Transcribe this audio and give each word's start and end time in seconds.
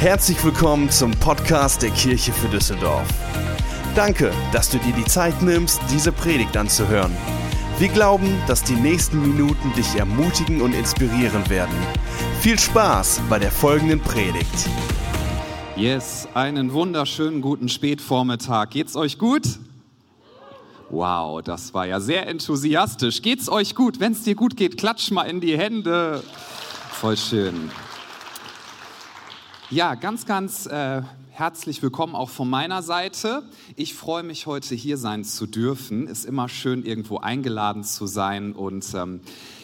Herzlich 0.00 0.42
willkommen 0.42 0.88
zum 0.88 1.10
Podcast 1.10 1.82
der 1.82 1.90
Kirche 1.90 2.32
für 2.32 2.48
Düsseldorf. 2.48 3.06
Danke, 3.94 4.32
dass 4.50 4.70
du 4.70 4.78
dir 4.78 4.94
die 4.94 5.04
Zeit 5.04 5.42
nimmst, 5.42 5.78
diese 5.90 6.10
Predigt 6.10 6.56
anzuhören. 6.56 7.14
Wir 7.78 7.88
glauben, 7.88 8.34
dass 8.46 8.64
die 8.64 8.76
nächsten 8.76 9.20
Minuten 9.20 9.74
dich 9.74 9.96
ermutigen 9.96 10.62
und 10.62 10.72
inspirieren 10.72 11.50
werden. 11.50 11.74
Viel 12.40 12.58
Spaß 12.58 13.20
bei 13.28 13.38
der 13.38 13.50
folgenden 13.50 14.00
Predigt. 14.00 14.70
Yes, 15.76 16.26
einen 16.32 16.72
wunderschönen 16.72 17.42
guten 17.42 17.68
Spätvormittag. 17.68 18.70
Geht's 18.70 18.96
euch 18.96 19.18
gut? 19.18 19.42
Wow, 20.88 21.42
das 21.42 21.74
war 21.74 21.86
ja 21.86 22.00
sehr 22.00 22.26
enthusiastisch. 22.26 23.20
Geht's 23.20 23.50
euch 23.50 23.74
gut? 23.74 24.00
Wenn 24.00 24.12
es 24.12 24.22
dir 24.22 24.34
gut 24.34 24.56
geht, 24.56 24.78
klatsch 24.78 25.10
mal 25.10 25.24
in 25.24 25.42
die 25.42 25.58
Hände. 25.58 26.24
Voll 26.90 27.18
schön. 27.18 27.70
Ja, 29.72 29.94
ganz, 29.94 30.26
ganz 30.26 30.66
äh, 30.66 31.02
herzlich 31.30 31.80
willkommen 31.80 32.16
auch 32.16 32.28
von 32.28 32.50
meiner 32.50 32.82
Seite. 32.82 33.44
Ich 33.76 33.94
freue 33.94 34.24
mich 34.24 34.46
heute 34.46 34.74
hier 34.74 34.98
sein 34.98 35.22
zu 35.22 35.46
dürfen. 35.46 36.08
Ist 36.08 36.24
immer 36.24 36.48
schön, 36.48 36.84
irgendwo 36.84 37.18
eingeladen 37.18 37.84
zu 37.84 38.08
sein 38.08 38.52
und 38.52 38.84
ähm, 38.94 39.20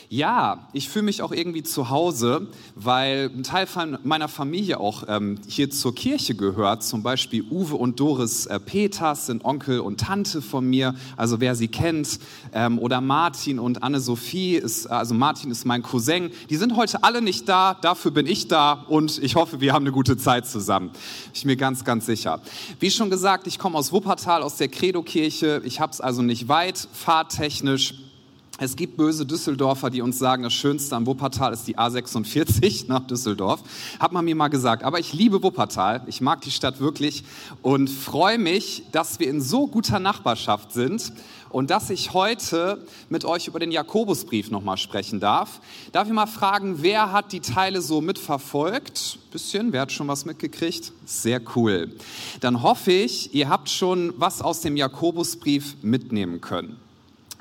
ja, 0.09 0.69
ich 0.73 0.89
fühle 0.89 1.05
mich 1.05 1.23
auch 1.23 1.33
irgendwie 1.33 1.63
zu 1.63 1.91
Hause, 1.91 2.49
weil 2.75 3.31
ein 3.35 3.43
Teil 3.43 3.67
von 3.67 3.99
meiner 4.05 4.29
Familie 4.29 4.79
auch 4.79 5.05
ähm, 5.09 5.39
hier 5.47 5.71
zur 5.71 5.95
Kirche 5.95 6.35
gehört. 6.35 6.83
Zum 6.83 7.03
Beispiel 7.03 7.45
Uwe 7.51 7.77
und 7.77 7.99
Doris 7.99 8.47
äh, 8.47 8.61
Peters 8.61 9.27
sind 9.27 9.45
Onkel 9.45 9.81
und 9.81 10.01
Tante 10.01 10.43
von 10.43 10.69
mir, 10.69 10.95
also 11.17 11.41
wer 11.41 11.55
sie 11.55 11.69
kennt. 11.69 12.19
Ähm, 12.53 12.79
oder 12.79 13.01
Martin 13.01 13.59
und 13.59 13.83
Anne-Sophie, 13.83 14.57
ist, 14.57 14.87
also 14.87 15.15
Martin 15.15 15.51
ist 15.51 15.65
mein 15.65 15.83
Cousin. 15.83 16.31
Die 16.51 16.57
sind 16.57 16.77
heute 16.77 17.03
alle 17.03 17.23
nicht 17.23 17.49
da, 17.49 17.75
dafür 17.75 18.11
bin 18.11 18.27
ich 18.27 18.49
da 18.49 18.85
und 18.89 19.19
ich 19.19 19.35
hoffe, 19.35 19.61
wir 19.61 19.73
haben 19.73 19.85
eine 19.85 19.93
gute 19.93 20.17
Zeit 20.17 20.47
zusammen. 20.47 20.91
Ich 21.35 21.43
bin 21.43 21.53
mir 21.53 21.57
ganz, 21.57 21.85
ganz 21.85 22.07
sicher. 22.07 22.41
Wie 22.81 22.91
schon 22.91 23.11
gesagt, 23.11 23.47
ich 23.47 23.59
komme 23.59 23.77
aus 23.77 23.93
Wuppertal, 23.93 24.43
aus 24.43 24.57
der 24.57 24.69
Credo-Kirche. 24.69 25.63
Ich 25.65 25.81
habe 25.81 25.93
es 25.93 26.01
also 26.01 26.23
nicht 26.23 26.49
weit, 26.49 26.89
fahrtechnisch. 26.93 28.06
Es 28.59 28.75
gibt 28.75 28.97
böse 28.97 29.27
Düsseldorfer, 29.27 29.91
die 29.91 30.01
uns 30.01 30.19
sagen, 30.19 30.43
das 30.43 30.55
Schönste 30.55 30.97
am 30.97 31.07
Wuppertal 31.07 31.53
ist 31.53 31.69
die 31.69 31.77
A46 31.77 32.87
nach 32.89 33.07
Düsseldorf. 33.07 33.61
Hat 34.01 34.13
man 34.13 34.25
mir 34.25 34.35
mal 34.35 34.49
gesagt. 34.49 34.83
Aber 34.83 34.99
ich 34.99 35.13
liebe 35.13 35.43
Wuppertal. 35.43 36.03
Ich 36.07 36.23
mag 36.23 36.41
die 36.41 36.51
Stadt 36.51 36.81
wirklich 36.81 37.23
und 37.61 37.91
freue 37.91 38.39
mich, 38.39 38.85
dass 38.93 39.21
wir 39.21 39.29
in 39.29 39.43
so 39.43 39.67
guter 39.67 40.01
Nachbarschaft 40.01 40.73
sind 40.73 41.13
und 41.51 41.69
dass 41.69 41.91
ich 41.91 42.15
heute 42.15 42.83
mit 43.11 43.27
euch 43.27 43.47
über 43.47 43.59
den 43.59 43.73
Jakobusbrief 43.73 44.51
nochmal 44.51 44.79
sprechen 44.79 45.21
darf. 45.21 45.61
Darf 45.93 46.09
ich 46.09 46.15
mal 46.15 46.27
fragen, 46.27 46.77
wer 46.81 47.13
hat 47.13 47.33
die 47.33 47.41
Teile 47.41 47.83
so 47.83 48.01
mitverfolgt? 48.01 49.19
Bisschen, 49.33 49.73
wer 49.73 49.83
hat 49.83 49.93
schon 49.93 50.09
was 50.09 50.25
mitgekriegt? 50.25 50.93
Sehr 51.05 51.43
cool. 51.57 51.95
Dann 52.41 52.63
hoffe 52.63 52.93
ich, 52.93 53.35
ihr 53.35 53.51
habt 53.51 53.69
schon 53.69 54.15
was 54.17 54.41
aus 54.41 54.63
dem 54.63 54.79
Jakobusbrief 54.79 55.77
mitnehmen 55.83 56.41
können 56.41 56.86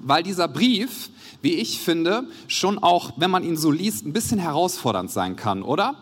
weil 0.02 0.24
dieser 0.24 0.48
Brief, 0.48 1.10
wie 1.46 1.54
ich 1.54 1.80
finde, 1.80 2.24
schon 2.48 2.80
auch, 2.80 3.14
wenn 3.18 3.30
man 3.30 3.44
ihn 3.44 3.56
so 3.56 3.70
liest, 3.70 4.04
ein 4.04 4.14
bisschen 4.14 4.40
herausfordernd 4.40 5.12
sein 5.12 5.36
kann, 5.36 5.62
oder? 5.62 5.96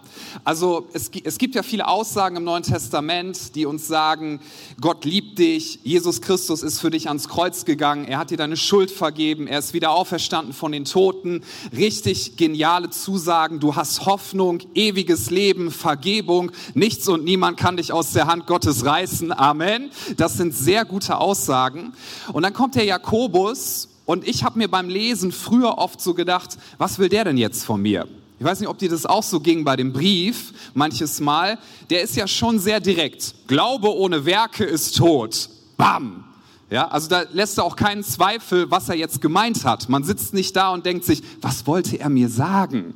Also 0.46 0.88
es, 0.94 1.12
es, 1.22 1.38
gibt 1.38 1.56
ja 1.56 1.64
viele 1.64 1.88
Aussagen 1.88 2.38
im 2.38 2.46
Neuen 2.46 2.64
Testament, 2.64 3.56
die 3.56 3.66
uns 3.66 3.86
sagen, 3.86 4.40
Gott 4.80 5.04
liebt 5.04 5.40
dich, 5.40 5.80
Jesus 5.84 6.22
Christus 6.22 6.64
ist 6.64 6.80
für 6.80 6.92
dich 6.92 7.10
ans 7.10 7.28
Kreuz 7.28 7.66
gegangen, 7.66 8.06
er 8.06 8.20
hat 8.20 8.32
dir 8.32 8.38
deine 8.38 8.56
Schuld 8.56 8.90
vergeben, 8.90 9.48
er 9.48 9.60
ist 9.60 9.74
wieder 9.74 9.92
auferstanden 9.92 10.54
von 10.54 10.72
den 10.72 10.86
Toten. 10.86 11.44
Richtig 11.76 12.38
geniale 12.38 12.90
Zusagen, 12.90 13.60
du 13.60 13.76
hast 13.76 14.06
Hoffnung, 14.06 14.60
ewiges 14.74 15.30
Leben, 15.30 15.72
Vergebung, 15.72 16.52
nichts 16.74 17.10
und 17.10 17.26
niemand 17.26 17.58
kann 17.58 17.76
dich 17.76 17.92
aus 17.92 18.14
der 18.14 18.28
Hand 18.28 18.48
Gottes 18.48 18.86
reißen. 18.86 19.34
Amen. 19.34 19.92
Das 20.16 20.36
sind 20.36 20.54
sehr 20.56 20.86
gute 20.86 21.18
Aussagen. 21.18 21.92
Und 22.32 22.44
dann 22.44 22.54
kommt 22.54 22.76
der 22.76 22.86
Jakobus 22.86 23.90
und 24.06 24.28
ich 24.28 24.44
habe 24.44 24.58
mir 24.58 24.70
beim 24.70 24.90
Lesen 24.90 25.32
früher 25.32 25.78
oft 25.78 26.02
so 26.02 26.14
gedacht, 26.14 26.58
was 26.78 27.00
will 27.00 27.10
der 27.10 27.26
denn 27.26 27.38
jetzt 27.38 27.64
von 27.64 27.82
mir? 27.82 28.08
Ich 28.40 28.46
weiß 28.46 28.60
nicht, 28.60 28.70
ob 28.70 28.78
dir 28.78 28.90
das 28.90 29.06
auch 29.06 29.24
so 29.24 29.40
ging 29.40 29.64
bei 29.64 29.78
dem 29.78 29.94
Brief 29.94 30.54
manches 30.74 31.22
Mal. 31.22 31.58
Der 31.90 32.02
ist 32.02 32.16
ja 32.18 32.28
schon 32.28 32.60
sehr 32.60 32.82
direkt. 32.82 33.36
Glaube 33.48 33.96
ohne 33.96 34.26
Werke 34.26 34.66
ist 34.66 34.98
tot. 34.98 35.50
Bam! 35.78 36.26
Ja, 36.70 36.88
also 36.88 37.08
da 37.08 37.24
lässt 37.32 37.58
er 37.60 37.66
auch 37.66 37.76
keinen 37.76 38.04
Zweifel, 38.04 38.72
was 38.72 38.90
er 38.90 38.96
jetzt 38.96 39.22
gemeint 39.22 39.64
hat. 39.64 39.90
Man 39.90 40.04
sitzt 40.04 40.34
nicht 40.34 40.56
da 40.56 40.72
und 40.72 40.86
denkt 40.86 41.06
sich, 41.06 41.22
was 41.40 41.68
wollte 41.68 42.00
er 42.00 42.10
mir 42.10 42.30
sagen? 42.30 42.96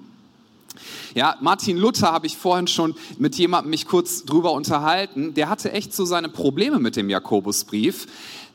Ja, 1.13 1.37
Martin 1.41 1.77
Luther 1.77 2.11
habe 2.11 2.27
ich 2.27 2.37
vorhin 2.37 2.67
schon 2.67 2.95
mit 3.17 3.35
jemandem 3.35 3.69
mich 3.69 3.87
kurz 3.87 4.25
drüber 4.25 4.51
unterhalten. 4.51 5.33
Der 5.33 5.49
hatte 5.49 5.71
echt 5.71 5.93
so 5.93 6.05
seine 6.05 6.29
Probleme 6.29 6.79
mit 6.79 6.95
dem 6.95 7.09
Jakobusbrief. 7.09 8.07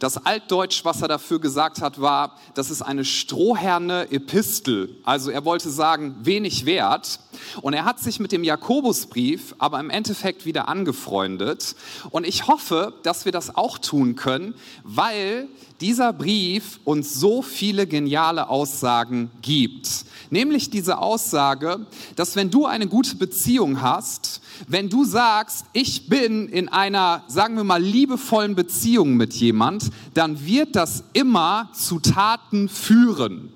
Das 0.02 0.26
Altdeutsch, 0.26 0.84
was 0.84 1.00
er 1.00 1.06
dafür 1.06 1.38
gesagt 1.38 1.80
hat, 1.80 2.00
war, 2.00 2.36
das 2.54 2.72
ist 2.72 2.82
eine 2.82 3.04
strohherne 3.04 4.10
Epistel. 4.10 4.96
Also 5.04 5.30
er 5.30 5.44
wollte 5.44 5.70
sagen, 5.70 6.16
wenig 6.22 6.66
wert. 6.66 7.20
Und 7.60 7.72
er 7.72 7.84
hat 7.84 8.00
sich 8.00 8.18
mit 8.18 8.32
dem 8.32 8.42
Jakobusbrief 8.42 9.54
aber 9.58 9.78
im 9.78 9.90
Endeffekt 9.90 10.44
wieder 10.44 10.66
angefreundet. 10.66 11.76
Und 12.10 12.26
ich 12.26 12.48
hoffe, 12.48 12.94
dass 13.04 13.26
wir 13.26 13.30
das 13.30 13.54
auch 13.54 13.78
tun 13.78 14.16
können, 14.16 14.54
weil 14.82 15.46
dieser 15.80 16.12
Brief 16.12 16.80
uns 16.84 17.14
so 17.14 17.40
viele 17.40 17.86
geniale 17.86 18.48
Aussagen 18.48 19.30
gibt. 19.40 20.04
Nämlich 20.30 20.70
diese 20.70 20.98
Aussage, 20.98 21.86
dass 22.16 22.36
wenn 22.36 22.50
du 22.50 22.66
eine 22.66 22.86
gute 22.86 23.16
Beziehung 23.16 23.82
hast, 23.82 24.40
wenn 24.68 24.88
du 24.88 25.04
sagst, 25.04 25.66
ich 25.72 26.08
bin 26.08 26.48
in 26.48 26.68
einer, 26.68 27.24
sagen 27.26 27.56
wir 27.56 27.64
mal, 27.64 27.82
liebevollen 27.82 28.54
Beziehung 28.54 29.16
mit 29.16 29.34
jemand, 29.34 29.90
dann 30.14 30.44
wird 30.44 30.76
das 30.76 31.04
immer 31.12 31.68
zu 31.72 32.00
Taten 32.00 32.68
führen. 32.68 33.52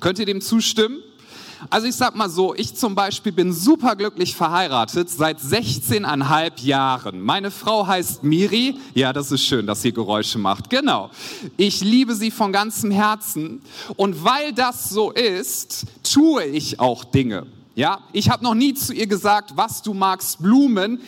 Könnt 0.00 0.18
ihr 0.18 0.26
dem 0.26 0.40
zustimmen? 0.40 0.98
Also 1.70 1.86
ich 1.86 1.94
sag 1.94 2.16
mal 2.16 2.28
so, 2.28 2.54
ich 2.54 2.74
zum 2.74 2.94
Beispiel 2.94 3.32
bin 3.32 3.52
superglücklich 3.52 4.34
verheiratet 4.34 5.08
seit 5.08 5.38
16,5 5.38 6.64
Jahren. 6.64 7.20
Meine 7.20 7.50
Frau 7.50 7.86
heißt 7.86 8.24
Miri. 8.24 8.76
Ja, 8.94 9.12
das 9.12 9.30
ist 9.30 9.44
schön, 9.44 9.66
dass 9.66 9.82
sie 9.82 9.92
Geräusche 9.92 10.38
macht. 10.38 10.70
Genau. 10.70 11.10
Ich 11.56 11.80
liebe 11.80 12.14
sie 12.14 12.30
von 12.30 12.52
ganzem 12.52 12.90
Herzen. 12.90 13.62
Und 13.96 14.24
weil 14.24 14.52
das 14.52 14.90
so 14.90 15.12
ist, 15.12 15.86
tue 16.02 16.44
ich 16.44 16.80
auch 16.80 17.04
Dinge. 17.04 17.46
Ja, 17.74 18.00
ich 18.12 18.28
habe 18.28 18.44
noch 18.44 18.54
nie 18.54 18.74
zu 18.74 18.92
ihr 18.92 19.06
gesagt, 19.06 19.56
was 19.56 19.82
du 19.82 19.94
magst, 19.94 20.42
Blumen. 20.42 21.00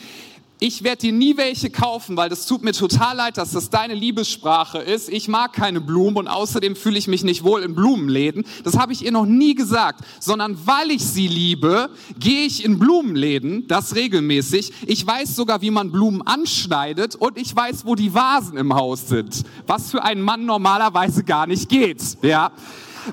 Ich 0.59 0.83
werde 0.83 1.01
dir 1.01 1.11
nie 1.11 1.35
welche 1.35 1.69
kaufen, 1.69 2.15
weil 2.15 2.29
das 2.29 2.45
tut 2.45 2.63
mir 2.63 2.71
total 2.71 3.17
leid, 3.17 3.37
dass 3.37 3.51
das 3.51 3.69
deine 3.69 3.93
Liebessprache 3.93 4.77
ist. 4.77 5.09
Ich 5.09 5.27
mag 5.27 5.51
keine 5.51 5.81
Blumen 5.81 6.15
und 6.15 6.27
außerdem 6.29 6.77
fühle 6.77 6.97
ich 6.97 7.09
mich 7.09 7.25
nicht 7.25 7.43
wohl 7.43 7.61
in 7.61 7.75
Blumenläden. 7.75 8.45
Das 8.63 8.77
habe 8.77 8.93
ich 8.93 9.03
ihr 9.03 9.11
noch 9.11 9.25
nie 9.25 9.53
gesagt, 9.53 10.05
sondern 10.21 10.57
weil 10.65 10.91
ich 10.91 11.05
sie 11.05 11.27
liebe, 11.27 11.89
gehe 12.17 12.45
ich 12.45 12.63
in 12.63 12.79
Blumenläden, 12.79 13.67
das 13.67 13.95
regelmäßig. 13.95 14.71
Ich 14.87 15.05
weiß 15.05 15.35
sogar, 15.35 15.61
wie 15.61 15.71
man 15.71 15.91
Blumen 15.91 16.21
anschneidet 16.21 17.15
und 17.15 17.37
ich 17.37 17.53
weiß, 17.53 17.85
wo 17.85 17.95
die 17.95 18.13
Vasen 18.13 18.57
im 18.57 18.73
Haus 18.73 19.09
sind, 19.09 19.43
was 19.67 19.91
für 19.91 20.03
einen 20.03 20.21
Mann 20.21 20.45
normalerweise 20.45 21.25
gar 21.25 21.47
nicht 21.47 21.67
geht. 21.67 22.01
Ja 22.21 22.53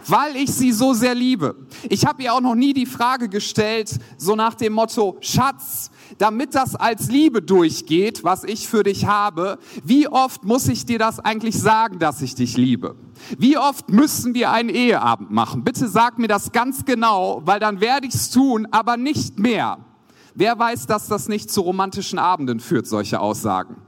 weil 0.06 0.36
ich 0.36 0.50
sie 0.50 0.72
so 0.72 0.94
sehr 0.94 1.14
liebe. 1.14 1.54
Ich 1.88 2.06
habe 2.06 2.22
ihr 2.22 2.32
auch 2.32 2.40
noch 2.40 2.54
nie 2.54 2.72
die 2.72 2.86
Frage 2.86 3.28
gestellt, 3.28 3.90
so 4.16 4.34
nach 4.34 4.54
dem 4.54 4.72
Motto, 4.72 5.18
Schatz, 5.20 5.90
damit 6.18 6.54
das 6.54 6.74
als 6.74 7.08
Liebe 7.10 7.42
durchgeht, 7.42 8.24
was 8.24 8.44
ich 8.44 8.68
für 8.68 8.82
dich 8.82 9.06
habe, 9.06 9.58
wie 9.84 10.08
oft 10.08 10.44
muss 10.44 10.68
ich 10.68 10.86
dir 10.86 10.98
das 10.98 11.20
eigentlich 11.20 11.58
sagen, 11.58 11.98
dass 11.98 12.22
ich 12.22 12.34
dich 12.34 12.56
liebe? 12.56 12.96
Wie 13.38 13.58
oft 13.58 13.88
müssen 13.90 14.34
wir 14.34 14.50
einen 14.50 14.68
Eheabend 14.68 15.30
machen? 15.30 15.64
Bitte 15.64 15.88
sag 15.88 16.18
mir 16.18 16.28
das 16.28 16.52
ganz 16.52 16.84
genau, 16.84 17.42
weil 17.44 17.60
dann 17.60 17.80
werde 17.80 18.06
ich 18.06 18.14
es 18.14 18.30
tun, 18.30 18.66
aber 18.70 18.96
nicht 18.96 19.38
mehr. 19.38 19.78
Wer 20.34 20.58
weiß, 20.58 20.86
dass 20.86 21.08
das 21.08 21.28
nicht 21.28 21.50
zu 21.50 21.60
romantischen 21.60 22.18
Abenden 22.18 22.60
führt, 22.60 22.86
solche 22.86 23.20
Aussagen? 23.20 23.81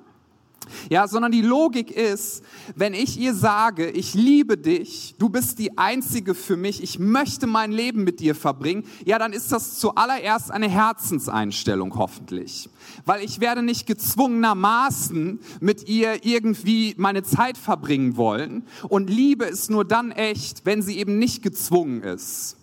Ja, 0.91 1.09
sondern 1.09 1.33
die 1.33 1.43
Logik 1.43 1.91
ist, 1.91 2.43
wenn 2.75 2.95
ich 2.95 3.19
ihr 3.19 3.35
sage, 3.35 3.91
ich 3.91 4.15
liebe 4.15 4.57
dich, 4.59 5.15
du 5.19 5.29
bist 5.29 5.59
die 5.59 5.79
einzige 5.79 6.35
für 6.35 6.57
mich, 6.57 6.83
ich 6.83 6.99
möchte 6.99 7.47
mein 7.47 7.73
Leben 7.73 8.05
mit 8.05 8.21
dir 8.21 8.35
verbringen, 8.35 8.85
ja, 9.05 9.19
dann 9.19 9.33
ist 9.33 9.53
das 9.53 9.79
zuallererst 9.79 10.51
eine 10.51 10.69
Herzenseinstellung 10.69 11.97
hoffentlich. 11.97 12.69
Weil 13.05 13.25
ich 13.25 13.41
werde 13.41 13.63
nicht 13.63 13.87
gezwungenermaßen 13.87 15.41
mit 15.61 15.89
ihr 15.89 16.25
irgendwie 16.25 16.95
meine 16.99 17.23
Zeit 17.23 17.57
verbringen 17.57 18.17
wollen 18.17 18.65
und 18.89 19.09
Liebe 19.09 19.45
ist 19.45 19.71
nur 19.71 19.85
dann 19.85 20.11
echt, 20.11 20.65
wenn 20.65 20.83
sie 20.83 20.99
eben 20.99 21.19
nicht 21.19 21.43
gezwungen 21.43 22.03
ist. 22.03 22.57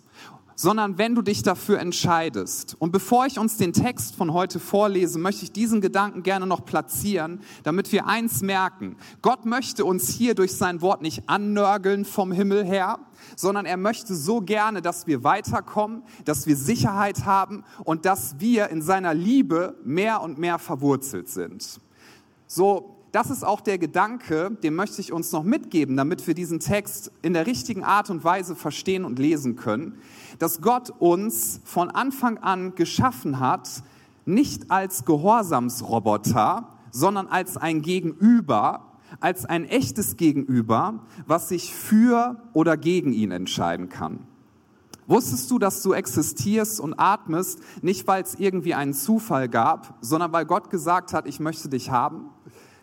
Sondern 0.54 0.98
wenn 0.98 1.14
du 1.14 1.22
dich 1.22 1.42
dafür 1.42 1.78
entscheidest. 1.78 2.76
Und 2.78 2.92
bevor 2.92 3.26
ich 3.26 3.38
uns 3.38 3.56
den 3.56 3.72
Text 3.72 4.14
von 4.14 4.32
heute 4.32 4.60
vorlese, 4.60 5.18
möchte 5.18 5.44
ich 5.44 5.52
diesen 5.52 5.80
Gedanken 5.80 6.22
gerne 6.22 6.46
noch 6.46 6.64
platzieren, 6.64 7.40
damit 7.62 7.92
wir 7.92 8.06
eins 8.06 8.42
merken. 8.42 8.96
Gott 9.22 9.44
möchte 9.44 9.84
uns 9.84 10.08
hier 10.08 10.34
durch 10.34 10.54
sein 10.54 10.80
Wort 10.80 11.02
nicht 11.02 11.28
annörgeln 11.28 12.04
vom 12.04 12.32
Himmel 12.32 12.64
her, 12.64 12.98
sondern 13.36 13.66
er 13.66 13.76
möchte 13.76 14.14
so 14.14 14.40
gerne, 14.40 14.82
dass 14.82 15.06
wir 15.06 15.24
weiterkommen, 15.24 16.02
dass 16.24 16.46
wir 16.46 16.56
Sicherheit 16.56 17.24
haben 17.24 17.64
und 17.84 18.04
dass 18.04 18.38
wir 18.38 18.68
in 18.68 18.82
seiner 18.82 19.14
Liebe 19.14 19.76
mehr 19.84 20.22
und 20.22 20.38
mehr 20.38 20.58
verwurzelt 20.58 21.28
sind. 21.28 21.80
So 22.46 23.01
das 23.12 23.30
ist 23.30 23.44
auch 23.44 23.60
der 23.60 23.76
Gedanke, 23.76 24.56
den 24.62 24.74
möchte 24.74 25.00
ich 25.02 25.12
uns 25.12 25.32
noch 25.32 25.44
mitgeben, 25.44 25.96
damit 25.96 26.26
wir 26.26 26.32
diesen 26.32 26.60
Text 26.60 27.12
in 27.20 27.34
der 27.34 27.46
richtigen 27.46 27.84
Art 27.84 28.08
und 28.08 28.24
Weise 28.24 28.56
verstehen 28.56 29.04
und 29.04 29.18
lesen 29.18 29.54
können, 29.54 29.98
dass 30.38 30.62
Gott 30.62 30.90
uns 30.98 31.60
von 31.64 31.90
Anfang 31.90 32.38
an 32.38 32.74
geschaffen 32.74 33.38
hat, 33.38 33.82
nicht 34.24 34.70
als 34.70 35.04
Gehorsamsroboter, 35.04 36.68
sondern 36.90 37.26
als 37.26 37.58
ein 37.58 37.82
Gegenüber, 37.82 38.92
als 39.20 39.44
ein 39.44 39.66
echtes 39.66 40.16
Gegenüber, 40.16 41.00
was 41.26 41.50
sich 41.50 41.74
für 41.74 42.40
oder 42.54 42.78
gegen 42.78 43.12
ihn 43.12 43.30
entscheiden 43.30 43.90
kann. 43.90 44.20
Wusstest 45.06 45.50
du, 45.50 45.58
dass 45.58 45.82
du 45.82 45.92
existierst 45.92 46.80
und 46.80 46.94
atmest, 46.94 47.60
nicht 47.82 48.06
weil 48.06 48.22
es 48.22 48.36
irgendwie 48.36 48.72
einen 48.72 48.94
Zufall 48.94 49.48
gab, 49.48 49.98
sondern 50.00 50.32
weil 50.32 50.46
Gott 50.46 50.70
gesagt 50.70 51.12
hat, 51.12 51.26
ich 51.26 51.40
möchte 51.40 51.68
dich 51.68 51.90
haben? 51.90 52.30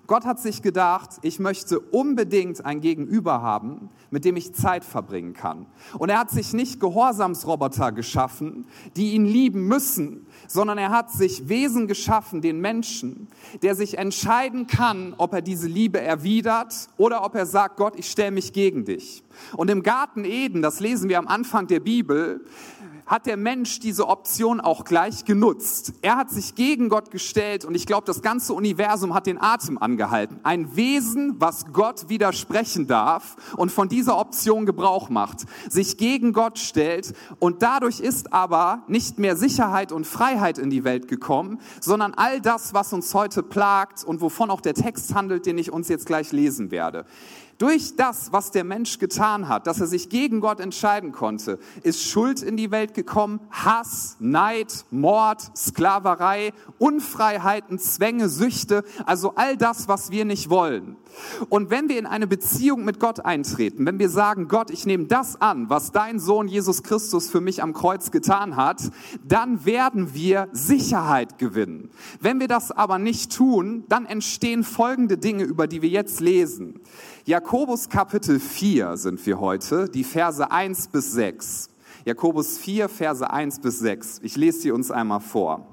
Gott 0.09 0.25
hat 0.25 0.39
sich 0.39 0.63
gedacht, 0.63 1.19
ich 1.21 1.39
möchte 1.39 1.79
unbedingt 1.79 2.65
ein 2.65 2.81
Gegenüber 2.81 3.43
haben, 3.43 3.89
mit 4.09 4.25
dem 4.25 4.37
ich 4.37 4.55
Zeit 4.55 4.83
verbringen 4.83 5.33
kann. 5.33 5.67
Und 5.99 6.09
er 6.09 6.17
hat 6.17 6.31
sich 6.31 6.51
nicht 6.51 6.79
Gehorsamsroboter 6.79 7.91
geschaffen, 7.91 8.65
die 8.95 9.11
ihn 9.11 9.25
lieben 9.25 9.67
müssen, 9.67 10.25
sondern 10.47 10.79
er 10.79 10.89
hat 10.89 11.11
sich 11.11 11.47
Wesen 11.47 11.87
geschaffen, 11.87 12.41
den 12.41 12.59
Menschen, 12.59 13.27
der 13.61 13.75
sich 13.75 13.99
entscheiden 13.99 14.65
kann, 14.65 15.13
ob 15.19 15.31
er 15.31 15.43
diese 15.43 15.67
Liebe 15.67 16.01
erwidert 16.01 16.89
oder 16.97 17.23
ob 17.23 17.35
er 17.35 17.45
sagt, 17.45 17.77
Gott, 17.77 17.93
ich 17.95 18.09
stelle 18.09 18.31
mich 18.31 18.51
gegen 18.51 18.85
dich. 18.85 19.23
Und 19.55 19.69
im 19.69 19.83
Garten 19.83 20.25
Eden, 20.25 20.63
das 20.63 20.79
lesen 20.79 21.07
wir 21.07 21.19
am 21.19 21.27
Anfang 21.27 21.67
der 21.67 21.81
Bibel, 21.81 22.43
hat 23.09 23.25
der 23.25 23.37
Mensch 23.37 23.79
diese 23.79 24.07
Option 24.07 24.61
auch 24.61 24.85
gleich 24.85 25.25
genutzt. 25.25 25.93
Er 26.03 26.15
hat 26.15 26.29
sich 26.29 26.53
gegen 26.53 26.89
Gott 26.89 27.09
gestellt 27.09 27.65
und 27.65 27.73
ich 27.73 27.87
glaube, 27.87 28.05
das 28.05 28.21
ganze 28.21 28.53
Universum 28.53 29.15
hat 29.15 29.25
den 29.25 29.41
Atem 29.41 29.79
angehalten. 29.79 30.39
Ein 30.43 30.75
Wesen, 30.75 31.35
was 31.39 31.65
Gott 31.73 32.07
widersprechen 32.07 32.85
darf 32.85 33.35
und 33.57 33.71
von 33.71 33.89
dieser 33.89 34.17
Option 34.19 34.67
Gebrauch 34.67 35.09
macht, 35.09 35.45
sich 35.69 35.97
gegen 35.97 36.33
Gott 36.33 36.59
stellt 36.59 37.13
und 37.39 37.63
dadurch 37.63 37.99
ist 37.99 38.31
aber 38.31 38.83
nicht 38.87 39.17
mehr 39.17 39.35
Sicherheit 39.35 39.91
und 39.91 40.05
Freiheit 40.05 40.59
in 40.59 40.69
die 40.69 40.83
Welt 40.83 41.07
gekommen, 41.07 41.59
sondern 41.81 42.13
all 42.13 42.39
das, 42.39 42.75
was 42.75 42.93
uns 42.93 43.11
heute 43.15 43.41
plagt 43.41 44.03
und 44.03 44.21
wovon 44.21 44.51
auch 44.51 44.61
der 44.61 44.75
Text 44.75 45.15
handelt, 45.15 45.47
den 45.47 45.57
ich 45.57 45.71
uns 45.71 45.87
jetzt 45.89 46.05
gleich 46.05 46.31
lesen 46.31 46.69
werde. 46.69 47.05
Durch 47.59 47.97
das, 47.97 48.31
was 48.31 48.51
der 48.51 48.63
Mensch 48.63 48.99
getan 48.99 49.49
hat, 49.49 49.67
dass 49.67 49.81
er 49.81 49.87
sich 49.87 50.07
gegen 50.07 50.39
Gott 50.39 50.61
entscheiden 50.61 51.11
konnte, 51.11 51.59
ist 51.83 52.01
Schuld 52.01 52.41
in 52.41 52.55
die 52.55 52.71
Welt 52.71 52.93
gekommen, 52.93 53.41
Hass, 53.51 54.15
Neid, 54.19 54.85
Mord, 54.91 55.51
Sklaverei, 55.57 56.53
Unfreiheiten, 56.77 57.77
Zwänge, 57.77 58.29
Süchte, 58.29 58.85
also 59.05 59.33
all 59.35 59.57
das, 59.57 59.89
was 59.89 60.09
wir 60.09 60.23
nicht 60.23 60.49
wollen. 60.49 60.95
Und 61.49 61.69
wenn 61.69 61.89
wir 61.89 61.99
in 61.99 62.05
eine 62.05 62.27
Beziehung 62.27 62.85
mit 62.85 62.97
Gott 62.97 63.25
eintreten, 63.25 63.85
wenn 63.85 63.99
wir 63.99 64.09
sagen, 64.09 64.47
Gott, 64.47 64.71
ich 64.71 64.85
nehme 64.85 65.07
das 65.07 65.41
an, 65.41 65.69
was 65.69 65.91
dein 65.91 66.19
Sohn 66.19 66.47
Jesus 66.47 66.81
Christus 66.81 67.29
für 67.29 67.41
mich 67.41 67.61
am 67.61 67.73
Kreuz 67.73 68.11
getan 68.11 68.55
hat, 68.55 68.89
dann 69.27 69.65
werden 69.65 70.13
wir 70.13 70.47
Sicherheit 70.53 71.37
gewinnen. 71.39 71.89
Wenn 72.21 72.39
wir 72.39 72.47
das 72.47 72.71
aber 72.71 72.99
nicht 72.99 73.35
tun, 73.35 73.83
dann 73.89 74.05
entstehen 74.05 74.63
folgende 74.63 75.17
Dinge, 75.17 75.43
über 75.43 75.67
die 75.67 75.81
wir 75.81 75.89
jetzt 75.89 76.21
lesen. 76.21 76.79
Jakobus 77.29 77.89
Kapitel 77.89 78.39
4 78.39 78.97
sind 78.97 79.23
wir 79.23 79.39
heute, 79.39 79.87
die 79.87 80.03
Verse 80.03 80.49
1 80.49 80.87
bis 80.87 81.11
6. 81.11 81.69
Jakobus 82.03 82.57
4, 82.57 82.89
Verse 82.89 83.29
1 83.29 83.59
bis 83.59 83.77
6. 83.77 84.21
Ich 84.23 84.35
lese 84.35 84.61
sie 84.61 84.71
uns 84.71 84.89
einmal 84.89 85.19
vor. 85.19 85.63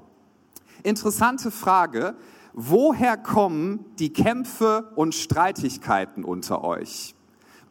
Interessante 0.83 1.49
Frage. 1.49 2.13
Woher 2.53 3.17
kommen 3.17 3.85
die 3.97 4.13
Kämpfe 4.13 4.91
und 4.95 5.15
Streitigkeiten 5.15 6.23
unter 6.23 6.63
euch? 6.63 7.15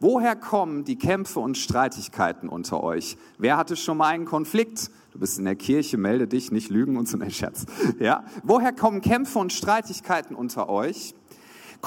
Woher 0.01 0.35
kommen 0.35 0.83
die 0.83 0.97
Kämpfe 0.97 1.39
und 1.39 1.57
Streitigkeiten 1.57 2.49
unter 2.49 2.83
euch? 2.83 3.17
Wer 3.37 3.55
hatte 3.55 3.77
schon 3.77 3.95
mal 3.95 4.09
einen 4.09 4.25
Konflikt? 4.25 4.91
Du 5.13 5.19
bist 5.19 5.39
in 5.39 5.45
der 5.45 5.55
Kirche, 5.55 5.95
melde 5.95 6.27
dich, 6.27 6.51
nicht 6.51 6.69
lügen 6.69 6.97
und 6.97 7.07
so 7.07 7.17
ein 7.17 7.31
Scherz. 7.31 7.65
Ja? 7.99 8.25
Woher 8.43 8.73
kommen 8.73 8.99
Kämpfe 8.99 9.39
und 9.39 9.53
Streitigkeiten 9.53 10.35
unter 10.35 10.67
euch? 10.67 11.15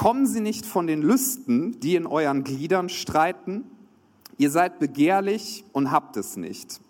Kommen 0.01 0.25
sie 0.25 0.41
nicht 0.41 0.65
von 0.65 0.87
den 0.87 1.03
Lüsten, 1.03 1.79
die 1.79 1.93
in 1.93 2.07
euren 2.07 2.43
Gliedern 2.43 2.89
streiten? 2.89 3.65
Ihr 4.39 4.49
seid 4.49 4.79
begehrlich 4.79 5.63
und 5.73 5.91
habt 5.91 6.17
es 6.17 6.37
nicht. 6.37 6.81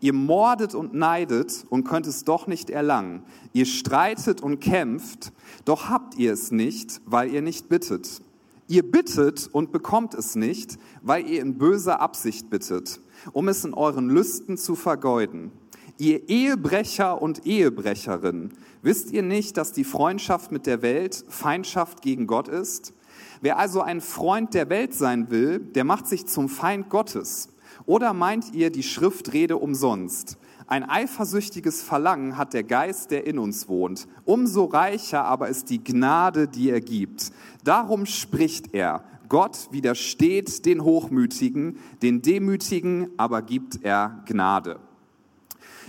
Ihr 0.00 0.14
mordet 0.14 0.74
und 0.74 0.94
neidet 0.94 1.66
und 1.68 1.84
könnt 1.84 2.06
es 2.06 2.24
doch 2.24 2.46
nicht 2.46 2.70
erlangen. 2.70 3.22
Ihr 3.52 3.66
streitet 3.66 4.40
und 4.40 4.60
kämpft, 4.60 5.34
doch 5.66 5.90
habt 5.90 6.16
ihr 6.16 6.32
es 6.32 6.52
nicht, 6.52 7.02
weil 7.04 7.34
ihr 7.34 7.42
nicht 7.42 7.68
bittet. 7.68 8.22
Ihr 8.66 8.90
bittet 8.90 9.46
und 9.52 9.70
bekommt 9.70 10.14
es 10.14 10.34
nicht, 10.34 10.78
weil 11.02 11.28
ihr 11.28 11.42
in 11.42 11.58
böser 11.58 12.00
Absicht 12.00 12.48
bittet, 12.48 12.98
um 13.34 13.48
es 13.48 13.62
in 13.66 13.74
euren 13.74 14.08
Lüsten 14.08 14.56
zu 14.56 14.74
vergeuden. 14.74 15.52
Ihr 15.98 16.30
Ehebrecher 16.30 17.20
und 17.20 17.44
Ehebrecherinnen, 17.44 18.54
wisst 18.84 19.10
ihr 19.10 19.22
nicht, 19.22 19.56
dass 19.56 19.72
die 19.72 19.84
Freundschaft 19.84 20.52
mit 20.52 20.66
der 20.66 20.82
Welt 20.82 21.24
Feindschaft 21.28 22.02
gegen 22.02 22.26
Gott 22.26 22.48
ist? 22.48 22.92
Wer 23.40 23.58
also 23.58 23.82
ein 23.82 24.00
Freund 24.00 24.54
der 24.54 24.68
Welt 24.70 24.94
sein 24.94 25.30
will, 25.30 25.58
der 25.58 25.84
macht 25.84 26.06
sich 26.06 26.26
zum 26.26 26.48
Feind 26.48 26.88
Gottes. 26.88 27.48
Oder 27.86 28.12
meint 28.12 28.54
ihr 28.54 28.70
die 28.70 28.82
Schriftrede 28.82 29.56
umsonst? 29.56 30.38
Ein 30.66 30.88
eifersüchtiges 30.88 31.82
Verlangen 31.82 32.38
hat 32.38 32.54
der 32.54 32.62
Geist, 32.62 33.10
der 33.10 33.26
in 33.26 33.38
uns 33.38 33.68
wohnt. 33.68 34.08
Umso 34.24 34.64
reicher 34.64 35.24
aber 35.24 35.48
ist 35.48 35.68
die 35.68 35.82
Gnade, 35.82 36.48
die 36.48 36.70
er 36.70 36.80
gibt. 36.80 37.32
Darum 37.64 38.06
spricht 38.06 38.72
er. 38.72 39.04
Gott 39.28 39.68
widersteht 39.72 40.64
den 40.64 40.84
Hochmütigen, 40.84 41.78
den 42.02 42.22
Demütigen 42.22 43.10
aber 43.16 43.42
gibt 43.42 43.84
er 43.84 44.22
Gnade. 44.26 44.78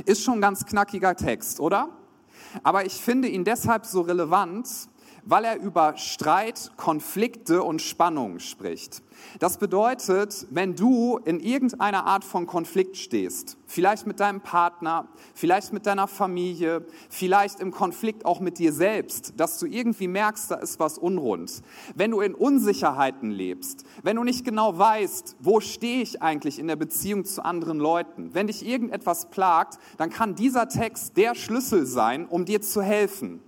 Ist 0.05 0.23
schon 0.23 0.35
ein 0.35 0.41
ganz 0.41 0.65
knackiger 0.65 1.15
Text, 1.15 1.59
oder? 1.59 1.89
Aber 2.63 2.85
ich 2.85 2.93
finde 2.93 3.27
ihn 3.27 3.43
deshalb 3.43 3.85
so 3.85 4.01
relevant, 4.01 4.67
weil 5.25 5.43
er 5.43 5.59
über 5.59 5.97
Streit, 5.97 6.71
Konflikte 6.77 7.63
und 7.63 7.81
Spannungen 7.81 8.39
spricht. 8.39 9.01
Das 9.39 9.57
bedeutet, 9.57 10.45
wenn 10.51 10.75
du 10.75 11.17
in 11.25 11.39
irgendeiner 11.39 12.05
Art 12.05 12.23
von 12.23 12.45
Konflikt 12.45 12.97
stehst, 12.97 13.57
vielleicht 13.65 14.05
mit 14.05 14.19
deinem 14.19 14.41
Partner, 14.41 15.07
vielleicht 15.33 15.73
mit 15.73 15.85
deiner 15.85 16.07
Familie, 16.07 16.85
vielleicht 17.09 17.59
im 17.59 17.71
Konflikt 17.71 18.25
auch 18.25 18.39
mit 18.39 18.59
dir 18.59 18.71
selbst, 18.71 19.33
dass 19.37 19.57
du 19.57 19.65
irgendwie 19.65 20.07
merkst, 20.07 20.51
da 20.51 20.55
ist 20.55 20.79
was 20.79 20.97
unrund. 20.97 21.63
Wenn 21.95 22.11
du 22.11 22.21
in 22.21 22.35
Unsicherheiten 22.35 23.31
lebst, 23.31 23.85
wenn 24.03 24.17
du 24.17 24.23
nicht 24.23 24.45
genau 24.45 24.77
weißt, 24.77 25.37
wo 25.39 25.59
stehe 25.59 26.01
ich 26.01 26.21
eigentlich 26.21 26.59
in 26.59 26.67
der 26.67 26.75
Beziehung 26.75 27.25
zu 27.25 27.43
anderen 27.43 27.79
Leuten, 27.79 28.33
wenn 28.33 28.47
dich 28.47 28.65
irgendetwas 28.65 29.29
plagt, 29.29 29.79
dann 29.97 30.09
kann 30.09 30.35
dieser 30.35 30.69
Text 30.69 31.17
der 31.17 31.35
Schlüssel 31.35 31.85
sein, 31.85 32.25
um 32.27 32.45
dir 32.45 32.61
zu 32.61 32.81
helfen. 32.81 33.41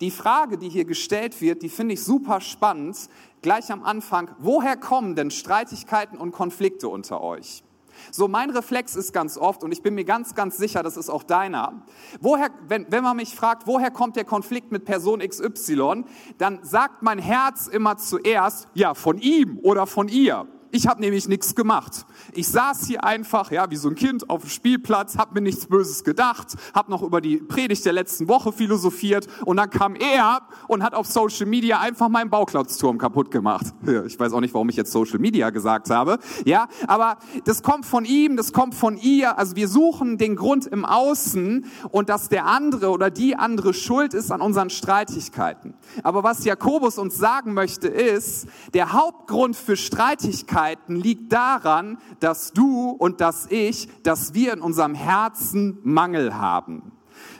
Die 0.00 0.10
Frage, 0.10 0.58
die 0.58 0.68
hier 0.68 0.84
gestellt 0.84 1.40
wird, 1.40 1.62
die 1.62 1.68
finde 1.68 1.94
ich 1.94 2.02
super 2.02 2.40
spannend, 2.40 3.08
gleich 3.42 3.70
am 3.72 3.82
Anfang. 3.82 4.30
Woher 4.38 4.76
kommen 4.76 5.14
denn 5.14 5.30
Streitigkeiten 5.30 6.18
und 6.18 6.32
Konflikte 6.32 6.88
unter 6.88 7.20
euch? 7.20 7.62
So, 8.10 8.28
mein 8.28 8.50
Reflex 8.50 8.96
ist 8.96 9.12
ganz 9.12 9.36
oft, 9.36 9.62
und 9.62 9.72
ich 9.72 9.82
bin 9.82 9.94
mir 9.94 10.04
ganz, 10.04 10.34
ganz 10.34 10.56
sicher, 10.56 10.82
das 10.82 10.96
ist 10.96 11.08
auch 11.08 11.22
deiner, 11.22 11.82
woher, 12.20 12.50
wenn, 12.66 12.90
wenn 12.90 13.02
man 13.02 13.16
mich 13.16 13.34
fragt, 13.34 13.66
woher 13.66 13.90
kommt 13.90 14.16
der 14.16 14.24
Konflikt 14.24 14.72
mit 14.72 14.84
Person 14.84 15.20
XY, 15.20 16.04
dann 16.38 16.60
sagt 16.62 17.02
mein 17.02 17.18
Herz 17.18 17.66
immer 17.66 17.96
zuerst, 17.96 18.68
ja, 18.74 18.94
von 18.94 19.18
ihm 19.18 19.58
oder 19.62 19.86
von 19.86 20.08
ihr. 20.08 20.46
Ich 20.74 20.86
habe 20.86 21.02
nämlich 21.02 21.28
nichts 21.28 21.54
gemacht. 21.54 22.06
Ich 22.32 22.48
saß 22.48 22.86
hier 22.86 23.04
einfach, 23.04 23.50
ja, 23.50 23.70
wie 23.70 23.76
so 23.76 23.90
ein 23.90 23.94
Kind 23.94 24.30
auf 24.30 24.40
dem 24.40 24.48
Spielplatz, 24.48 25.18
habe 25.18 25.34
mir 25.34 25.42
nichts 25.42 25.66
Böses 25.66 26.02
gedacht, 26.02 26.54
habe 26.72 26.90
noch 26.90 27.02
über 27.02 27.20
die 27.20 27.36
Predigt 27.36 27.84
der 27.84 27.92
letzten 27.92 28.26
Woche 28.26 28.52
philosophiert 28.52 29.26
und 29.44 29.58
dann 29.58 29.68
kam 29.68 29.94
er 29.94 30.40
und 30.68 30.82
hat 30.82 30.94
auf 30.94 31.06
Social 31.06 31.44
Media 31.44 31.78
einfach 31.80 32.08
meinen 32.08 32.30
Bauklotzturm 32.30 32.96
kaputt 32.96 33.30
gemacht. 33.30 33.66
Ich 34.06 34.18
weiß 34.18 34.32
auch 34.32 34.40
nicht, 34.40 34.54
warum 34.54 34.70
ich 34.70 34.76
jetzt 34.76 34.92
Social 34.92 35.18
Media 35.18 35.50
gesagt 35.50 35.90
habe, 35.90 36.18
ja, 36.46 36.68
aber 36.86 37.18
das 37.44 37.62
kommt 37.62 37.84
von 37.84 38.06
ihm, 38.06 38.38
das 38.38 38.54
kommt 38.54 38.74
von 38.74 38.96
ihr. 38.96 39.36
Also 39.36 39.56
wir 39.56 39.68
suchen 39.68 40.16
den 40.16 40.36
Grund 40.36 40.66
im 40.66 40.86
Außen 40.86 41.66
und 41.90 42.08
dass 42.08 42.30
der 42.30 42.46
andere 42.46 42.92
oder 42.92 43.10
die 43.10 43.36
andere 43.36 43.74
schuld 43.74 44.14
ist 44.14 44.32
an 44.32 44.40
unseren 44.40 44.70
Streitigkeiten. 44.70 45.74
Aber 46.02 46.22
was 46.22 46.46
Jakobus 46.46 46.96
uns 46.96 47.18
sagen 47.18 47.52
möchte 47.52 47.88
ist, 47.88 48.46
der 48.72 48.94
Hauptgrund 48.94 49.54
für 49.54 49.76
Streitigkeiten 49.76 50.61
Schwierigkeiten 50.62 50.96
liegt 50.96 51.32
daran, 51.32 51.98
dass 52.20 52.52
du 52.52 52.90
und 52.90 53.20
dass 53.20 53.46
ich, 53.50 53.88
dass 54.02 54.34
wir 54.34 54.52
in 54.52 54.60
unserem 54.60 54.94
Herzen 54.94 55.78
Mangel 55.82 56.34
haben. 56.34 56.92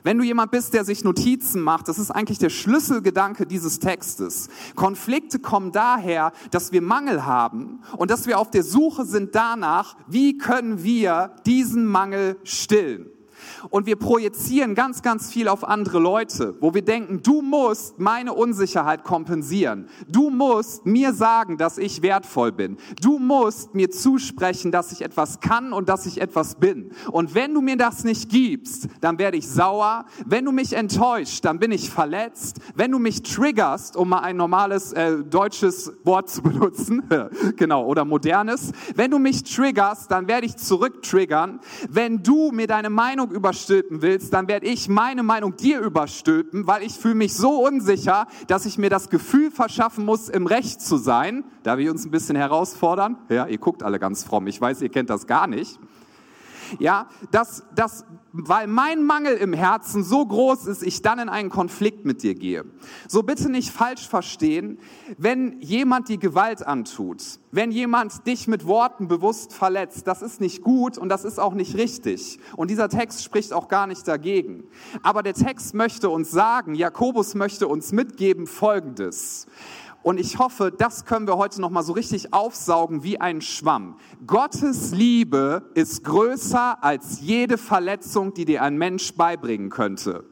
Wenn 0.05 0.19
du 0.19 0.25
jemand 0.25 0.51
bist, 0.51 0.75
der 0.75 0.85
sich 0.85 1.05
Notizen 1.05 1.61
macht, 1.61 1.89
das 1.89 1.99
ist 1.99 2.11
eigentlich 2.11 2.39
der 2.39 2.51
Schlüsselgedanke 2.51 3.47
dieses 3.47 3.79
Textes. 3.79 4.49
Konflikte 4.75 5.39
kommen 5.39 5.71
daher, 5.71 6.33
dass 6.51 6.73
wir 6.73 6.83
Mangel 6.83 7.25
haben 7.25 7.81
und 7.97 8.11
dass 8.11 8.27
wir 8.27 8.39
auf 8.39 8.51
der 8.51 8.65
Suche 8.65 9.05
sind 9.05 9.35
danach, 9.35 9.97
wie 10.09 10.39
können 10.39 10.83
wir 10.83 11.35
diesen 11.47 11.87
Mangel 11.87 12.37
stillen. 12.43 13.12
Und 13.71 13.87
wir 13.87 13.97
projizieren 13.97 14.75
ganz, 14.75 15.03
ganz 15.03 15.31
viel 15.31 15.49
auf 15.49 15.65
andere 15.65 15.99
Leute, 15.99 16.57
wo 16.61 16.75
wir 16.75 16.83
denken, 16.83 17.23
du 17.23 17.43
musst 17.43 17.99
meine 17.99 18.33
Unsicherheit 18.33 19.05
kompensieren. 19.05 19.89
Du 20.09 20.31
musst 20.31 20.87
mir 20.87 21.13
sagen, 21.13 21.57
dass 21.57 21.79
ich 21.79 22.03
wertvoll 22.03 22.53
bin. 22.53 22.77
Du 23.01 23.19
musst 23.19 23.75
mir 23.75 23.91
zusprechen, 23.91 24.73
dass 24.73 24.93
ich 24.93 25.03
etwas 25.03 25.41
kann 25.41 25.73
und 25.73 25.89
dass 25.89 26.07
ich 26.07 26.21
etwas 26.21 26.57
bin. 26.57 26.93
Und 27.11 27.35
wenn 27.35 27.55
du 27.55 27.61
mir 27.61 27.77
das 27.77 28.05
nicht 28.05 28.29
gibst, 28.29 28.89
dann 29.01 29.19
werde 29.19 29.37
ich 29.37 29.49
sauer. 29.49 30.07
Wenn 30.27 30.45
du 30.45 30.53
mich 30.53 30.73
enttäuscht, 30.75 31.45
dann 31.45 31.59
bin 31.59 31.73
ich 31.73 31.91
verletzt. 31.91 32.61
Wenn 32.75 32.91
du 32.91 32.99
mich 32.99 33.23
triggerst, 33.23 33.97
um 33.97 34.09
mal 34.09 34.21
ein 34.21 34.37
normales 34.37 34.93
äh, 34.93 35.19
deutsches 35.19 35.93
Wort 36.05 36.31
zu 36.31 36.43
benutzen, 36.43 37.03
genau, 37.57 37.85
oder 37.87 38.05
modernes, 38.05 38.73
wenn 38.95 39.11
du 39.11 39.19
mich 39.19 39.43
triggerst, 39.45 40.11
dann 40.11 40.29
werde 40.29 40.47
ich 40.47 40.57
zurücktriggern. 40.57 41.61
Wenn 41.89 42.23
du 42.23 42.51
mir 42.53 42.67
deine 42.67 42.91
Meinung 42.91 43.31
über 43.31 43.52
überstülpen 43.53 44.01
willst, 44.01 44.33
dann 44.33 44.49
werde 44.49 44.67
ich 44.67 44.89
meine 44.89 45.23
Meinung 45.23 45.57
dir 45.57 45.81
überstülpen, 45.81 46.67
weil 46.67 46.83
ich 46.83 46.95
fühle 46.95 47.17
mich 47.17 47.35
so 47.35 47.67
unsicher, 47.67 48.27
dass 48.47 48.65
ich 48.65 48.79
mir 48.79 48.89
das 48.89 49.11
Gefühl 49.11 49.51
verschaffen 49.51 50.07
muss, 50.07 50.31
im 50.31 50.47
Recht 50.47 50.81
zu 50.81 50.97
sein. 50.97 51.45
Da 51.63 51.77
wir 51.77 51.91
uns 51.91 52.07
ein 52.07 52.11
bisschen 52.11 52.35
herausfordern. 52.35 53.19
Ja, 53.29 53.47
ihr 53.47 53.59
guckt 53.59 53.83
alle 53.83 53.99
ganz 53.99 54.25
fromm. 54.25 54.47
Ich 54.47 54.59
weiß, 54.59 54.81
ihr 54.81 54.89
kennt 54.89 55.11
das 55.11 55.27
gar 55.27 55.47
nicht. 55.47 55.79
Ja, 56.79 57.09
dass, 57.31 57.65
dass, 57.75 58.05
weil 58.33 58.67
mein 58.67 59.05
Mangel 59.05 59.37
im 59.37 59.53
Herzen 59.53 60.05
so 60.05 60.25
groß 60.25 60.67
ist, 60.67 60.83
ich 60.83 61.03
dann 61.03 61.19
in 61.19 61.29
einen 61.29 61.51
Konflikt 61.51 62.05
mit 62.05 62.23
dir 62.23 62.35
gehe. 62.35 62.65
So 63.09 63.23
bitte 63.23 63.51
nicht 63.51 63.71
falsch 63.71 64.09
verstehen, 64.09 64.79
wenn 65.19 65.61
jemand 65.61 66.09
die 66.09 66.19
Gewalt 66.19 66.67
antut, 66.67 67.23
wenn 67.51 67.71
jemand 67.71 68.27
dich 68.27 68.49
mit 68.49 68.67
Worten 68.67 69.09
bewusst 69.09 69.53
verletzt, 69.53 70.07
das 70.07 70.23
ist 70.23 70.41
nicht 70.41 70.63
gut 70.63 70.99
und 70.99 71.09
das 71.09 71.25
ist 71.25 71.39
auch 71.39 71.55
nicht 71.55 71.77
richtig. 71.77 72.39
Und 72.57 72.71
dieser 72.71 72.89
Text 72.89 73.23
spricht 73.23 73.53
auch 73.53 73.69
gar 73.69 73.87
nicht 73.87 74.09
dagegen. 74.09 74.65
Aber 75.03 75.23
der 75.23 75.35
Text 75.35 75.75
möchte 75.75 76.09
uns 76.09 76.31
sagen, 76.31 76.75
Jakobus 76.75 77.35
möchte 77.35 77.69
uns 77.69 77.93
mitgeben 77.93 78.47
Folgendes. 78.47 79.47
Und 80.03 80.19
ich 80.19 80.39
hoffe, 80.39 80.73
das 80.77 81.05
können 81.05 81.27
wir 81.27 81.37
heute 81.37 81.61
noch 81.61 81.71
mal 81.71 81.83
so 81.83 81.93
richtig 81.93 82.33
aufsaugen 82.33 83.03
wie 83.05 83.21
ein 83.21 83.41
Schwamm. 83.41 83.97
Gottes 84.27 84.91
Liebe 84.91 85.71
ist 85.75 86.03
größer 86.05 86.83
als 86.83 87.21
jede 87.21 87.57
Verletzung, 87.57 88.35
die 88.35 88.45
dir 88.45 88.63
ein 88.63 88.77
Mensch 88.77 89.15
beibringen 89.15 89.71
könnte. 89.71 90.25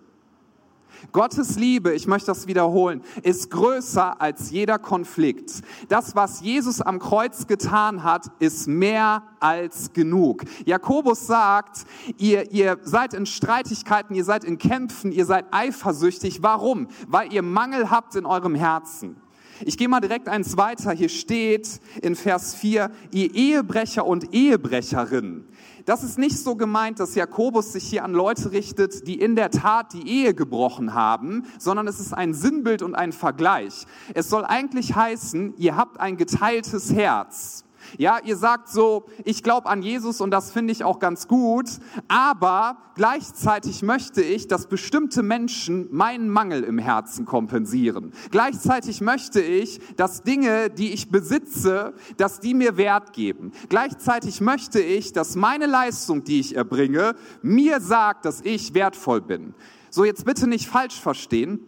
Gottes 1.13 1.57
Liebe, 1.57 1.95
ich 1.95 2.07
möchte 2.07 2.27
das 2.27 2.47
wiederholen, 2.47 3.03
ist 3.23 3.51
größer 3.51 4.21
als 4.21 4.51
jeder 4.51 4.79
Konflikt. 4.79 5.63
Das, 5.89 6.15
was 6.15 6.41
Jesus 6.41 6.81
am 6.81 6.99
Kreuz 6.99 7.47
getan 7.47 8.03
hat, 8.03 8.27
ist 8.39 8.69
mehr 8.69 9.23
als 9.41 9.93
genug. 9.93 10.45
Jakobus 10.67 11.27
sagt, 11.27 11.87
ihr, 12.19 12.53
ihr 12.53 12.79
seid 12.83 13.15
in 13.15 13.25
Streitigkeiten, 13.25 14.15
ihr 14.15 14.25
seid 14.25 14.45
in 14.45 14.59
Kämpfen, 14.59 15.11
ihr 15.11 15.25
seid 15.25 15.47
eifersüchtig. 15.53 16.43
Warum? 16.43 16.89
Weil 17.09 17.33
ihr 17.33 17.43
Mangel 17.43 17.91
habt 17.91 18.15
in 18.15 18.27
eurem 18.27 18.55
Herzen. 18.55 19.17
Ich 19.65 19.77
gehe 19.77 19.89
mal 19.89 20.01
direkt 20.01 20.29
eins 20.29 20.57
weiter. 20.57 20.93
Hier 20.93 21.09
steht 21.09 21.81
in 22.01 22.17
Vers 22.17 22.55
4, 22.55 22.91
ihr 23.13 23.35
Ehebrecher 23.35 24.07
und 24.07 24.33
Ehebrecherinnen. 24.33 25.47
Das 25.85 26.03
ist 26.03 26.19
nicht 26.19 26.39
so 26.39 26.57
gemeint, 26.57 27.01
dass 27.01 27.15
Jakobus 27.15 27.73
sich 27.73 27.85
hier 27.85 28.05
an 28.05 28.13
Leute 28.13 28.53
richtet, 28.53 29.07
die 29.07 29.21
in 29.21 29.37
der 29.37 29.51
Tat 29.51 29.93
die 29.93 30.09
Ehe 30.09 30.35
gebrochen 30.35 30.95
haben, 30.95 31.45
sondern 31.59 31.89
es 31.89 32.01
ist 32.01 32.15
ein 32.15 32.33
Sinnbild 32.33 32.83
und 32.83 32.95
ein 32.95 33.13
Vergleich. 33.13 33.87
Es 34.15 34.29
soll 34.31 34.45
eigentlich 34.45 34.95
heißen, 34.95 35.55
ihr 35.57 35.77
habt 35.77 36.01
ein 36.01 36.17
geteiltes 36.17 36.93
Herz. 36.93 37.65
Ja, 37.99 38.19
ihr 38.25 38.37
sagt 38.37 38.69
so, 38.69 39.05
ich 39.25 39.43
glaube 39.43 39.69
an 39.69 39.83
Jesus 39.83 40.21
und 40.21 40.31
das 40.31 40.51
finde 40.51 40.73
ich 40.73 40.85
auch 40.85 40.99
ganz 40.99 41.29
gut, 41.29 41.67
aber 42.09 42.79
gleichzeitig 42.95 43.83
möchte 43.83 44.23
ich, 44.23 44.49
dass 44.49 44.67
bestimmte 44.67 45.23
Menschen 45.23 45.89
meinen 45.91 46.29
Mangel 46.29 46.65
im 46.65 46.79
Herzen 46.79 47.25
kompensieren. 47.25 48.13
Gleichzeitig 48.31 49.01
möchte 49.01 49.41
ich, 49.41 49.81
dass 49.97 50.23
Dinge, 50.23 50.71
die 50.71 50.93
ich 50.93 51.11
besitze, 51.11 51.95
dass 52.17 52.41
die 52.41 52.55
mir 52.55 52.77
Wert 52.77 53.13
geben. 53.13 53.53
Gleichzeitig 53.69 54.41
möchte 54.41 54.81
ich, 54.81 55.13
dass 55.13 55.37
meine 55.37 55.67
Leistung, 55.67 56.25
die 56.25 56.41
ich 56.41 56.57
erbringe, 56.57 57.15
mir 57.43 57.81
sagt, 57.81 58.25
dass 58.25 58.41
ich 58.43 58.75
wertvoll 58.75 59.21
bin. 59.21 59.55
So, 59.91 60.05
jetzt 60.05 60.25
bitte 60.25 60.47
nicht 60.47 60.69
falsch 60.69 61.01
verstehen. 61.01 61.61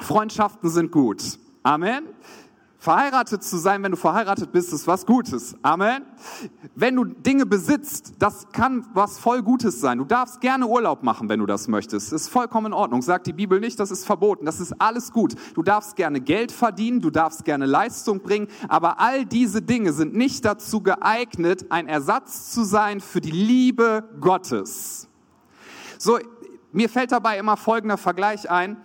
Freundschaften 0.00 0.70
sind 0.70 0.92
gut. 0.92 1.38
Amen. 1.62 2.04
Verheiratet 2.84 3.42
zu 3.42 3.56
sein, 3.56 3.82
wenn 3.82 3.92
du 3.92 3.96
verheiratet 3.96 4.52
bist, 4.52 4.70
ist 4.74 4.86
was 4.86 5.06
Gutes. 5.06 5.56
Amen. 5.62 6.04
Wenn 6.74 6.94
du 6.94 7.06
Dinge 7.06 7.46
besitzt, 7.46 8.12
das 8.18 8.46
kann 8.52 8.84
was 8.92 9.18
voll 9.18 9.42
Gutes 9.42 9.80
sein. 9.80 9.96
Du 9.96 10.04
darfst 10.04 10.42
gerne 10.42 10.66
Urlaub 10.66 11.02
machen, 11.02 11.30
wenn 11.30 11.40
du 11.40 11.46
das 11.46 11.66
möchtest. 11.66 12.12
Ist 12.12 12.28
vollkommen 12.28 12.66
in 12.66 12.72
Ordnung. 12.74 13.00
Sagt 13.00 13.26
die 13.26 13.32
Bibel 13.32 13.58
nicht, 13.58 13.80
das 13.80 13.90
ist 13.90 14.04
verboten. 14.04 14.44
Das 14.44 14.60
ist 14.60 14.82
alles 14.82 15.12
gut. 15.12 15.34
Du 15.54 15.62
darfst 15.62 15.96
gerne 15.96 16.20
Geld 16.20 16.52
verdienen, 16.52 17.00
du 17.00 17.08
darfst 17.08 17.46
gerne 17.46 17.64
Leistung 17.64 18.20
bringen, 18.20 18.48
aber 18.68 19.00
all 19.00 19.24
diese 19.24 19.62
Dinge 19.62 19.94
sind 19.94 20.14
nicht 20.14 20.44
dazu 20.44 20.82
geeignet, 20.82 21.64
ein 21.70 21.88
Ersatz 21.88 22.52
zu 22.52 22.64
sein 22.64 23.00
für 23.00 23.22
die 23.22 23.30
Liebe 23.30 24.04
Gottes. 24.20 25.08
So, 25.96 26.18
mir 26.70 26.90
fällt 26.90 27.12
dabei 27.12 27.38
immer 27.38 27.56
folgender 27.56 27.96
Vergleich 27.96 28.50
ein. 28.50 28.76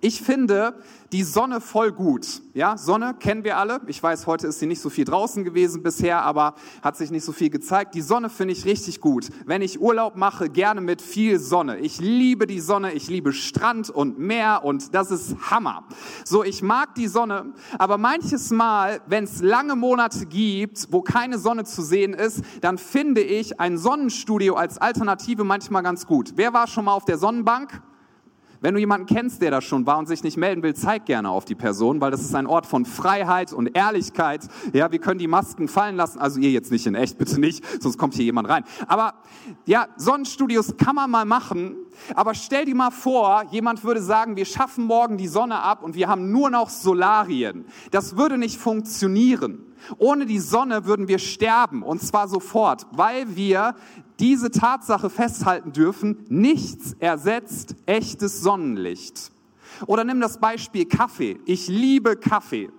Ich 0.00 0.22
finde 0.22 0.74
die 1.10 1.24
Sonne 1.24 1.60
voll 1.60 1.90
gut. 1.90 2.42
Ja, 2.54 2.76
Sonne 2.76 3.14
kennen 3.18 3.42
wir 3.42 3.56
alle. 3.56 3.80
Ich 3.86 4.00
weiß, 4.00 4.26
heute 4.26 4.46
ist 4.46 4.60
sie 4.60 4.66
nicht 4.66 4.80
so 4.80 4.90
viel 4.90 5.04
draußen 5.04 5.42
gewesen 5.42 5.82
bisher, 5.82 6.22
aber 6.22 6.54
hat 6.82 6.96
sich 6.96 7.10
nicht 7.10 7.24
so 7.24 7.32
viel 7.32 7.50
gezeigt. 7.50 7.94
Die 7.94 8.00
Sonne 8.00 8.30
finde 8.30 8.52
ich 8.52 8.64
richtig 8.64 9.00
gut. 9.00 9.28
Wenn 9.44 9.60
ich 9.60 9.80
Urlaub 9.80 10.14
mache, 10.16 10.50
gerne 10.50 10.80
mit 10.80 11.02
viel 11.02 11.40
Sonne. 11.40 11.78
Ich 11.78 11.98
liebe 12.00 12.46
die 12.46 12.60
Sonne, 12.60 12.92
ich 12.92 13.08
liebe 13.08 13.32
Strand 13.32 13.90
und 13.90 14.18
Meer 14.18 14.60
und 14.64 14.94
das 14.94 15.10
ist 15.10 15.50
Hammer. 15.50 15.84
So, 16.24 16.44
ich 16.44 16.62
mag 16.62 16.94
die 16.94 17.08
Sonne, 17.08 17.52
aber 17.78 17.98
manches 17.98 18.50
Mal, 18.50 19.00
wenn 19.06 19.24
es 19.24 19.42
lange 19.42 19.74
Monate 19.74 20.26
gibt, 20.26 20.88
wo 20.92 21.02
keine 21.02 21.38
Sonne 21.38 21.64
zu 21.64 21.82
sehen 21.82 22.14
ist, 22.14 22.42
dann 22.60 22.78
finde 22.78 23.22
ich 23.22 23.58
ein 23.58 23.78
Sonnenstudio 23.78 24.54
als 24.54 24.78
Alternative 24.78 25.42
manchmal 25.42 25.82
ganz 25.82 26.06
gut. 26.06 26.34
Wer 26.36 26.52
war 26.52 26.68
schon 26.68 26.84
mal 26.84 26.92
auf 26.92 27.04
der 27.04 27.18
Sonnenbank? 27.18 27.82
Wenn 28.60 28.74
du 28.74 28.80
jemanden 28.80 29.06
kennst, 29.06 29.40
der 29.40 29.50
da 29.50 29.60
schon 29.60 29.86
war 29.86 29.98
und 29.98 30.06
sich 30.06 30.24
nicht 30.24 30.36
melden 30.36 30.62
will, 30.62 30.74
zeig 30.74 31.06
gerne 31.06 31.30
auf 31.30 31.44
die 31.44 31.54
Person, 31.54 32.00
weil 32.00 32.10
das 32.10 32.22
ist 32.22 32.34
ein 32.34 32.46
Ort 32.46 32.66
von 32.66 32.84
Freiheit 32.84 33.52
und 33.52 33.76
Ehrlichkeit. 33.76 34.48
Ja, 34.72 34.90
wir 34.90 34.98
können 34.98 35.18
die 35.18 35.28
Masken 35.28 35.68
fallen 35.68 35.96
lassen. 35.96 36.18
Also 36.18 36.40
ihr 36.40 36.50
jetzt 36.50 36.72
nicht 36.72 36.86
in 36.86 36.94
echt, 36.94 37.18
bitte 37.18 37.40
nicht, 37.40 37.64
sonst 37.80 37.98
kommt 37.98 38.14
hier 38.14 38.24
jemand 38.24 38.48
rein. 38.48 38.64
Aber 38.88 39.14
ja, 39.64 39.86
Sonnenstudios 39.96 40.76
kann 40.76 40.96
man 40.96 41.10
mal 41.10 41.24
machen. 41.24 41.76
Aber 42.14 42.34
stell 42.34 42.64
dir 42.64 42.74
mal 42.74 42.90
vor, 42.90 43.44
jemand 43.50 43.84
würde 43.84 44.02
sagen, 44.02 44.36
wir 44.36 44.44
schaffen 44.44 44.84
morgen 44.84 45.18
die 45.18 45.28
Sonne 45.28 45.62
ab 45.62 45.82
und 45.82 45.94
wir 45.94 46.08
haben 46.08 46.32
nur 46.32 46.50
noch 46.50 46.68
Solarien. 46.68 47.64
Das 47.92 48.16
würde 48.16 48.38
nicht 48.38 48.58
funktionieren. 48.58 49.67
Ohne 49.98 50.26
die 50.26 50.38
Sonne 50.38 50.84
würden 50.84 51.08
wir 51.08 51.18
sterben 51.18 51.82
und 51.82 52.02
zwar 52.02 52.28
sofort, 52.28 52.86
weil 52.92 53.36
wir 53.36 53.74
diese 54.18 54.50
Tatsache 54.50 55.10
festhalten 55.10 55.72
dürfen, 55.72 56.24
nichts 56.28 56.94
ersetzt 56.98 57.76
echtes 57.86 58.40
Sonnenlicht. 58.40 59.30
Oder 59.86 60.04
nimm 60.04 60.20
das 60.20 60.38
Beispiel 60.38 60.86
Kaffee. 60.86 61.38
Ich 61.46 61.68
liebe 61.68 62.16
Kaffee. 62.16 62.70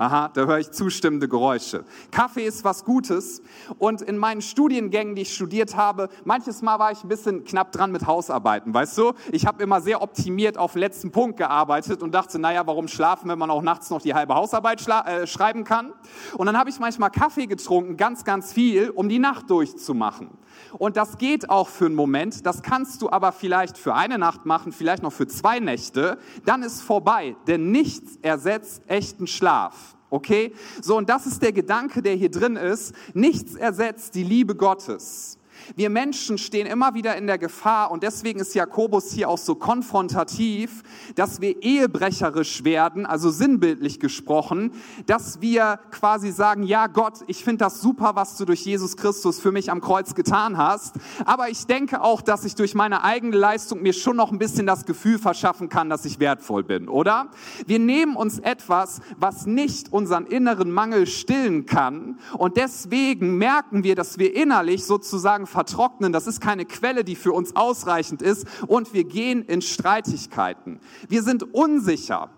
Aha, 0.00 0.30
da 0.32 0.46
höre 0.46 0.60
ich 0.60 0.70
zustimmende 0.70 1.28
Geräusche. 1.28 1.84
Kaffee 2.10 2.46
ist 2.46 2.64
was 2.64 2.86
Gutes 2.86 3.42
und 3.76 4.00
in 4.00 4.16
meinen 4.16 4.40
Studiengängen, 4.40 5.14
die 5.14 5.20
ich 5.22 5.34
studiert 5.34 5.76
habe, 5.76 6.08
manches 6.24 6.62
Mal 6.62 6.78
war 6.78 6.90
ich 6.90 7.04
ein 7.04 7.08
bisschen 7.08 7.44
knapp 7.44 7.70
dran 7.70 7.92
mit 7.92 8.06
Hausarbeiten, 8.06 8.72
weißt 8.72 8.96
du? 8.96 9.12
Ich 9.30 9.44
habe 9.44 9.62
immer 9.62 9.82
sehr 9.82 10.00
optimiert 10.00 10.56
auf 10.56 10.72
den 10.72 10.78
letzten 10.78 11.12
Punkt 11.12 11.36
gearbeitet 11.36 12.02
und 12.02 12.14
dachte, 12.14 12.38
naja, 12.38 12.66
warum 12.66 12.88
schlafen, 12.88 13.28
wenn 13.28 13.38
man 13.38 13.50
auch 13.50 13.60
nachts 13.60 13.90
noch 13.90 14.00
die 14.00 14.14
halbe 14.14 14.34
Hausarbeit 14.34 14.82
äh, 14.88 15.26
schreiben 15.26 15.64
kann? 15.64 15.92
Und 16.38 16.46
dann 16.46 16.56
habe 16.56 16.70
ich 16.70 16.80
manchmal 16.80 17.10
Kaffee 17.10 17.44
getrunken, 17.44 17.98
ganz, 17.98 18.24
ganz 18.24 18.54
viel, 18.54 18.88
um 18.88 19.10
die 19.10 19.18
Nacht 19.18 19.50
durchzumachen. 19.50 20.30
Und 20.78 20.96
das 20.96 21.18
geht 21.18 21.50
auch 21.50 21.68
für 21.68 21.86
einen 21.86 21.94
Moment, 21.94 22.46
das 22.46 22.62
kannst 22.62 23.02
du 23.02 23.10
aber 23.10 23.32
vielleicht 23.32 23.78
für 23.78 23.94
eine 23.94 24.18
Nacht 24.18 24.46
machen, 24.46 24.72
vielleicht 24.72 25.02
noch 25.02 25.12
für 25.12 25.26
zwei 25.26 25.60
Nächte, 25.60 26.18
dann 26.44 26.62
ist 26.62 26.82
vorbei, 26.82 27.36
denn 27.46 27.70
nichts 27.70 28.18
ersetzt 28.22 28.82
echten 28.86 29.26
Schlaf. 29.26 29.96
Okay? 30.10 30.52
So, 30.82 30.96
und 30.96 31.08
das 31.08 31.26
ist 31.26 31.42
der 31.42 31.52
Gedanke, 31.52 32.02
der 32.02 32.14
hier 32.14 32.30
drin 32.30 32.56
ist. 32.56 32.94
Nichts 33.14 33.54
ersetzt 33.54 34.14
die 34.14 34.24
Liebe 34.24 34.54
Gottes. 34.54 35.39
Wir 35.76 35.90
Menschen 35.90 36.38
stehen 36.38 36.66
immer 36.66 36.94
wieder 36.94 37.16
in 37.16 37.26
der 37.26 37.38
Gefahr 37.38 37.90
und 37.90 38.02
deswegen 38.02 38.40
ist 38.40 38.54
Jakobus 38.54 39.12
hier 39.12 39.28
auch 39.28 39.38
so 39.38 39.54
konfrontativ, 39.54 40.82
dass 41.14 41.40
wir 41.40 41.62
ehebrecherisch 41.62 42.64
werden, 42.64 43.06
also 43.06 43.30
sinnbildlich 43.30 44.00
gesprochen, 44.00 44.72
dass 45.06 45.40
wir 45.40 45.80
quasi 45.90 46.32
sagen, 46.32 46.62
ja 46.62 46.86
Gott, 46.86 47.20
ich 47.26 47.44
finde 47.44 47.64
das 47.64 47.80
super, 47.80 48.12
was 48.14 48.36
du 48.36 48.44
durch 48.44 48.64
Jesus 48.64 48.96
Christus 48.96 49.40
für 49.40 49.52
mich 49.52 49.70
am 49.70 49.80
Kreuz 49.80 50.14
getan 50.14 50.56
hast, 50.56 50.96
aber 51.24 51.48
ich 51.48 51.66
denke 51.66 52.02
auch, 52.02 52.22
dass 52.22 52.44
ich 52.44 52.54
durch 52.54 52.74
meine 52.74 53.04
eigene 53.04 53.36
Leistung 53.36 53.82
mir 53.82 53.92
schon 53.92 54.16
noch 54.16 54.32
ein 54.32 54.38
bisschen 54.38 54.66
das 54.66 54.84
Gefühl 54.84 55.18
verschaffen 55.18 55.68
kann, 55.68 55.90
dass 55.90 56.04
ich 56.04 56.18
wertvoll 56.20 56.64
bin, 56.64 56.88
oder? 56.88 57.28
Wir 57.66 57.78
nehmen 57.78 58.16
uns 58.16 58.38
etwas, 58.38 59.00
was 59.18 59.46
nicht 59.46 59.92
unseren 59.92 60.26
inneren 60.26 60.70
Mangel 60.70 61.06
stillen 61.06 61.66
kann 61.66 62.18
und 62.38 62.56
deswegen 62.56 63.36
merken 63.38 63.84
wir, 63.84 63.94
dass 63.94 64.18
wir 64.18 64.34
innerlich 64.34 64.84
sozusagen 64.84 65.46
vertrocknen. 65.50 66.12
Das 66.12 66.26
ist 66.26 66.40
keine 66.40 66.64
Quelle, 66.64 67.04
die 67.04 67.16
für 67.16 67.32
uns 67.32 67.54
ausreichend 67.56 68.22
ist. 68.22 68.46
Und 68.66 68.94
wir 68.94 69.04
gehen 69.04 69.42
in 69.44 69.60
Streitigkeiten. 69.60 70.80
Wir 71.08 71.22
sind 71.22 71.54
unsicher. 71.54 72.30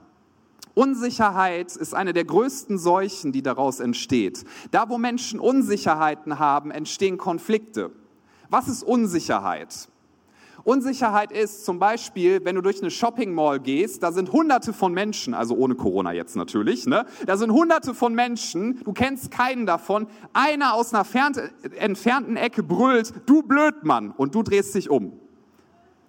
Unsicherheit 0.75 1.77
ist 1.77 1.95
eine 1.95 2.13
der 2.13 2.25
größten 2.25 2.79
Seuchen, 2.79 3.33
die 3.33 3.43
daraus 3.43 3.79
entsteht. 3.79 4.45
Da, 4.71 4.89
wo 4.89 4.97
Menschen 4.97 5.39
Unsicherheiten 5.39 6.39
haben, 6.39 6.71
entstehen 6.71 7.19
Konflikte. 7.19 7.93
Was 8.49 8.69
ist 8.69 8.83
Unsicherheit? 8.83 9.89
Unsicherheit 10.65 11.33
ist 11.33 11.65
zum 11.65 11.79
Beispiel, 11.79 12.45
wenn 12.45 12.55
du 12.55 12.61
durch 12.61 12.81
eine 12.81 12.91
Shopping 12.91 13.35
Mall 13.35 13.61
gehst, 13.61 14.03
da 14.03 14.13
sind 14.13 14.33
hunderte 14.33 14.73
von 14.73 14.93
Menschen, 14.93 15.35
also 15.35 15.55
ohne 15.55 15.75
Corona 15.75 16.13
jetzt 16.13 16.37
natürlich, 16.37 16.87
ne? 16.87 17.07
Da 17.27 17.37
sind 17.37 17.53
hunderte 17.53 17.95
von 17.95 18.15
Menschen, 18.15 18.81
du 18.85 18.93
kennst 18.93 19.31
keinen 19.31 19.67
davon. 19.67 20.07
Einer 20.33 20.75
aus 20.75 20.95
einer 20.95 21.07
entfernten 21.77 22.37
Ecke 22.37 22.63
brüllt, 22.63 23.13
du 23.27 23.43
Blödmann, 23.43 24.11
und 24.11 24.35
du 24.35 24.43
drehst 24.43 24.75
dich 24.75 24.91
um. 24.91 25.22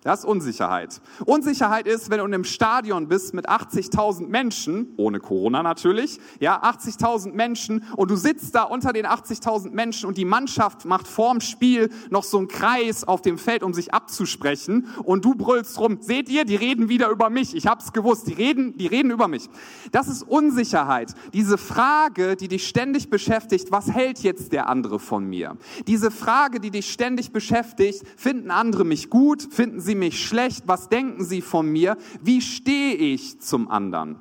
Das 0.03 0.19
ist 0.19 0.25
Unsicherheit. 0.25 1.01
Unsicherheit 1.25 1.87
ist, 1.87 2.09
wenn 2.09 2.19
du 2.19 2.25
in 2.25 2.33
einem 2.33 2.43
Stadion 2.43 3.07
bist 3.07 3.33
mit 3.33 3.47
80.000 3.47 4.27
Menschen, 4.27 4.93
ohne 4.97 5.19
Corona 5.19 5.63
natürlich, 5.63 6.19
ja, 6.41 6.61
80.000 6.61 7.31
Menschen 7.31 7.85
und 7.95 8.11
du 8.11 8.17
sitzt 8.17 8.53
da 8.53 8.63
unter 8.63 8.91
den 8.91 9.05
80.000 9.05 9.71
Menschen 9.71 10.07
und 10.07 10.17
die 10.17 10.25
Mannschaft 10.25 10.83
macht 10.83 11.07
vorm 11.07 11.39
Spiel 11.39 11.89
noch 12.09 12.25
so 12.25 12.37
einen 12.37 12.49
Kreis 12.49 13.05
auf 13.05 13.21
dem 13.21 13.37
Feld, 13.37 13.63
um 13.63 13.73
sich 13.73 13.93
abzusprechen 13.93 14.87
und 15.03 15.23
du 15.23 15.35
brüllst 15.35 15.79
rum, 15.79 15.99
seht 16.01 16.27
ihr, 16.27 16.43
die 16.43 16.57
reden 16.57 16.89
wieder 16.89 17.09
über 17.09 17.29
mich. 17.29 17.55
Ich 17.55 17.67
hab's 17.67 17.93
gewusst, 17.93 18.27
die 18.27 18.33
reden, 18.33 18.77
die 18.77 18.87
reden 18.87 19.09
über 19.09 19.29
mich. 19.29 19.49
Das 19.93 20.09
ist 20.09 20.23
Unsicherheit. 20.23 21.13
Diese 21.31 21.57
Frage, 21.57 22.35
die 22.35 22.49
dich 22.49 22.67
ständig 22.67 23.09
beschäftigt, 23.09 23.71
was 23.71 23.89
hält 23.89 24.19
jetzt 24.19 24.51
der 24.51 24.67
andere 24.67 24.99
von 24.99 25.25
mir? 25.25 25.57
Diese 25.87 26.11
Frage, 26.11 26.59
die 26.59 26.71
dich 26.71 26.91
ständig 26.91 27.31
beschäftigt, 27.31 28.03
finden 28.17 28.51
andere 28.51 28.83
mich 28.83 29.09
gut, 29.09 29.47
finden 29.49 29.79
sie 29.79 29.92
sie 29.93 29.99
mich 29.99 30.25
schlecht? 30.25 30.63
Was 30.65 30.89
denken 30.89 31.23
sie 31.23 31.41
von 31.41 31.71
mir? 31.71 31.97
Wie 32.21 32.41
stehe 32.41 32.95
ich 32.95 33.39
zum 33.39 33.69
anderen? 33.69 34.15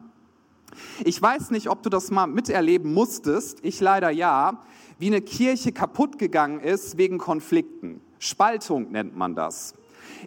Ich 1.03 1.21
weiß 1.21 1.51
nicht, 1.51 1.71
ob 1.71 1.83
du 1.83 1.89
das 1.89 2.11
mal 2.11 2.27
miterleben 2.27 2.93
musstest. 2.93 3.61
Ich 3.63 3.81
leider 3.81 4.11
ja, 4.11 4.61
wie 4.99 5.07
eine 5.07 5.23
Kirche 5.23 5.73
kaputt 5.73 6.19
gegangen 6.19 6.61
ist 6.61 6.99
wegen 6.99 7.17
Konflikten. 7.17 8.03
Spaltung 8.19 8.93
nennt 8.93 9.17
man 9.17 9.35
das. 9.35 9.75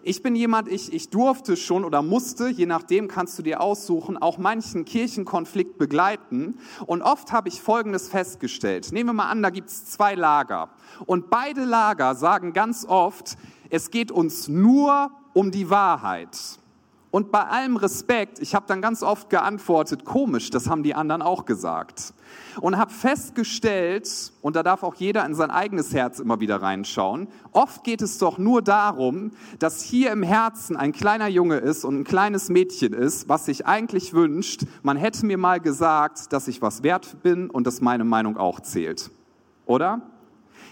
Ich 0.02 0.20
bin 0.20 0.34
jemand, 0.34 0.68
ich, 0.68 0.92
ich 0.92 1.10
durfte 1.10 1.56
schon 1.56 1.84
oder 1.84 2.02
musste, 2.02 2.48
je 2.48 2.66
nachdem 2.66 3.06
kannst 3.06 3.38
du 3.38 3.42
dir 3.42 3.60
aussuchen, 3.60 4.16
auch 4.16 4.38
manchen 4.38 4.84
Kirchenkonflikt 4.84 5.78
begleiten. 5.78 6.58
Und 6.86 7.02
oft 7.02 7.30
habe 7.30 7.48
ich 7.48 7.60
Folgendes 7.60 8.08
festgestellt. 8.08 8.90
Nehmen 8.90 9.10
wir 9.10 9.14
mal 9.14 9.30
an, 9.30 9.42
da 9.42 9.50
gibt 9.50 9.68
es 9.68 9.84
zwei 9.84 10.16
Lager. 10.16 10.70
Und 11.06 11.30
beide 11.30 11.64
Lager 11.64 12.16
sagen 12.16 12.52
ganz 12.52 12.84
oft, 12.84 13.36
es 13.70 13.90
geht 13.90 14.10
uns 14.10 14.48
nur 14.48 15.10
um 15.36 15.50
die 15.50 15.68
Wahrheit. 15.68 16.38
Und 17.10 17.30
bei 17.30 17.44
allem 17.44 17.76
Respekt, 17.76 18.38
ich 18.40 18.54
habe 18.54 18.64
dann 18.66 18.80
ganz 18.80 19.02
oft 19.02 19.28
geantwortet, 19.28 20.06
komisch, 20.06 20.48
das 20.48 20.66
haben 20.66 20.82
die 20.82 20.94
anderen 20.94 21.20
auch 21.20 21.44
gesagt. 21.44 22.14
Und 22.62 22.78
habe 22.78 22.90
festgestellt, 22.90 24.32
und 24.40 24.56
da 24.56 24.62
darf 24.62 24.82
auch 24.82 24.94
jeder 24.94 25.26
in 25.26 25.34
sein 25.34 25.50
eigenes 25.50 25.92
Herz 25.92 26.20
immer 26.20 26.40
wieder 26.40 26.62
reinschauen, 26.62 27.28
oft 27.52 27.84
geht 27.84 28.00
es 28.00 28.16
doch 28.16 28.38
nur 28.38 28.62
darum, 28.62 29.32
dass 29.58 29.82
hier 29.82 30.10
im 30.10 30.22
Herzen 30.22 30.74
ein 30.74 30.92
kleiner 30.92 31.28
Junge 31.28 31.56
ist 31.56 31.84
und 31.84 32.00
ein 32.00 32.04
kleines 32.04 32.48
Mädchen 32.48 32.94
ist, 32.94 33.28
was 33.28 33.44
sich 33.44 33.66
eigentlich 33.66 34.14
wünscht, 34.14 34.64
man 34.82 34.96
hätte 34.96 35.26
mir 35.26 35.36
mal 35.36 35.60
gesagt, 35.60 36.32
dass 36.32 36.48
ich 36.48 36.62
was 36.62 36.82
wert 36.82 37.22
bin 37.22 37.50
und 37.50 37.66
dass 37.66 37.82
meine 37.82 38.04
Meinung 38.04 38.38
auch 38.38 38.60
zählt. 38.60 39.10
Oder? 39.66 40.00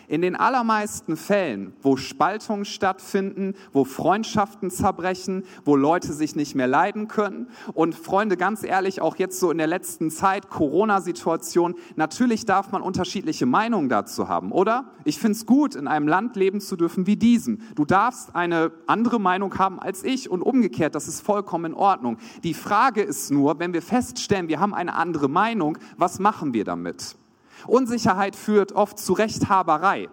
In 0.09 0.23
den 0.23 0.37
allermeisten 0.37 1.17
Fällen, 1.17 1.73
wo 1.83 1.97
Spaltungen 1.97 2.65
stattfinden, 2.65 3.55
wo 3.73 3.85
Freundschaften 3.85 4.71
zerbrechen, 4.71 5.45
wo 5.65 5.77
Leute 5.77 6.13
sich 6.13 6.37
nicht 6.37 6.55
mehr 6.55 6.67
leiden 6.67 7.09
können 7.09 7.49
und 7.73 7.95
Freunde, 7.95 8.37
ganz 8.37 8.63
ehrlich, 8.63 9.01
auch 9.01 9.17
jetzt 9.17 9.41
so 9.41 9.51
in 9.51 9.59
der 9.59 9.67
letzten 9.67 10.11
Zeit, 10.11 10.51
Corona-Situation, 10.51 11.75
natürlich 11.97 12.45
darf 12.45 12.73
man 12.73 12.83
unterschiedliche 12.83 13.47
Meinungen 13.47 13.89
dazu 13.89 14.29
haben, 14.29 14.53
oder? 14.53 14.93
Ich 15.05 15.19
finde 15.19 15.33
es 15.33 15.47
gut, 15.47 15.75
in 15.75 15.89
einem 15.89 16.09
Land 16.09 16.37
leben 16.37 16.61
zu 16.61 16.77
dürfen 16.77 17.07
wie 17.07 17.17
diesem. 17.17 17.61
Du 17.75 17.85
darfst 17.85 18.35
eine 18.35 18.73
andere 18.87 19.21
Meinung 19.21 19.59
haben 19.59 19.79
als 19.79 20.05
ich 20.05 20.31
und 20.31 20.43
umgekehrt, 20.43 20.95
das 20.95 21.09
ist 21.09 21.21
vollkommen 21.21 21.73
in 21.73 21.75
Ordnung. 21.75 22.19
Die 22.43 22.55
Frage 22.55 23.03
ist 23.03 23.31
nur, 23.31 23.59
wenn 23.59 23.73
wir 23.73 23.83
feststellen, 23.83 24.49
wir 24.49 24.61
haben 24.61 24.75
eine 24.75 24.95
andere 24.95 25.29
Meinung, 25.29 25.79
was 25.97 26.19
machen 26.19 26.55
wir 26.55 26.65
damit? 26.65 27.17
Unsicherheit 27.67 28.37
führt 28.37 28.73
oft 28.73 28.99
zu 28.99 29.13
Rechthaberei. 29.13 30.09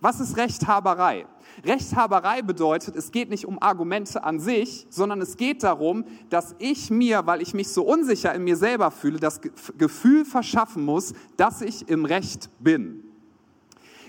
Was 0.00 0.20
ist 0.20 0.36
Rechthaberei? 0.36 1.26
Rechthaberei 1.64 2.42
bedeutet, 2.42 2.94
es 2.94 3.10
geht 3.10 3.30
nicht 3.30 3.46
um 3.46 3.60
Argumente 3.60 4.22
an 4.22 4.38
sich, 4.38 4.86
sondern 4.90 5.20
es 5.20 5.36
geht 5.36 5.62
darum, 5.62 6.04
dass 6.30 6.54
ich 6.58 6.90
mir, 6.90 7.26
weil 7.26 7.42
ich 7.42 7.54
mich 7.54 7.68
so 7.68 7.82
unsicher 7.82 8.34
in 8.34 8.44
mir 8.44 8.56
selber 8.56 8.90
fühle, 8.90 9.18
das 9.18 9.40
Gefühl 9.76 10.24
verschaffen 10.24 10.84
muss, 10.84 11.14
dass 11.36 11.62
ich 11.62 11.88
im 11.88 12.04
Recht 12.04 12.50
bin. 12.60 13.04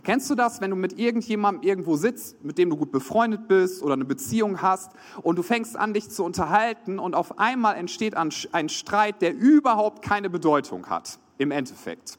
Kennst 0.03 0.29
du 0.29 0.35
das, 0.35 0.61
wenn 0.61 0.69
du 0.69 0.75
mit 0.75 0.97
irgendjemandem 0.97 1.67
irgendwo 1.67 1.95
sitzt, 1.95 2.43
mit 2.43 2.57
dem 2.57 2.69
du 2.69 2.77
gut 2.77 2.91
befreundet 2.91 3.47
bist 3.47 3.83
oder 3.83 3.93
eine 3.93 4.05
Beziehung 4.05 4.61
hast 4.61 4.91
und 5.21 5.37
du 5.37 5.43
fängst 5.43 5.75
an, 5.75 5.93
dich 5.93 6.09
zu 6.09 6.23
unterhalten 6.23 6.99
und 6.99 7.15
auf 7.15 7.37
einmal 7.39 7.75
entsteht 7.75 8.15
ein 8.15 8.69
Streit, 8.69 9.21
der 9.21 9.35
überhaupt 9.35 10.01
keine 10.01 10.29
Bedeutung 10.29 10.85
hat, 10.87 11.19
im 11.37 11.51
Endeffekt. 11.51 12.17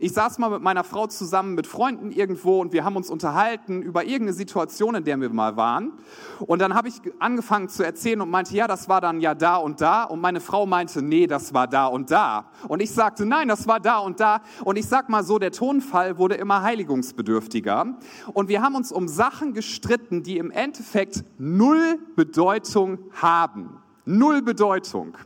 Ich 0.00 0.12
saß 0.12 0.38
mal 0.38 0.50
mit 0.50 0.62
meiner 0.62 0.84
Frau 0.84 1.08
zusammen 1.08 1.56
mit 1.56 1.66
Freunden 1.66 2.12
irgendwo 2.12 2.60
und 2.60 2.72
wir 2.72 2.84
haben 2.84 2.94
uns 2.94 3.10
unterhalten 3.10 3.82
über 3.82 4.04
irgendeine 4.04 4.32
Situation, 4.32 4.94
in 4.94 5.02
der 5.02 5.20
wir 5.20 5.28
mal 5.30 5.56
waren. 5.56 5.92
Und 6.38 6.60
dann 6.60 6.74
habe 6.74 6.86
ich 6.86 7.00
angefangen 7.18 7.68
zu 7.68 7.82
erzählen 7.82 8.20
und 8.20 8.30
meinte, 8.30 8.54
ja, 8.54 8.68
das 8.68 8.88
war 8.88 9.00
dann 9.00 9.20
ja 9.20 9.34
da 9.34 9.56
und 9.56 9.80
da. 9.80 10.04
Und 10.04 10.20
meine 10.20 10.40
Frau 10.40 10.66
meinte, 10.66 11.02
nee, 11.02 11.26
das 11.26 11.52
war 11.52 11.66
da 11.66 11.86
und 11.86 12.12
da. 12.12 12.48
Und 12.68 12.80
ich 12.80 12.92
sagte, 12.92 13.26
nein, 13.26 13.48
das 13.48 13.66
war 13.66 13.80
da 13.80 13.98
und 13.98 14.20
da. 14.20 14.40
Und 14.62 14.78
ich 14.78 14.86
sag 14.86 15.08
mal 15.08 15.24
so, 15.24 15.40
der 15.40 15.50
Tonfall 15.50 16.16
wurde 16.16 16.36
immer 16.36 16.62
heiligungsbedürftiger. 16.62 17.98
Und 18.32 18.48
wir 18.48 18.62
haben 18.62 18.76
uns 18.76 18.92
um 18.92 19.08
Sachen 19.08 19.52
gestritten, 19.52 20.22
die 20.22 20.38
im 20.38 20.52
Endeffekt 20.52 21.24
null 21.38 21.98
Bedeutung 22.14 22.98
haben. 23.20 23.82
Null 24.04 24.42
Bedeutung. 24.42 25.16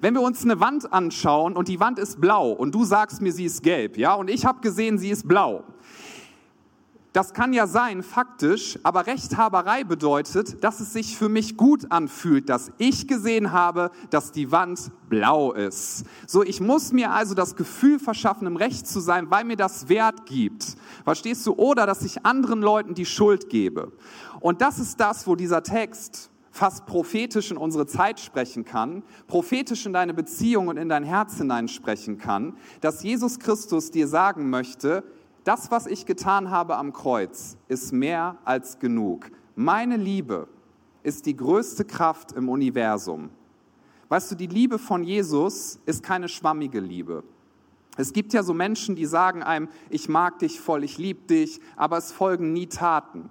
Wenn 0.00 0.14
wir 0.14 0.22
uns 0.22 0.42
eine 0.44 0.60
Wand 0.60 0.92
anschauen 0.92 1.56
und 1.56 1.68
die 1.68 1.80
Wand 1.80 1.98
ist 1.98 2.20
blau 2.20 2.50
und 2.52 2.74
du 2.74 2.84
sagst 2.84 3.20
mir, 3.20 3.32
sie 3.32 3.44
ist 3.44 3.62
gelb, 3.62 3.96
ja, 3.96 4.14
und 4.14 4.30
ich 4.30 4.44
habe 4.44 4.60
gesehen, 4.60 4.98
sie 4.98 5.10
ist 5.10 5.28
blau. 5.28 5.64
Das 7.12 7.34
kann 7.34 7.52
ja 7.52 7.66
sein, 7.66 8.02
faktisch, 8.02 8.78
aber 8.84 9.06
Rechthaberei 9.06 9.84
bedeutet, 9.84 10.64
dass 10.64 10.80
es 10.80 10.94
sich 10.94 11.18
für 11.18 11.28
mich 11.28 11.58
gut 11.58 11.92
anfühlt, 11.92 12.48
dass 12.48 12.72
ich 12.78 13.06
gesehen 13.06 13.52
habe, 13.52 13.90
dass 14.08 14.32
die 14.32 14.50
Wand 14.50 14.90
blau 15.10 15.52
ist. 15.52 16.04
So, 16.26 16.42
ich 16.42 16.62
muss 16.62 16.90
mir 16.90 17.10
also 17.10 17.34
das 17.34 17.54
Gefühl 17.54 17.98
verschaffen, 17.98 18.46
im 18.46 18.56
Recht 18.56 18.86
zu 18.86 19.00
sein, 19.00 19.30
weil 19.30 19.44
mir 19.44 19.58
das 19.58 19.90
Wert 19.90 20.24
gibt. 20.24 20.74
Verstehst 21.04 21.46
du? 21.46 21.52
Oder 21.52 21.84
dass 21.84 22.00
ich 22.02 22.24
anderen 22.24 22.62
Leuten 22.62 22.94
die 22.94 23.04
Schuld 23.04 23.50
gebe. 23.50 23.92
Und 24.40 24.62
das 24.62 24.78
ist 24.78 24.98
das, 24.98 25.26
wo 25.26 25.36
dieser 25.36 25.62
Text 25.62 26.31
fast 26.52 26.86
prophetisch 26.86 27.50
in 27.50 27.56
unsere 27.56 27.86
Zeit 27.86 28.20
sprechen 28.20 28.64
kann, 28.64 29.02
prophetisch 29.26 29.86
in 29.86 29.92
deine 29.92 30.14
Beziehung 30.14 30.68
und 30.68 30.76
in 30.76 30.88
dein 30.88 31.02
Herz 31.02 31.38
hineinsprechen 31.38 32.18
kann, 32.18 32.56
dass 32.80 33.02
Jesus 33.02 33.40
Christus 33.40 33.90
dir 33.90 34.06
sagen 34.06 34.50
möchte, 34.50 35.02
das, 35.44 35.72
was 35.72 35.86
ich 35.86 36.06
getan 36.06 36.50
habe 36.50 36.76
am 36.76 36.92
Kreuz, 36.92 37.56
ist 37.66 37.92
mehr 37.92 38.36
als 38.44 38.78
genug. 38.78 39.30
Meine 39.56 39.96
Liebe 39.96 40.46
ist 41.02 41.26
die 41.26 41.36
größte 41.36 41.84
Kraft 41.84 42.32
im 42.32 42.48
Universum. 42.48 43.30
Weißt 44.08 44.30
du, 44.30 44.34
die 44.34 44.46
Liebe 44.46 44.78
von 44.78 45.02
Jesus 45.02 45.80
ist 45.86 46.02
keine 46.02 46.28
schwammige 46.28 46.80
Liebe. 46.80 47.24
Es 47.96 48.12
gibt 48.12 48.32
ja 48.32 48.42
so 48.42 48.54
Menschen, 48.54 48.94
die 48.94 49.04
sagen 49.04 49.42
einem, 49.42 49.68
ich 49.90 50.08
mag 50.08 50.38
dich 50.38 50.60
voll, 50.60 50.84
ich 50.84 50.96
liebe 50.96 51.26
dich, 51.26 51.60
aber 51.76 51.98
es 51.98 52.12
folgen 52.12 52.52
nie 52.52 52.66
Taten. 52.66 53.30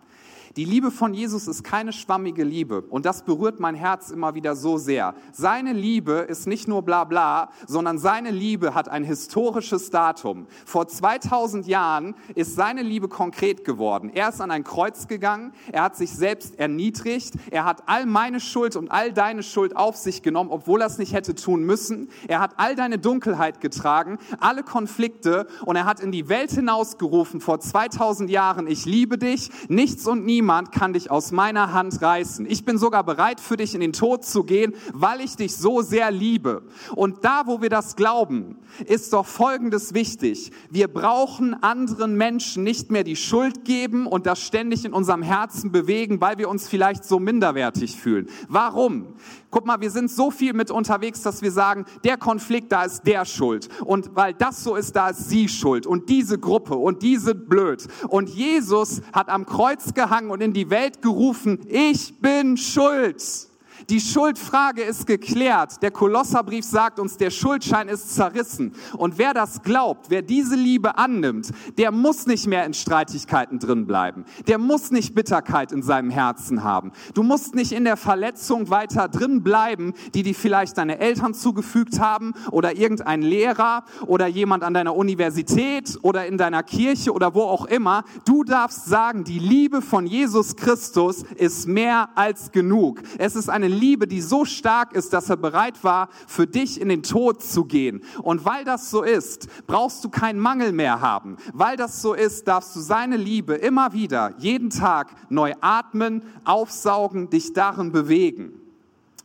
Die 0.57 0.65
Liebe 0.65 0.91
von 0.91 1.13
Jesus 1.13 1.47
ist 1.47 1.63
keine 1.63 1.93
schwammige 1.93 2.43
Liebe 2.43 2.81
und 2.81 3.05
das 3.05 3.23
berührt 3.23 3.61
mein 3.61 3.73
Herz 3.73 4.09
immer 4.09 4.35
wieder 4.35 4.57
so 4.57 4.77
sehr. 4.77 5.15
Seine 5.31 5.71
Liebe 5.71 6.25
ist 6.27 6.45
nicht 6.45 6.67
nur 6.67 6.81
bla 6.81 7.05
bla, 7.05 7.51
sondern 7.67 7.97
seine 7.97 8.31
Liebe 8.31 8.75
hat 8.75 8.89
ein 8.89 9.05
historisches 9.05 9.91
Datum. 9.91 10.47
Vor 10.65 10.89
2000 10.89 11.67
Jahren 11.67 12.15
ist 12.35 12.55
seine 12.55 12.81
Liebe 12.81 13.07
konkret 13.07 13.63
geworden. 13.63 14.11
Er 14.13 14.27
ist 14.27 14.41
an 14.41 14.51
ein 14.51 14.65
Kreuz 14.65 15.07
gegangen, 15.07 15.53
er 15.71 15.83
hat 15.83 15.95
sich 15.95 16.11
selbst 16.11 16.59
erniedrigt, 16.59 17.35
er 17.49 17.63
hat 17.63 17.83
all 17.85 18.05
meine 18.05 18.41
Schuld 18.41 18.75
und 18.75 18.91
all 18.91 19.13
deine 19.13 19.43
Schuld 19.43 19.77
auf 19.77 19.95
sich 19.95 20.21
genommen, 20.21 20.49
obwohl 20.51 20.81
er 20.81 20.87
es 20.87 20.97
nicht 20.97 21.13
hätte 21.13 21.33
tun 21.33 21.63
müssen. 21.63 22.09
Er 22.27 22.41
hat 22.41 22.55
all 22.57 22.75
deine 22.75 22.99
Dunkelheit 22.99 23.61
getragen, 23.61 24.17
alle 24.41 24.63
Konflikte 24.63 25.47
und 25.63 25.77
er 25.77 25.85
hat 25.85 26.01
in 26.01 26.11
die 26.11 26.27
Welt 26.27 26.51
hinausgerufen 26.51 27.39
vor 27.39 27.61
2000 27.61 28.29
Jahren, 28.29 28.67
ich 28.67 28.83
liebe 28.83 29.17
dich, 29.17 29.49
nichts 29.69 30.05
und 30.07 30.25
niemand 30.25 30.40
niemand 30.41 30.71
kann 30.71 30.93
dich 30.93 31.11
aus 31.11 31.31
meiner 31.31 31.71
Hand 31.71 32.01
reißen. 32.01 32.47
Ich 32.49 32.65
bin 32.65 32.79
sogar 32.79 33.03
bereit 33.03 33.39
für 33.39 33.57
dich 33.57 33.75
in 33.75 33.79
den 33.79 33.93
Tod 33.93 34.25
zu 34.25 34.43
gehen, 34.43 34.73
weil 34.91 35.21
ich 35.21 35.35
dich 35.35 35.55
so 35.55 35.83
sehr 35.83 36.09
liebe. 36.09 36.63
Und 36.95 37.23
da, 37.23 37.43
wo 37.45 37.61
wir 37.61 37.69
das 37.69 37.95
glauben, 37.95 38.57
ist 38.87 39.13
doch 39.13 39.27
Folgendes 39.27 39.93
wichtig. 39.93 40.51
Wir 40.71 40.87
brauchen 40.87 41.53
anderen 41.61 42.15
Menschen 42.15 42.63
nicht 42.63 42.89
mehr 42.89 43.03
die 43.03 43.15
Schuld 43.15 43.65
geben 43.65 44.07
und 44.07 44.25
das 44.25 44.41
ständig 44.41 44.83
in 44.83 44.93
unserem 44.93 45.21
Herzen 45.21 45.71
bewegen, 45.71 46.21
weil 46.21 46.39
wir 46.39 46.49
uns 46.49 46.67
vielleicht 46.67 47.05
so 47.05 47.19
minderwertig 47.19 47.95
fühlen. 47.95 48.27
Warum? 48.47 49.13
Guck 49.51 49.65
mal, 49.65 49.81
wir 49.81 49.91
sind 49.91 50.09
so 50.09 50.31
viel 50.31 50.53
mit 50.53 50.71
unterwegs, 50.71 51.21
dass 51.21 51.41
wir 51.41 51.51
sagen, 51.51 51.85
der 52.05 52.17
Konflikt, 52.17 52.71
da 52.71 52.83
ist 52.83 53.05
der 53.05 53.25
schuld. 53.25 53.67
Und 53.83 54.15
weil 54.15 54.33
das 54.33 54.63
so 54.63 54.75
ist, 54.75 54.95
da 54.95 55.09
ist 55.09 55.29
sie 55.29 55.49
schuld. 55.49 55.85
Und 55.85 56.09
diese 56.09 56.39
Gruppe 56.39 56.75
und 56.75 57.03
diese 57.03 57.35
blöd. 57.35 57.85
Und 58.07 58.29
Jesus 58.29 59.01
hat 59.11 59.27
am 59.29 59.45
Kreuz 59.45 59.93
gehangen 59.93 60.31
und 60.31 60.41
in 60.41 60.53
die 60.53 60.69
Welt 60.69 61.01
gerufen, 61.01 61.59
ich 61.67 62.19
bin 62.19 62.55
schuld. 62.55 63.50
Die 63.89 63.99
Schuldfrage 63.99 64.81
ist 64.81 65.07
geklärt. 65.07 65.81
Der 65.81 65.91
Kolosserbrief 65.91 66.65
sagt 66.65 66.99
uns, 66.99 67.17
der 67.17 67.29
Schuldschein 67.29 67.87
ist 67.87 68.15
zerrissen. 68.15 68.73
Und 68.97 69.17
wer 69.17 69.33
das 69.33 69.61
glaubt, 69.61 70.09
wer 70.09 70.21
diese 70.21 70.55
Liebe 70.55 70.97
annimmt, 70.97 71.51
der 71.77 71.91
muss 71.91 72.27
nicht 72.27 72.47
mehr 72.47 72.65
in 72.65 72.73
Streitigkeiten 72.73 73.59
drin 73.59 73.87
bleiben. 73.87 74.25
Der 74.47 74.57
muss 74.57 74.91
nicht 74.91 75.15
Bitterkeit 75.15 75.71
in 75.71 75.81
seinem 75.81 76.09
Herzen 76.09 76.63
haben. 76.63 76.91
Du 77.13 77.23
musst 77.23 77.55
nicht 77.55 77.71
in 77.71 77.83
der 77.83 77.97
Verletzung 77.97 78.69
weiter 78.69 79.07
drin 79.07 79.43
bleiben, 79.43 79.93
die 80.13 80.23
dir 80.23 80.35
vielleicht 80.35 80.77
deine 80.77 80.99
Eltern 80.99 81.33
zugefügt 81.33 81.99
haben 81.99 82.33
oder 82.51 82.75
irgendein 82.75 83.21
Lehrer 83.21 83.83
oder 84.05 84.27
jemand 84.27 84.63
an 84.63 84.73
deiner 84.73 84.95
Universität 84.95 85.97
oder 86.01 86.25
in 86.25 86.37
deiner 86.37 86.63
Kirche 86.63 87.13
oder 87.13 87.33
wo 87.35 87.41
auch 87.41 87.65
immer. 87.65 88.03
Du 88.25 88.43
darfst 88.43 88.85
sagen, 88.85 89.23
die 89.23 89.39
Liebe 89.39 89.81
von 89.81 90.05
Jesus 90.05 90.55
Christus 90.55 91.23
ist 91.35 91.67
mehr 91.67 92.09
als 92.15 92.51
genug. 92.51 93.01
Es 93.17 93.35
ist 93.35 93.49
eine 93.49 93.67
Liebe, 93.73 94.07
die 94.07 94.21
so 94.21 94.45
stark 94.45 94.93
ist, 94.93 95.13
dass 95.13 95.29
er 95.29 95.37
bereit 95.37 95.83
war, 95.83 96.09
für 96.27 96.47
dich 96.47 96.79
in 96.79 96.89
den 96.89 97.03
Tod 97.03 97.43
zu 97.43 97.65
gehen. 97.65 98.03
Und 98.21 98.45
weil 98.45 98.63
das 98.65 98.89
so 98.89 99.03
ist, 99.03 99.47
brauchst 99.67 100.03
du 100.03 100.09
keinen 100.09 100.39
Mangel 100.39 100.71
mehr 100.71 101.01
haben. 101.01 101.37
Weil 101.53 101.77
das 101.77 102.01
so 102.01 102.13
ist, 102.13 102.47
darfst 102.47 102.75
du 102.75 102.79
seine 102.79 103.17
Liebe 103.17 103.55
immer 103.55 103.93
wieder, 103.93 104.33
jeden 104.37 104.69
Tag 104.69 105.13
neu 105.29 105.53
atmen, 105.61 106.23
aufsaugen, 106.45 107.29
dich 107.29 107.53
darin 107.53 107.91
bewegen. 107.91 108.53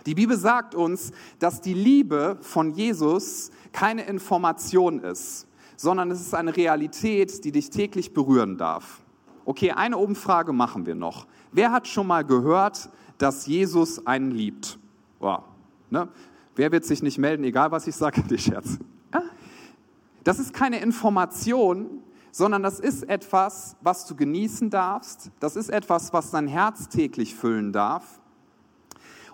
Die 0.06 0.14
Bibel 0.14 0.36
sagt 0.36 0.74
uns, 0.74 1.10
dass 1.40 1.60
die 1.60 1.74
Liebe 1.74 2.38
von 2.40 2.70
Jesus 2.70 3.50
keine 3.72 4.04
Information 4.04 5.00
ist, 5.00 5.48
sondern 5.76 6.10
es 6.12 6.20
ist 6.20 6.34
eine 6.34 6.56
Realität, 6.56 7.44
die 7.44 7.50
dich 7.50 7.70
täglich 7.70 8.14
berühren 8.14 8.56
darf. 8.56 9.00
Okay, 9.44 9.72
eine 9.72 9.98
Umfrage 9.98 10.52
machen 10.52 10.86
wir 10.86 10.94
noch. 10.94 11.26
Wer 11.52 11.72
hat 11.72 11.86
schon 11.88 12.06
mal 12.06 12.24
gehört, 12.24 12.88
dass 13.18 13.46
Jesus 13.46 14.06
einen 14.06 14.30
liebt. 14.30 14.78
Wow. 15.18 15.42
Ne? 15.90 16.08
Wer 16.54 16.72
wird 16.72 16.84
sich 16.84 17.02
nicht 17.02 17.18
melden, 17.18 17.44
egal 17.44 17.70
was 17.70 17.86
ich 17.86 17.94
sage, 17.94 18.22
die 18.30 18.38
Scherz. 18.38 18.78
Das 20.24 20.40
ist 20.40 20.52
keine 20.52 20.80
Information, 20.80 22.02
sondern 22.32 22.64
das 22.64 22.80
ist 22.80 23.04
etwas, 23.04 23.76
was 23.80 24.06
du 24.06 24.16
genießen 24.16 24.70
darfst. 24.70 25.30
Das 25.38 25.54
ist 25.54 25.68
etwas, 25.68 26.12
was 26.12 26.32
dein 26.32 26.48
Herz 26.48 26.88
täglich 26.88 27.36
füllen 27.36 27.72
darf. 27.72 28.20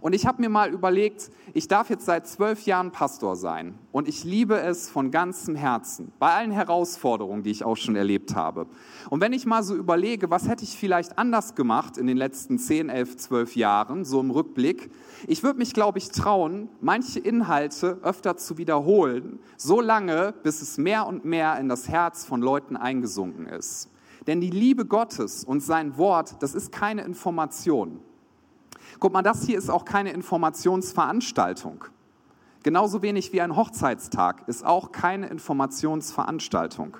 Und 0.02 0.16
ich 0.16 0.26
habe 0.26 0.42
mir 0.42 0.48
mal 0.48 0.72
überlegt, 0.72 1.30
ich 1.54 1.68
darf 1.68 1.88
jetzt 1.88 2.06
seit 2.06 2.26
zwölf 2.26 2.62
Jahren 2.66 2.90
Pastor 2.90 3.36
sein 3.36 3.78
und 3.92 4.08
ich 4.08 4.24
liebe 4.24 4.58
es 4.58 4.90
von 4.90 5.12
ganzem 5.12 5.54
Herzen, 5.54 6.10
bei 6.18 6.34
allen 6.34 6.50
Herausforderungen, 6.50 7.44
die 7.44 7.52
ich 7.52 7.62
auch 7.62 7.76
schon 7.76 7.94
erlebt 7.94 8.34
habe. 8.34 8.66
Und 9.10 9.20
wenn 9.20 9.32
ich 9.32 9.46
mal 9.46 9.62
so 9.62 9.76
überlege, 9.76 10.28
was 10.28 10.48
hätte 10.48 10.64
ich 10.64 10.76
vielleicht 10.76 11.18
anders 11.18 11.54
gemacht 11.54 11.98
in 11.98 12.08
den 12.08 12.16
letzten 12.16 12.58
zehn, 12.58 12.88
elf, 12.88 13.16
zwölf 13.16 13.54
Jahren, 13.54 14.04
so 14.04 14.18
im 14.18 14.32
Rückblick, 14.32 14.90
ich 15.28 15.44
würde 15.44 15.60
mich, 15.60 15.72
glaube 15.72 15.98
ich, 15.98 16.10
trauen, 16.10 16.68
manche 16.80 17.20
Inhalte 17.20 18.00
öfter 18.02 18.36
zu 18.36 18.58
wiederholen, 18.58 19.38
so 19.56 19.80
lange, 19.80 20.34
bis 20.42 20.62
es 20.62 20.78
mehr 20.78 21.06
und 21.06 21.24
mehr 21.24 21.60
in 21.60 21.68
das 21.68 21.88
Herz 21.88 22.24
von 22.24 22.42
Leuten 22.42 22.76
eingesunken 22.76 23.46
ist. 23.46 23.88
Denn 24.26 24.40
die 24.40 24.50
Liebe 24.50 24.84
Gottes 24.84 25.44
und 25.44 25.60
sein 25.60 25.96
Wort, 25.96 26.42
das 26.42 26.56
ist 26.56 26.72
keine 26.72 27.02
Information. 27.02 28.00
Guck 29.02 29.12
mal, 29.12 29.22
das 29.22 29.42
hier 29.42 29.58
ist 29.58 29.68
auch 29.68 29.84
keine 29.84 30.12
Informationsveranstaltung. 30.12 31.86
Genauso 32.62 33.02
wenig 33.02 33.32
wie 33.32 33.40
ein 33.40 33.56
Hochzeitstag 33.56 34.46
ist 34.46 34.64
auch 34.64 34.92
keine 34.92 35.26
Informationsveranstaltung. 35.26 36.96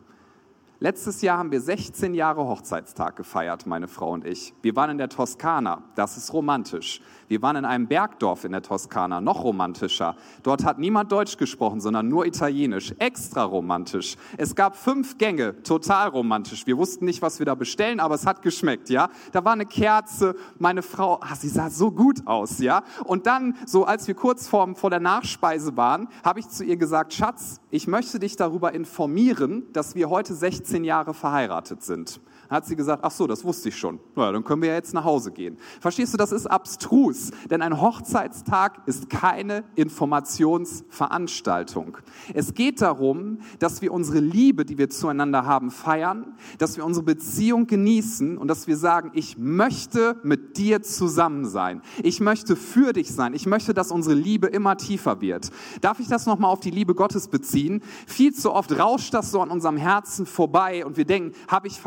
Letztes 0.83 1.23
Jahr 1.23 1.39
haben 1.39 1.53
wir 1.53 1.61
16 1.61 2.13
Jahre 2.13 2.45
Hochzeitstag 2.45 3.15
gefeiert, 3.15 3.69
meine 3.69 3.87
Frau 3.87 4.11
und 4.11 4.27
ich. 4.27 4.53
Wir 4.63 4.75
waren 4.75 4.91
in 4.91 4.99
der 4.99 5.09
Toskana, 5.09 5.85
das 5.95 6.17
ist 6.17 6.33
romantisch. 6.33 7.01
Wir 7.29 7.41
waren 7.41 7.55
in 7.55 7.65
einem 7.65 7.87
Bergdorf 7.87 8.45
in 8.45 8.51
der 8.51 8.63
Toskana, 8.63 9.21
noch 9.21 9.45
romantischer. 9.45 10.17
Dort 10.43 10.65
hat 10.65 10.81
niemand 10.81 11.13
Deutsch 11.13 11.37
gesprochen, 11.37 11.81
sondern 11.81 12.09
nur 12.09 12.27
Italienisch, 12.27 12.97
extra 12.99 13.45
romantisch. 13.45 14.17
Es 14.37 14.57
gab 14.57 14.75
fünf 14.75 15.19
Gänge, 15.19 15.63
total 15.63 16.09
romantisch. 16.09 16.67
Wir 16.67 16.77
wussten 16.77 17.05
nicht, 17.05 17.23
was 17.23 17.39
wir 17.39 17.47
da 17.47 17.55
bestellen, 17.55 18.01
aber 18.01 18.17
es 18.17 18.27
hat 18.27 18.43
geschmeckt, 18.43 18.91
ja. 18.91 19.09
Da 19.31 19.45
war 19.45 19.53
eine 19.53 19.67
Kerze, 19.67 20.35
meine 20.59 20.83
Frau, 20.83 21.21
ah, 21.21 21.37
sie 21.37 21.49
sah 21.49 21.71
so 21.71 21.93
gut 21.93 22.27
aus, 22.27 22.59
ja. 22.59 22.83
Und 23.05 23.29
dann, 23.29 23.55
so 23.67 23.85
als 23.85 24.09
wir 24.09 24.17
kurz 24.17 24.49
vor, 24.49 24.75
vor 24.75 24.91
der 24.91 24.99
Nachspeise 24.99 25.77
waren, 25.77 26.09
habe 26.25 26.41
ich 26.41 26.49
zu 26.49 26.65
ihr 26.65 26.77
gesagt, 26.77 27.15
Schatz, 27.15 27.62
ich 27.73 27.89
möchte 27.89 28.21
dich 28.21 28.37
darüber 28.37 28.75
informieren, 28.75 29.65
dass 29.73 29.95
wir 29.95 30.11
heute 30.11 30.35
16 30.35 30.53
16 30.73 30.85
Jahre 30.85 31.15
verheiratet 31.15 31.83
sind. 31.83 32.21
Hat 32.53 32.67
sie 32.67 32.77
gesagt, 32.77 33.03
ach 33.03 33.11
so, 33.11 33.27
das 33.27 33.43
wusste 33.45 33.71
ich 33.71 33.77
schon. 33.77 33.99
Na, 34.15 34.31
dann 34.31 34.45
können 34.45 34.61
wir 34.61 34.69
ja 34.69 34.75
jetzt 34.75 34.93
nach 34.93 35.05
Hause 35.05 35.33
gehen. 35.33 35.57
Verstehst 35.81 36.13
du, 36.13 36.19
das 36.19 36.33
ist 36.33 36.47
abstrus, 36.47 37.31
denn 37.51 37.63
ein 37.63 37.81
Hochzeitstag 37.81 38.83
ist 38.85 39.09
keine 39.09 39.65
Informationsveranstaltung. 39.75 41.97
Es 42.35 42.53
geht 42.53 42.83
darum, 42.83 43.39
dass 43.59 43.81
wir 43.81 43.91
unsere 43.91 44.19
Liebe, 44.19 44.67
die 44.67 44.77
wir 44.77 44.91
zueinander 44.91 45.47
haben, 45.47 45.71
feiern, 45.71 46.35
dass 46.59 46.77
wir 46.77 46.85
unsere 46.85 47.07
Beziehung 47.07 47.67
genießen 47.67 48.37
und 48.37 48.49
dass 48.49 48.67
wir 48.67 48.77
sagen, 48.77 49.13
ich 49.15 49.39
möchte 49.39 50.21
mit 50.23 50.59
dir 50.59 50.83
zusammen 50.83 51.47
sein. 51.47 51.81
Ich 52.03 52.21
möchte 52.21 52.55
für 52.55 52.93
dich 52.93 53.15
sein. 53.15 53.33
Ich 53.33 53.47
möchte, 53.47 53.73
dass 53.73 53.91
unsere 53.91 54.15
Liebe 54.15 54.49
immer 54.49 54.77
tiefer 54.77 55.23
wird. 55.23 55.49
Darf 55.81 56.01
ich 56.01 56.09
das 56.09 56.27
nochmal 56.27 56.51
auf 56.51 56.61
die 56.61 56.71
Liebe 56.71 56.95
Gottes 56.95 57.29
beziehen? 57.29 57.81
Viel 58.07 58.35
zu 58.35 58.53
oft 58.53 58.79
rauscht 58.79 59.15
das 59.15 59.31
so 59.31 59.41
an 59.41 59.51
unserem 59.51 59.79
Herzen 59.79 60.27
vorbei 60.27 60.85
und 60.85 60.99
wir 60.99 61.07
denken, 61.07 61.35
habe 61.49 61.69
ich 61.69 61.81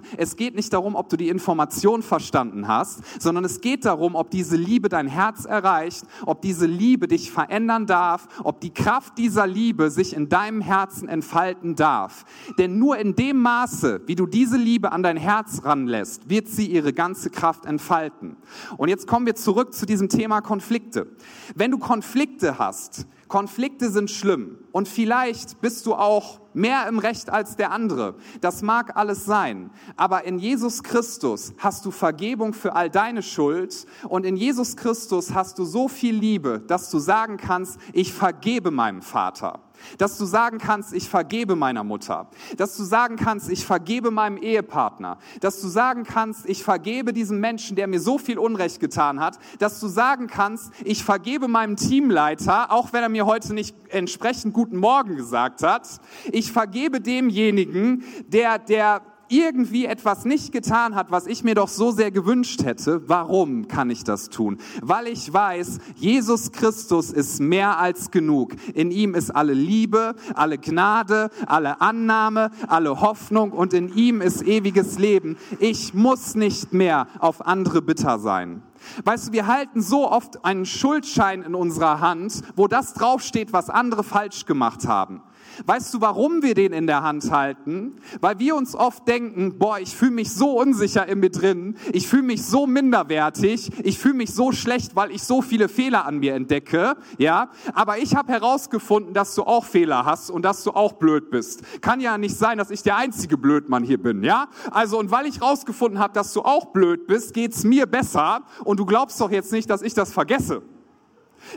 verstanden. 0.00 0.02
Es 0.16 0.36
geht 0.36 0.54
nicht 0.54 0.72
darum, 0.72 0.94
ob 0.94 1.08
du 1.08 1.16
die 1.16 1.28
Information 1.28 2.02
verstanden 2.02 2.68
hast, 2.68 3.02
sondern 3.20 3.44
es 3.44 3.60
geht 3.60 3.84
darum, 3.84 4.14
ob 4.14 4.30
diese 4.30 4.56
Liebe 4.56 4.88
dein 4.88 5.08
Herz 5.08 5.44
erreicht, 5.44 6.04
ob 6.26 6.42
diese 6.42 6.66
Liebe 6.66 7.08
dich 7.08 7.30
verändern 7.30 7.86
darf, 7.86 8.28
ob 8.42 8.60
die 8.60 8.72
Kraft 8.72 9.18
dieser 9.18 9.46
Liebe 9.46 9.90
sich 9.90 10.14
in 10.14 10.28
deinem 10.28 10.60
Herzen 10.60 11.08
entfalten 11.08 11.74
darf. 11.76 12.24
Denn 12.58 12.78
nur 12.78 12.98
in 12.98 13.14
dem 13.14 13.40
Maße, 13.40 14.02
wie 14.06 14.14
du 14.14 14.26
diese 14.26 14.56
Liebe 14.56 14.92
an 14.92 15.02
dein 15.02 15.16
Herz 15.16 15.62
ranlässt, 15.64 16.28
wird 16.28 16.48
sie 16.48 16.66
ihre 16.66 16.92
ganze 16.92 17.30
Kraft 17.30 17.66
entfalten. 17.66 18.36
Und 18.76 18.88
jetzt 18.88 19.06
kommen 19.06 19.26
wir 19.26 19.34
zurück 19.34 19.74
zu 19.74 19.86
diesem 19.86 20.08
Thema 20.08 20.40
Konflikte. 20.40 21.08
Wenn 21.54 21.70
du 21.70 21.78
Konflikte 21.78 22.58
hast, 22.58 23.06
Konflikte 23.28 23.90
sind 23.90 24.10
schlimm 24.10 24.58
und 24.72 24.88
vielleicht 24.88 25.60
bist 25.60 25.86
du 25.86 25.94
auch 25.94 26.40
mehr 26.52 26.86
im 26.88 26.98
Recht 26.98 27.30
als 27.30 27.56
der 27.56 27.72
andere. 27.72 28.14
Das 28.40 28.62
mag 28.62 28.96
alles 28.96 29.24
sein, 29.24 29.70
aber 29.96 30.24
in 30.24 30.38
Jesus 30.38 30.82
Christus 30.82 31.52
hast 31.58 31.84
du 31.84 31.90
Vergebung 31.90 32.54
für 32.54 32.74
all 32.74 32.90
deine 32.90 33.22
Schuld 33.22 33.86
und 34.08 34.24
in 34.24 34.36
Jesus 34.36 34.76
Christus 34.76 35.34
hast 35.34 35.58
du 35.58 35.64
so 35.64 35.88
viel 35.88 36.14
Liebe, 36.14 36.60
dass 36.60 36.90
du 36.90 36.98
sagen 36.98 37.36
kannst, 37.36 37.78
ich 37.92 38.12
vergebe 38.12 38.70
meinem 38.70 39.02
Vater. 39.02 39.60
Dass 39.98 40.18
du 40.18 40.24
sagen 40.24 40.58
kannst, 40.58 40.92
ich 40.92 41.08
vergebe 41.08 41.56
meiner 41.56 41.84
Mutter. 41.84 42.28
Dass 42.56 42.76
du 42.76 42.84
sagen 42.84 43.16
kannst, 43.16 43.50
ich 43.50 43.64
vergebe 43.64 44.10
meinem 44.10 44.36
Ehepartner. 44.36 45.18
Dass 45.40 45.60
du 45.60 45.68
sagen 45.68 46.04
kannst, 46.04 46.46
ich 46.48 46.62
vergebe 46.62 47.12
diesem 47.12 47.40
Menschen, 47.40 47.76
der 47.76 47.86
mir 47.86 48.00
so 48.00 48.18
viel 48.18 48.38
Unrecht 48.38 48.80
getan 48.80 49.20
hat. 49.20 49.38
Dass 49.58 49.80
du 49.80 49.88
sagen 49.88 50.26
kannst, 50.26 50.72
ich 50.84 51.04
vergebe 51.04 51.48
meinem 51.48 51.76
Teamleiter, 51.76 52.72
auch 52.72 52.92
wenn 52.92 53.02
er 53.02 53.08
mir 53.08 53.26
heute 53.26 53.54
nicht 53.54 53.76
entsprechend 53.88 54.54
guten 54.54 54.76
Morgen 54.76 55.16
gesagt 55.16 55.62
hat. 55.62 55.88
Ich 56.32 56.52
vergebe 56.52 57.00
demjenigen, 57.00 58.04
der, 58.28 58.58
der 58.58 59.02
irgendwie 59.28 59.86
etwas 59.86 60.24
nicht 60.24 60.52
getan 60.52 60.94
hat, 60.94 61.10
was 61.10 61.26
ich 61.26 61.44
mir 61.44 61.54
doch 61.54 61.68
so 61.68 61.90
sehr 61.90 62.10
gewünscht 62.10 62.64
hätte, 62.64 63.08
warum 63.08 63.68
kann 63.68 63.90
ich 63.90 64.04
das 64.04 64.28
tun? 64.28 64.58
Weil 64.82 65.08
ich 65.08 65.32
weiß, 65.32 65.78
Jesus 65.96 66.52
Christus 66.52 67.10
ist 67.10 67.40
mehr 67.40 67.78
als 67.78 68.10
genug. 68.10 68.54
In 68.74 68.90
ihm 68.90 69.14
ist 69.14 69.30
alle 69.30 69.54
Liebe, 69.54 70.14
alle 70.34 70.58
Gnade, 70.58 71.30
alle 71.46 71.80
Annahme, 71.80 72.50
alle 72.68 73.00
Hoffnung 73.00 73.52
und 73.52 73.74
in 73.74 73.94
ihm 73.94 74.20
ist 74.20 74.42
ewiges 74.42 74.98
Leben. 74.98 75.36
Ich 75.58 75.94
muss 75.94 76.34
nicht 76.34 76.72
mehr 76.72 77.06
auf 77.18 77.46
andere 77.46 77.82
bitter 77.82 78.18
sein. 78.18 78.62
Weißt 79.04 79.28
du, 79.28 79.32
wir 79.32 79.46
halten 79.46 79.82
so 79.82 80.10
oft 80.10 80.44
einen 80.44 80.66
Schuldschein 80.66 81.42
in 81.42 81.54
unserer 81.54 82.00
Hand, 82.00 82.42
wo 82.56 82.68
das 82.68 82.94
draufsteht, 82.94 83.52
was 83.52 83.70
andere 83.70 84.04
falsch 84.04 84.46
gemacht 84.46 84.86
haben. 84.86 85.22
Weißt 85.66 85.92
du, 85.94 86.00
warum 86.00 86.42
wir 86.42 86.54
den 86.54 86.72
in 86.72 86.86
der 86.86 87.02
Hand 87.02 87.30
halten? 87.30 87.96
Weil 88.20 88.38
wir 88.38 88.56
uns 88.56 88.74
oft 88.74 89.06
denken, 89.08 89.58
boah, 89.58 89.78
ich 89.78 89.94
fühle 89.94 90.12
mich 90.12 90.32
so 90.32 90.58
unsicher 90.58 91.06
in 91.06 91.20
mir 91.20 91.30
drin, 91.30 91.76
ich 91.92 92.08
fühle 92.08 92.22
mich 92.22 92.44
so 92.44 92.66
minderwertig, 92.66 93.70
ich 93.82 93.98
fühle 93.98 94.14
mich 94.14 94.34
so 94.34 94.52
schlecht, 94.52 94.96
weil 94.96 95.10
ich 95.10 95.22
so 95.22 95.42
viele 95.42 95.68
Fehler 95.68 96.06
an 96.06 96.18
mir 96.18 96.34
entdecke, 96.34 96.96
ja? 97.18 97.50
Aber 97.72 97.98
ich 97.98 98.14
habe 98.14 98.32
herausgefunden, 98.32 99.14
dass 99.14 99.34
du 99.34 99.42
auch 99.42 99.64
Fehler 99.64 100.04
hast 100.04 100.30
und 100.30 100.44
dass 100.44 100.64
du 100.64 100.72
auch 100.72 100.94
blöd 100.94 101.30
bist. 101.30 101.62
Kann 101.80 102.00
ja 102.00 102.18
nicht 102.18 102.36
sein, 102.36 102.58
dass 102.58 102.70
ich 102.70 102.82
der 102.82 102.96
einzige 102.96 103.38
Blödmann 103.38 103.84
hier 103.84 104.02
bin, 104.02 104.22
ja? 104.22 104.48
Also 104.70 104.98
und 104.98 105.10
weil 105.10 105.26
ich 105.26 105.40
herausgefunden 105.40 105.98
habe, 105.98 106.12
dass 106.14 106.32
du 106.32 106.42
auch 106.42 106.66
blöd 106.66 107.06
bist, 107.06 107.34
geht's 107.34 107.64
mir 107.64 107.86
besser 107.86 108.42
und 108.64 108.80
du 108.80 108.86
glaubst 108.86 109.20
doch 109.20 109.30
jetzt 109.30 109.52
nicht, 109.52 109.70
dass 109.70 109.82
ich 109.82 109.94
das 109.94 110.12
vergesse. 110.12 110.62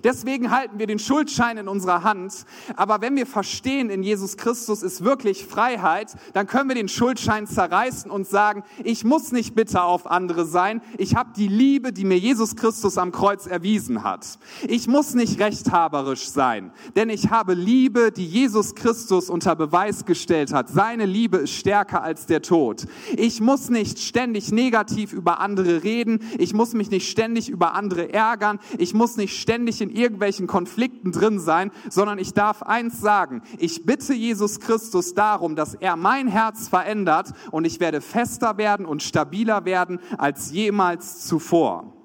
Deswegen 0.04 0.52
halten 0.52 0.80
wir 0.80 0.88
den 0.88 1.00
Schuldschein 1.00 1.58
in 1.58 1.68
unserer 1.68 2.04
Hand. 2.04 2.46
Aber 2.76 3.02
wenn 3.02 3.16
wir 3.16 3.26
verstehen, 3.26 3.90
in 3.90 4.04
Jesus 4.04 4.38
Christus 4.38 4.84
ist 4.84 5.04
wirklich 5.04 5.46
Freiheit, 5.46 6.16
dann 6.34 6.48
können 6.48 6.70
wir 6.70 6.76
den 6.76 6.88
Schuldschein 6.88 7.48
zerreißen 7.48 8.12
und 8.12 8.28
sagen, 8.28 8.64
ich 8.84 9.04
muss 9.04 9.32
nicht 9.32 9.56
bitter 9.56 9.86
auf 9.86 10.10
andere 10.10 10.46
sein. 10.46 10.82
Ich 10.98 11.16
habe 11.16 11.32
die 11.36 11.48
Liebe, 11.48 11.94
die 11.94 12.06
mir 12.06 12.18
Jesus 12.18 12.56
Christus 12.56 12.98
am 12.98 13.12
Kreuz 13.12 13.48
erwiesen 13.48 14.04
hat. 14.04 14.40
Ich 14.68 14.88
muss 14.88 15.14
nicht 15.14 15.40
rechthaberisch 15.40 16.30
sein, 16.30 16.72
denn 16.96 17.10
ich 17.10 17.30
habe 17.30 17.54
Liebe, 17.54 18.12
die 18.12 18.26
Jesus 18.26 18.76
Christus 18.76 19.30
unter 19.30 19.56
Beweis 19.56 20.06
gestellt 20.06 20.54
hat. 20.54 20.70
Seine 20.70 21.06
Liebe 21.06 21.38
ist 21.38 21.54
stärker 21.54 22.02
als 22.04 22.26
der 22.26 22.42
Tod. 22.42 22.86
Ich 23.16 23.42
muss 23.42 23.70
nicht 23.70 24.00
ständig 24.00 24.52
negativ 24.52 25.14
über 25.14 25.40
andere 25.40 25.84
reden. 25.84 26.20
Ich 26.38 26.54
muss 26.54 26.74
mich 26.74 26.90
nicht 26.90 27.10
ständig 27.10 27.50
über 27.50 27.74
andere 27.74 28.14
ärgern. 28.14 28.60
Ich 28.78 28.94
muss 28.94 29.18
nicht 29.18 29.40
ständig 29.40 29.77
nicht 29.80 29.96
in 29.96 29.96
irgendwelchen 29.96 30.48
Konflikten 30.48 31.12
drin 31.12 31.40
sein, 31.40 31.72
sondern 31.90 32.20
ich 32.20 32.34
darf 32.34 32.64
eins 32.64 33.00
sagen. 33.00 33.42
Ich 33.60 33.86
bitte 33.86 34.14
Jesus 34.14 34.60
Christus 34.60 35.14
darum, 35.14 35.56
dass 35.56 35.76
er 35.76 35.96
mein 35.96 36.28
Herz 36.28 36.68
verändert 36.68 37.34
und 37.52 37.66
ich 37.66 37.80
werde 37.80 38.02
fester 38.02 38.58
werden 38.58 38.86
und 38.86 39.04
stabiler 39.04 39.66
werden 39.66 40.00
als 40.18 40.52
jemals 40.52 41.26
zuvor. 41.26 41.97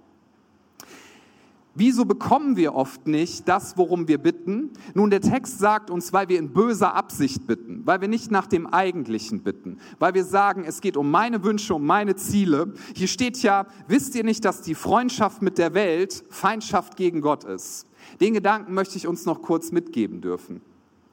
Wieso 1.75 2.05
bekommen 2.05 2.57
wir 2.57 2.75
oft 2.75 3.07
nicht 3.07 3.49
das, 3.49 3.79
worum 3.79 4.07
wir 4.07 4.19
bitten? 4.19 4.71
Nun, 4.93 5.09
der 5.09 5.23
Text 5.23 5.59
sagt 5.59 5.91
uns, 5.91 6.13
weil 6.13 6.29
wir 6.29 6.39
in 6.39 6.53
böser 6.53 6.95
Absicht 6.95 7.47
bitten, 7.47 7.81
weil 7.87 8.03
wir 8.03 8.09
nicht 8.09 8.31
nach 8.31 8.47
dem 8.47 8.67
Eigentlichen 8.67 9.43
bitten, 9.43 9.79
weil 9.99 10.13
wir 10.13 10.25
sagen, 10.25 10.65
es 10.65 10.83
geht 10.83 10.99
um 10.99 11.11
meine 11.11 11.43
Wünsche, 11.45 11.75
um 11.75 11.87
meine 11.87 12.15
Ziele. 12.15 12.75
Hier 12.95 13.09
steht 13.09 13.43
ja, 13.43 13.67
wisst 13.89 14.15
ihr 14.15 14.25
nicht, 14.25 14.45
dass 14.45 14.61
die 14.61 14.75
Freundschaft 14.75 15.41
mit 15.41 15.57
der 15.57 15.73
Welt 15.73 16.25
Feindschaft 16.29 16.97
gegen 16.97 17.23
Gott 17.23 17.45
ist? 17.45 17.87
Den 18.21 18.35
Gedanken 18.35 18.75
möchte 18.75 18.99
ich 18.99 19.07
uns 19.07 19.25
noch 19.25 19.41
kurz 19.41 19.73
mitgeben 19.73 20.21
dürfen. 20.21 20.61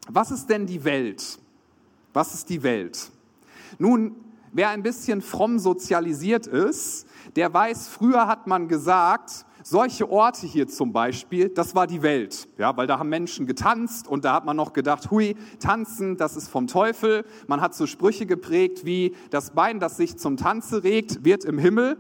Was 0.10 0.32
ist 0.32 0.50
denn 0.50 0.66
die 0.66 0.84
Welt? 0.84 1.40
Was 2.12 2.34
ist 2.34 2.50
die 2.50 2.64
Welt? 2.64 3.12
Nun, 3.78 4.16
wer 4.52 4.70
ein 4.70 4.84
bisschen 4.84 5.22
fromm 5.22 5.60
sozialisiert 5.60 6.48
ist, 6.48 7.08
der 7.36 7.54
weiß, 7.54 7.88
früher 7.88 8.28
hat 8.28 8.48
man 8.48 8.68
gesagt, 8.68 9.46
solche 9.70 10.10
Orte 10.10 10.48
hier 10.48 10.68
zum 10.68 10.92
Beispiel, 10.92 11.50
das 11.50 11.76
war 11.76 11.86
die 11.86 12.02
Welt, 12.02 12.48
ja, 12.58 12.76
weil 12.76 12.88
da 12.88 12.98
haben 12.98 13.10
Menschen 13.10 13.46
getanzt 13.46 14.08
und 14.08 14.26
da 14.26 14.34
hat 14.34 14.46
man 14.46 14.58
noch 14.58 14.74
gedacht, 14.74 15.12
hui, 15.12 15.36
tanzen, 15.60 16.18
das 16.18 16.36
ist 16.36 16.48
vom 16.48 16.66
Teufel. 16.66 17.24
Man 17.48 17.62
hat 17.62 17.76
so 17.76 17.86
Sprüche 17.86 18.26
geprägt 18.26 18.84
wie, 18.84 19.16
das 19.30 19.52
Bein, 19.52 19.80
das 19.80 19.98
sich 19.98 20.18
zum 20.18 20.38
Tanze 20.38 20.84
regt, 20.84 21.24
wird 21.24 21.46
im 21.46 21.60
Himmel 21.60 21.98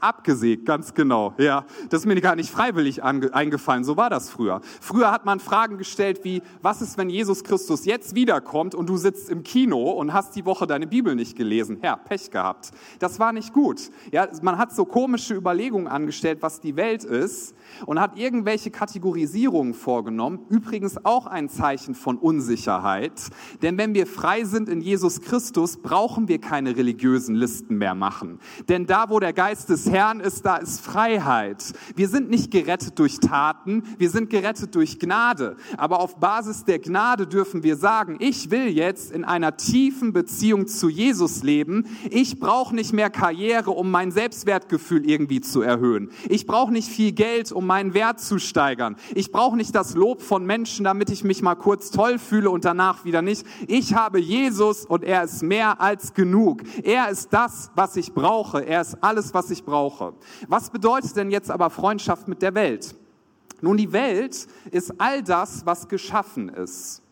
abgesägt, 0.00 0.66
ganz 0.66 0.94
genau. 0.94 1.34
Ja, 1.38 1.64
das 1.90 2.00
ist 2.00 2.06
mir 2.06 2.20
gar 2.20 2.36
nicht 2.36 2.50
freiwillig 2.50 3.02
eingefallen. 3.02 3.84
So 3.84 3.96
war 3.96 4.10
das 4.10 4.30
früher. 4.30 4.60
Früher 4.80 5.10
hat 5.10 5.24
man 5.24 5.40
Fragen 5.40 5.78
gestellt 5.78 6.20
wie, 6.24 6.42
was 6.62 6.82
ist, 6.82 6.98
wenn 6.98 7.10
Jesus 7.10 7.44
Christus 7.44 7.84
jetzt 7.84 8.14
wiederkommt 8.14 8.74
und 8.74 8.88
du 8.88 8.96
sitzt 8.96 9.30
im 9.30 9.42
Kino 9.42 9.90
und 9.90 10.12
hast 10.12 10.36
die 10.36 10.44
Woche 10.44 10.66
deine 10.66 10.86
Bibel 10.86 11.14
nicht 11.14 11.36
gelesen? 11.36 11.78
Herr, 11.80 11.96
Pech 11.96 12.30
gehabt. 12.30 12.70
Das 12.98 13.18
war 13.18 13.32
nicht 13.32 13.52
gut. 13.52 13.90
Ja, 14.12 14.28
man 14.42 14.58
hat 14.58 14.74
so 14.74 14.84
komische 14.84 15.34
Überlegungen 15.34 15.88
angestellt, 15.88 16.38
was 16.40 16.60
die 16.60 16.76
Welt 16.76 17.04
ist 17.04 17.54
und 17.86 18.00
hat 18.00 18.16
irgendwelche 18.18 18.70
Kategorisierungen 18.70 19.74
vorgenommen. 19.74 20.40
Übrigens 20.48 21.04
auch 21.04 21.26
ein 21.26 21.48
Zeichen 21.48 21.94
von 21.94 22.18
Unsicherheit. 22.18 23.20
Denn 23.62 23.78
wenn 23.78 23.94
wir 23.94 24.06
frei 24.06 24.44
sind 24.44 24.68
in 24.68 24.80
Jesus 24.80 25.20
Christus, 25.20 25.76
brauchen 25.76 26.28
wir 26.28 26.40
keine 26.40 26.76
religiösen 26.76 27.34
Listen 27.34 27.78
mehr 27.78 27.94
machen. 27.94 28.40
Denn 28.68 28.86
da, 28.86 29.10
wo 29.10 29.20
der 29.20 29.32
Geist 29.32 29.68
des 29.68 29.90
Herrn 29.90 30.20
ist, 30.20 30.46
da 30.46 30.56
ist 30.56 30.80
Freiheit. 30.80 31.72
Wir 31.94 32.08
sind 32.08 32.30
nicht 32.30 32.50
gerettet 32.50 32.98
durch 32.98 33.18
Taten, 33.20 33.82
wir 33.98 34.10
sind 34.10 34.30
gerettet 34.30 34.74
durch 34.74 34.98
Gnade. 34.98 35.56
Aber 35.76 36.00
auf 36.00 36.16
Basis 36.16 36.64
der 36.64 36.78
Gnade 36.78 37.26
dürfen 37.26 37.62
wir 37.62 37.76
sagen, 37.76 38.16
ich 38.20 38.50
will 38.50 38.68
jetzt 38.68 39.12
in 39.12 39.24
einer 39.24 39.56
tiefen 39.56 40.12
Beziehung 40.12 40.66
zu 40.66 40.88
Jesus 40.88 41.42
leben. 41.42 41.86
Ich 42.10 42.38
brauche 42.38 42.74
nicht 42.74 42.92
mehr 42.92 43.10
Karriere, 43.10 43.70
um 43.70 43.90
mein 43.90 44.10
Selbstwertgefühl 44.10 45.08
irgendwie 45.08 45.40
zu 45.40 45.62
erhöhen. 45.62 46.10
Ich 46.28 46.46
brauche 46.46 46.72
nicht 46.72 46.88
viel 46.88 47.12
Geld, 47.12 47.52
um 47.56 47.66
meinen 47.66 47.94
Wert 47.94 48.20
zu 48.20 48.38
steigern. 48.38 48.96
Ich 49.14 49.32
brauche 49.32 49.56
nicht 49.56 49.74
das 49.74 49.94
Lob 49.94 50.22
von 50.22 50.44
Menschen, 50.44 50.84
damit 50.84 51.10
ich 51.10 51.24
mich 51.24 51.42
mal 51.42 51.54
kurz 51.54 51.90
toll 51.90 52.18
fühle 52.18 52.50
und 52.50 52.64
danach 52.64 53.04
wieder 53.04 53.22
nicht. 53.22 53.46
Ich 53.66 53.94
habe 53.94 54.20
Jesus 54.20 54.84
und 54.84 55.02
er 55.02 55.24
ist 55.24 55.42
mehr 55.42 55.80
als 55.80 56.14
genug. 56.14 56.62
Er 56.82 57.08
ist 57.08 57.32
das, 57.32 57.70
was 57.74 57.96
ich 57.96 58.12
brauche. 58.12 58.60
Er 58.60 58.82
ist 58.82 59.02
alles, 59.02 59.34
was 59.34 59.50
ich 59.50 59.64
brauche. 59.64 60.12
Was 60.48 60.70
bedeutet 60.70 61.16
denn 61.16 61.30
jetzt 61.30 61.50
aber 61.50 61.70
Freundschaft 61.70 62.28
mit 62.28 62.42
der 62.42 62.54
Welt? 62.54 62.94
Nun, 63.60 63.78
die 63.78 63.92
Welt 63.92 64.46
ist 64.70 65.00
all 65.00 65.22
das, 65.22 65.64
was 65.64 65.88
geschaffen 65.88 66.50
ist. 66.50 67.02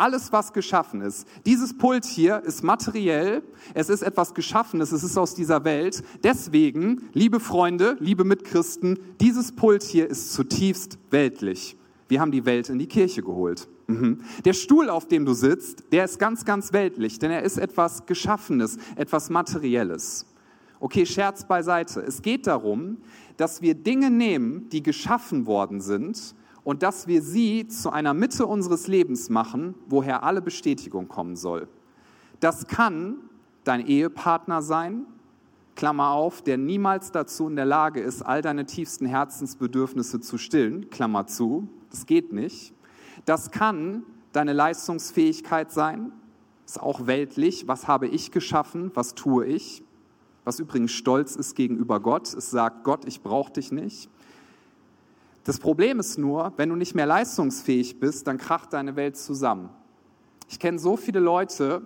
Alles, 0.00 0.32
was 0.32 0.54
geschaffen 0.54 1.02
ist. 1.02 1.28
Dieses 1.44 1.76
Pult 1.76 2.06
hier 2.06 2.42
ist 2.42 2.64
materiell, 2.64 3.42
es 3.74 3.90
ist 3.90 4.00
etwas 4.00 4.32
Geschaffenes, 4.32 4.92
es 4.92 5.04
ist 5.04 5.18
aus 5.18 5.34
dieser 5.34 5.64
Welt. 5.64 6.02
Deswegen, 6.24 7.10
liebe 7.12 7.38
Freunde, 7.38 7.98
liebe 8.00 8.24
Mitchristen, 8.24 8.98
dieses 9.20 9.52
Pult 9.54 9.82
hier 9.82 10.08
ist 10.08 10.32
zutiefst 10.32 10.96
weltlich. 11.10 11.76
Wir 12.08 12.22
haben 12.22 12.32
die 12.32 12.46
Welt 12.46 12.70
in 12.70 12.78
die 12.78 12.86
Kirche 12.86 13.22
geholt. 13.22 13.68
Mhm. 13.88 14.22
Der 14.46 14.54
Stuhl, 14.54 14.88
auf 14.88 15.06
dem 15.06 15.26
du 15.26 15.34
sitzt, 15.34 15.92
der 15.92 16.06
ist 16.06 16.18
ganz, 16.18 16.46
ganz 16.46 16.72
weltlich, 16.72 17.18
denn 17.18 17.30
er 17.30 17.42
ist 17.42 17.58
etwas 17.58 18.06
Geschaffenes, 18.06 18.78
etwas 18.96 19.28
Materielles. 19.28 20.24
Okay, 20.78 21.04
Scherz 21.04 21.46
beiseite. 21.46 22.00
Es 22.00 22.22
geht 22.22 22.46
darum, 22.46 22.96
dass 23.36 23.60
wir 23.60 23.74
Dinge 23.74 24.10
nehmen, 24.10 24.70
die 24.70 24.82
geschaffen 24.82 25.44
worden 25.44 25.82
sind 25.82 26.34
und 26.70 26.84
dass 26.84 27.08
wir 27.08 27.20
sie 27.20 27.66
zu 27.66 27.90
einer 27.90 28.14
Mitte 28.14 28.46
unseres 28.46 28.86
Lebens 28.86 29.28
machen, 29.28 29.74
woher 29.88 30.22
alle 30.22 30.40
Bestätigung 30.40 31.08
kommen 31.08 31.34
soll. 31.34 31.66
Das 32.38 32.68
kann 32.68 33.16
dein 33.64 33.84
Ehepartner 33.84 34.62
sein, 34.62 35.04
Klammer 35.74 36.10
auf, 36.10 36.42
der 36.42 36.58
niemals 36.58 37.10
dazu 37.10 37.48
in 37.48 37.56
der 37.56 37.64
Lage 37.64 37.98
ist, 37.98 38.22
all 38.22 38.40
deine 38.40 38.66
tiefsten 38.66 39.04
Herzensbedürfnisse 39.04 40.20
zu 40.20 40.38
stillen, 40.38 40.90
Klammer 40.90 41.26
zu, 41.26 41.66
das 41.90 42.06
geht 42.06 42.32
nicht. 42.32 42.72
Das 43.24 43.50
kann 43.50 44.04
deine 44.30 44.52
Leistungsfähigkeit 44.52 45.72
sein, 45.72 46.12
ist 46.66 46.80
auch 46.80 47.08
weltlich, 47.08 47.66
was 47.66 47.88
habe 47.88 48.06
ich 48.06 48.30
geschaffen, 48.30 48.92
was 48.94 49.16
tue 49.16 49.44
ich 49.44 49.82
was 50.44 50.58
übrigens 50.58 50.92
stolz 50.92 51.36
ist 51.36 51.54
gegenüber 51.54 52.00
Gott. 52.00 52.32
Es 52.34 52.50
sagt, 52.50 52.84
Gott, 52.84 53.04
ich 53.04 53.22
brauche 53.22 53.52
dich 53.52 53.72
nicht. 53.72 54.08
Das 55.50 55.58
Problem 55.58 55.98
ist 55.98 56.16
nur, 56.16 56.52
wenn 56.58 56.68
du 56.68 56.76
nicht 56.76 56.94
mehr 56.94 57.06
leistungsfähig 57.06 57.98
bist, 57.98 58.28
dann 58.28 58.38
kracht 58.38 58.72
deine 58.72 58.94
Welt 58.94 59.16
zusammen. 59.16 59.68
Ich 60.48 60.60
kenne 60.60 60.78
so 60.78 60.96
viele 60.96 61.18
Leute, 61.18 61.82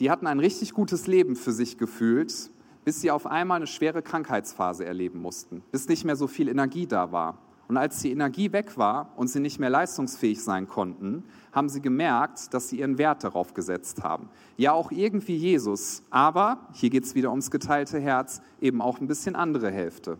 die 0.00 0.10
hatten 0.10 0.26
ein 0.26 0.40
richtig 0.40 0.72
gutes 0.72 1.06
Leben 1.06 1.36
für 1.36 1.52
sich 1.52 1.78
gefühlt, 1.78 2.50
bis 2.84 3.00
sie 3.00 3.12
auf 3.12 3.28
einmal 3.28 3.58
eine 3.58 3.68
schwere 3.68 4.02
Krankheitsphase 4.02 4.84
erleben 4.84 5.22
mussten, 5.22 5.62
bis 5.70 5.86
nicht 5.86 6.04
mehr 6.04 6.16
so 6.16 6.26
viel 6.26 6.48
Energie 6.48 6.88
da 6.88 7.12
war. 7.12 7.38
Und 7.68 7.76
als 7.76 8.00
die 8.00 8.10
Energie 8.10 8.50
weg 8.50 8.76
war 8.76 9.12
und 9.14 9.28
sie 9.28 9.38
nicht 9.38 9.60
mehr 9.60 9.70
leistungsfähig 9.70 10.42
sein 10.42 10.66
konnten, 10.66 11.22
haben 11.52 11.68
sie 11.68 11.80
gemerkt, 11.80 12.52
dass 12.54 12.70
sie 12.70 12.80
ihren 12.80 12.98
Wert 12.98 13.22
darauf 13.22 13.54
gesetzt 13.54 14.02
haben. 14.02 14.30
Ja, 14.56 14.72
auch 14.72 14.90
irgendwie 14.90 15.36
Jesus, 15.36 16.02
aber, 16.10 16.66
hier 16.72 16.90
geht 16.90 17.04
es 17.04 17.14
wieder 17.14 17.30
ums 17.30 17.52
geteilte 17.52 18.00
Herz, 18.00 18.42
eben 18.60 18.82
auch 18.82 19.00
ein 19.00 19.06
bisschen 19.06 19.36
andere 19.36 19.70
Hälfte. 19.70 20.18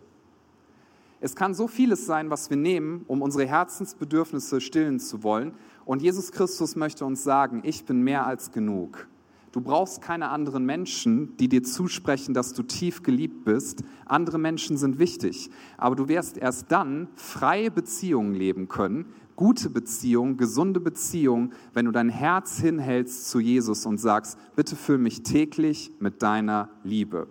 Es 1.20 1.34
kann 1.34 1.54
so 1.54 1.66
vieles 1.66 2.06
sein, 2.06 2.30
was 2.30 2.50
wir 2.50 2.56
nehmen, 2.56 3.04
um 3.08 3.22
unsere 3.22 3.46
Herzensbedürfnisse 3.46 4.60
stillen 4.60 5.00
zu 5.00 5.22
wollen. 5.22 5.54
Und 5.84 6.02
Jesus 6.02 6.30
Christus 6.30 6.76
möchte 6.76 7.04
uns 7.04 7.24
sagen, 7.24 7.62
ich 7.64 7.84
bin 7.84 8.02
mehr 8.02 8.26
als 8.26 8.52
genug. 8.52 9.08
Du 9.52 9.62
brauchst 9.62 10.02
keine 10.02 10.28
anderen 10.28 10.66
Menschen, 10.66 11.34
die 11.38 11.48
dir 11.48 11.62
zusprechen, 11.62 12.34
dass 12.34 12.52
du 12.52 12.62
tief 12.62 13.02
geliebt 13.02 13.46
bist. 13.46 13.82
Andere 14.04 14.38
Menschen 14.38 14.76
sind 14.76 14.98
wichtig. 14.98 15.48
Aber 15.78 15.96
du 15.96 16.08
wirst 16.08 16.36
erst 16.36 16.70
dann 16.70 17.08
freie 17.14 17.70
Beziehungen 17.70 18.34
leben 18.34 18.68
können, 18.68 19.06
gute 19.34 19.70
Beziehungen, 19.70 20.36
gesunde 20.36 20.80
Beziehungen, 20.80 21.54
wenn 21.72 21.86
du 21.86 21.92
dein 21.92 22.10
Herz 22.10 22.58
hinhältst 22.58 23.30
zu 23.30 23.40
Jesus 23.40 23.86
und 23.86 23.96
sagst, 23.96 24.38
bitte 24.56 24.76
füll 24.76 24.98
mich 24.98 25.22
täglich 25.22 25.90
mit 26.00 26.20
deiner 26.20 26.68
Liebe. 26.84 27.26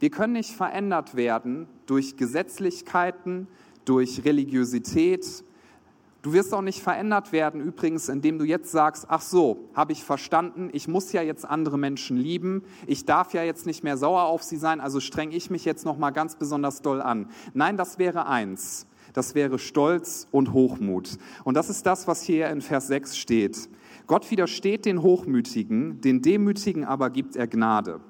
Wir 0.00 0.08
können 0.08 0.32
nicht 0.32 0.52
verändert 0.52 1.14
werden 1.14 1.66
durch 1.86 2.16
Gesetzlichkeiten, 2.16 3.48
durch 3.84 4.24
Religiosität. 4.24 5.44
Du 6.22 6.32
wirst 6.32 6.54
auch 6.54 6.62
nicht 6.62 6.80
verändert 6.80 7.32
werden, 7.32 7.60
übrigens, 7.60 8.08
indem 8.08 8.38
du 8.38 8.44
jetzt 8.44 8.72
sagst, 8.72 9.06
ach 9.08 9.20
so, 9.20 9.68
habe 9.74 9.92
ich 9.92 10.02
verstanden, 10.02 10.70
ich 10.72 10.88
muss 10.88 11.12
ja 11.12 11.20
jetzt 11.20 11.44
andere 11.44 11.78
Menschen 11.78 12.16
lieben, 12.16 12.62
ich 12.86 13.04
darf 13.04 13.34
ja 13.34 13.42
jetzt 13.42 13.66
nicht 13.66 13.84
mehr 13.84 13.98
sauer 13.98 14.22
auf 14.22 14.42
sie 14.42 14.56
sein, 14.56 14.80
also 14.80 15.00
strenge 15.00 15.36
ich 15.36 15.50
mich 15.50 15.66
jetzt 15.66 15.84
noch 15.84 15.98
mal 15.98 16.12
ganz 16.12 16.36
besonders 16.36 16.80
doll 16.80 17.02
an. 17.02 17.28
Nein, 17.52 17.76
das 17.76 17.98
wäre 17.98 18.26
eins. 18.26 18.86
Das 19.12 19.34
wäre 19.36 19.60
Stolz 19.60 20.26
und 20.32 20.52
Hochmut. 20.52 21.18
Und 21.44 21.54
das 21.54 21.70
ist 21.70 21.86
das, 21.86 22.08
was 22.08 22.22
hier 22.22 22.48
in 22.48 22.60
Vers 22.60 22.88
6 22.88 23.16
steht. 23.16 23.68
Gott 24.06 24.30
widersteht 24.30 24.86
den 24.86 25.02
Hochmütigen, 25.02 26.00
den 26.00 26.20
Demütigen 26.20 26.84
aber 26.84 27.10
gibt 27.10 27.36
er 27.36 27.46
Gnade. 27.46 28.00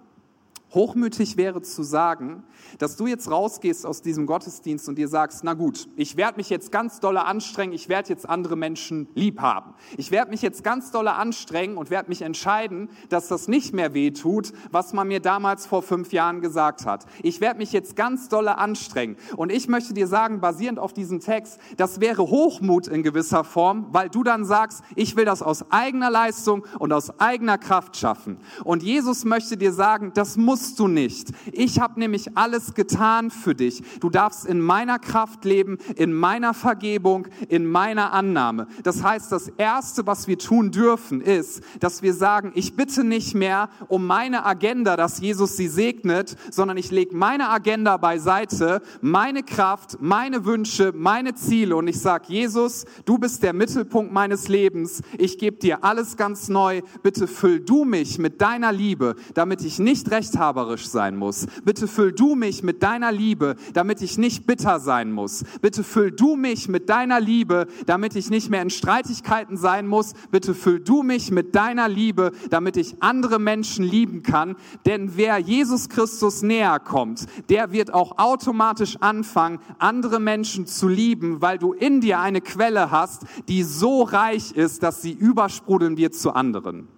Hochmütig 0.75 1.37
wäre 1.37 1.63
zu 1.63 1.83
sagen, 1.83 2.43
dass 2.79 2.97
du 2.97 3.07
jetzt 3.07 3.31
rausgehst 3.31 3.87
aus 3.87 4.03
diesem 4.03 4.27
Gottesdienst 4.27 4.89
und 4.89 4.97
dir 4.97 5.09
sagst, 5.09 5.45
na 5.45 5.55
gut, 5.55 5.89
ich 5.97 6.17
werde 6.17 6.39
mich 6.39 6.51
jetzt 6.51 6.73
ganz 6.73 7.01
dolle 7.01 7.25
anstrengen, 7.25 7.73
ich 7.73 7.89
werde 7.89 8.09
jetzt 8.09 8.29
andere 8.29 8.57
Menschen 8.57 9.09
lieb 9.15 9.41
haben. 9.41 9.75
Ich 9.97 10.11
werde 10.11 10.31
mich 10.31 10.43
jetzt 10.43 10.65
ganz 10.65 10.91
dolle 10.91 11.15
anstrengen 11.15 11.77
und 11.77 11.91
werde 11.91 12.09
mich 12.09 12.23
entscheiden, 12.23 12.89
dass 13.09 13.29
das 13.29 13.47
nicht 13.47 13.73
mehr 13.73 13.95
weh 13.95 14.11
tut, 14.11 14.53
was 14.71 14.93
man 14.93 15.09
mir 15.09 15.21
damals 15.21 15.67
vor 15.67 15.83
fünf 15.83 16.13
Jahren 16.13 16.41
gesagt 16.41 16.87
hat. 16.87 17.07
Ich 17.23 17.41
werde 17.41 17.59
mich 17.59 17.73
jetzt 17.73 17.95
ganz 17.95 18.29
dolle 18.29 18.59
anstrengen. 18.59 19.17
Und 19.37 19.53
ich 19.53 19.69
möchte 19.69 19.95
dir 19.95 20.09
sagen, 20.09 20.41
basierend 20.41 20.79
auf 20.79 20.93
diesem 20.93 21.21
Text, 21.21 21.61
das 21.77 22.01
wäre 22.01 22.23
Hochmut 22.23 22.89
in 22.89 23.03
gewisser 23.03 23.45
Form, 23.45 23.87
weil 23.93 24.09
du 24.09 24.25
dann 24.25 24.45
sagst, 24.45 24.83
ich 24.97 25.15
will 25.15 25.25
das 25.25 25.43
aus 25.43 25.71
eigener 25.71 26.11
Leistung 26.11 26.65
und 26.79 26.93
aus 26.93 27.21
eigener 27.21 27.59
Kraft 27.59 27.97
schaffen. 27.97 28.39
Und 28.65 28.83
Jesus 28.83 29.25
möchte 29.25 29.57
dir 29.57 29.73
sagen, 29.73 30.13
das 30.15 30.37
muss 30.37 30.64
musst 30.65 30.79
du 30.79 30.89
nicht. 30.89 31.29
Ich 31.53 31.79
habe 31.79 32.01
nämlich 32.01 32.39
alles 32.39 32.73
getan 32.73 33.31
für 33.31 33.55
dich. 33.55 33.83
Du 34.01 34.09
darfst 34.09 34.47
in 34.47 34.63
meiner 34.63 34.99
Kraft 34.99 35.45
leben, 35.45 35.77
in 35.97 36.15
meiner 36.15 36.55
Vergebung, 36.55 37.29
in 37.51 37.67
meiner 37.67 38.15
Annahme. 38.15 38.67
Das 38.83 39.03
heißt, 39.03 39.31
das 39.31 39.49
Erste, 39.59 40.07
was 40.07 40.27
wir 40.27 40.39
tun 40.39 40.71
dürfen, 40.71 41.21
ist, 41.21 41.63
dass 41.81 42.01
wir 42.01 42.15
sagen, 42.15 42.51
ich 42.55 42.77
bitte 42.77 43.05
nicht 43.05 43.35
mehr 43.35 43.69
um 43.89 44.07
meine 44.07 44.47
Agenda, 44.47 44.97
dass 44.97 45.21
Jesus 45.21 45.59
sie 45.59 45.69
segnet, 45.69 46.35
sondern 46.51 46.79
ich 46.79 46.91
lege 46.91 47.15
meine 47.15 47.51
Agenda 47.51 47.99
beiseite, 47.99 48.81
meine 49.03 49.43
Kraft, 49.43 49.99
meine 50.01 50.47
Wünsche, 50.47 50.95
meine 50.97 51.35
Ziele 51.35 51.77
und 51.77 51.89
ich 51.89 52.01
sage, 52.01 52.25
Jesus, 52.29 52.87
du 53.05 53.19
bist 53.19 53.43
der 53.43 53.53
Mittelpunkt 53.53 54.15
meines 54.15 54.49
Lebens. 54.49 55.03
Ich 55.19 55.37
gebe 55.37 55.59
dir 55.59 55.85
alles 55.85 56.17
ganz 56.17 56.49
neu. 56.49 56.81
Bitte 57.03 57.27
füll 57.27 57.61
du 57.61 57.85
mich 57.85 58.19
mit 58.19 58.41
deiner 58.41 58.73
Liebe, 58.73 59.15
damit 59.35 59.63
ich 59.63 59.79
nicht 59.79 60.11
recht 60.11 60.39
habe, 60.39 60.54
rechthaberisch 60.55 60.89
sein 60.89 61.17
muss. 61.17 61.47
Bitte 61.65 61.89
füll 61.89 62.13
du 62.13 62.35
mich 62.35 62.63
mit 62.63 62.83
deiner 62.83 63.13
Liebe, 63.13 63.57
damit 63.73 64.03
ich 64.03 64.19
nicht 64.19 64.47
bitter 64.47 64.81
sein 64.81 65.13
muss. 65.13 65.45
Bitte 65.61 65.85
füll 65.85 66.11
du 66.11 66.37
mich 66.37 66.69
mit 66.69 66.89
deiner 66.89 67.21
Liebe, 67.21 67.67
damit 67.87 68.17
ich 68.17 68.31
nicht 68.31 68.51
mehr 68.51 68.63
in 68.63 68.71
Streitigkeiten 68.71 69.57
sein 69.57 69.87
muss. 69.87 70.13
Bitte 70.31 70.55
füll 70.55 70.81
du 70.81 71.03
mich 71.03 71.31
mit 71.31 71.55
deiner 71.55 71.89
Liebe, 71.89 72.33
damit 72.51 72.77
ich 72.77 73.03
andere 73.03 73.39
Menschen 73.39 73.85
lieben 73.85 74.23
kann. 74.23 74.57
Denn 74.87 75.17
wer 75.17 75.39
Jesus 75.39 75.89
Christus 75.89 76.43
näher 76.43 76.79
kommt, 76.79 77.27
der 77.49 77.73
wird 77.73 77.93
auch 77.93 78.19
automatisch 78.19 78.97
anfangen, 79.01 79.59
andere 79.79 80.21
Menschen 80.21 80.67
zu 80.67 80.89
lieben, 80.89 81.43
weil 81.43 81.59
du 81.59 81.73
in 81.73 82.01
dir 82.01 82.21
eine 82.21 82.41
Quelle 82.41 82.91
hast, 82.91 83.25
die 83.49 83.63
so 83.63 84.03
reich 84.03 84.53
ist, 84.53 84.83
dass 84.83 85.03
sie 85.03 85.13
übersprudeln 85.13 85.97
wird 85.97 86.15
zu 86.15 86.33
anderen. 86.33 86.89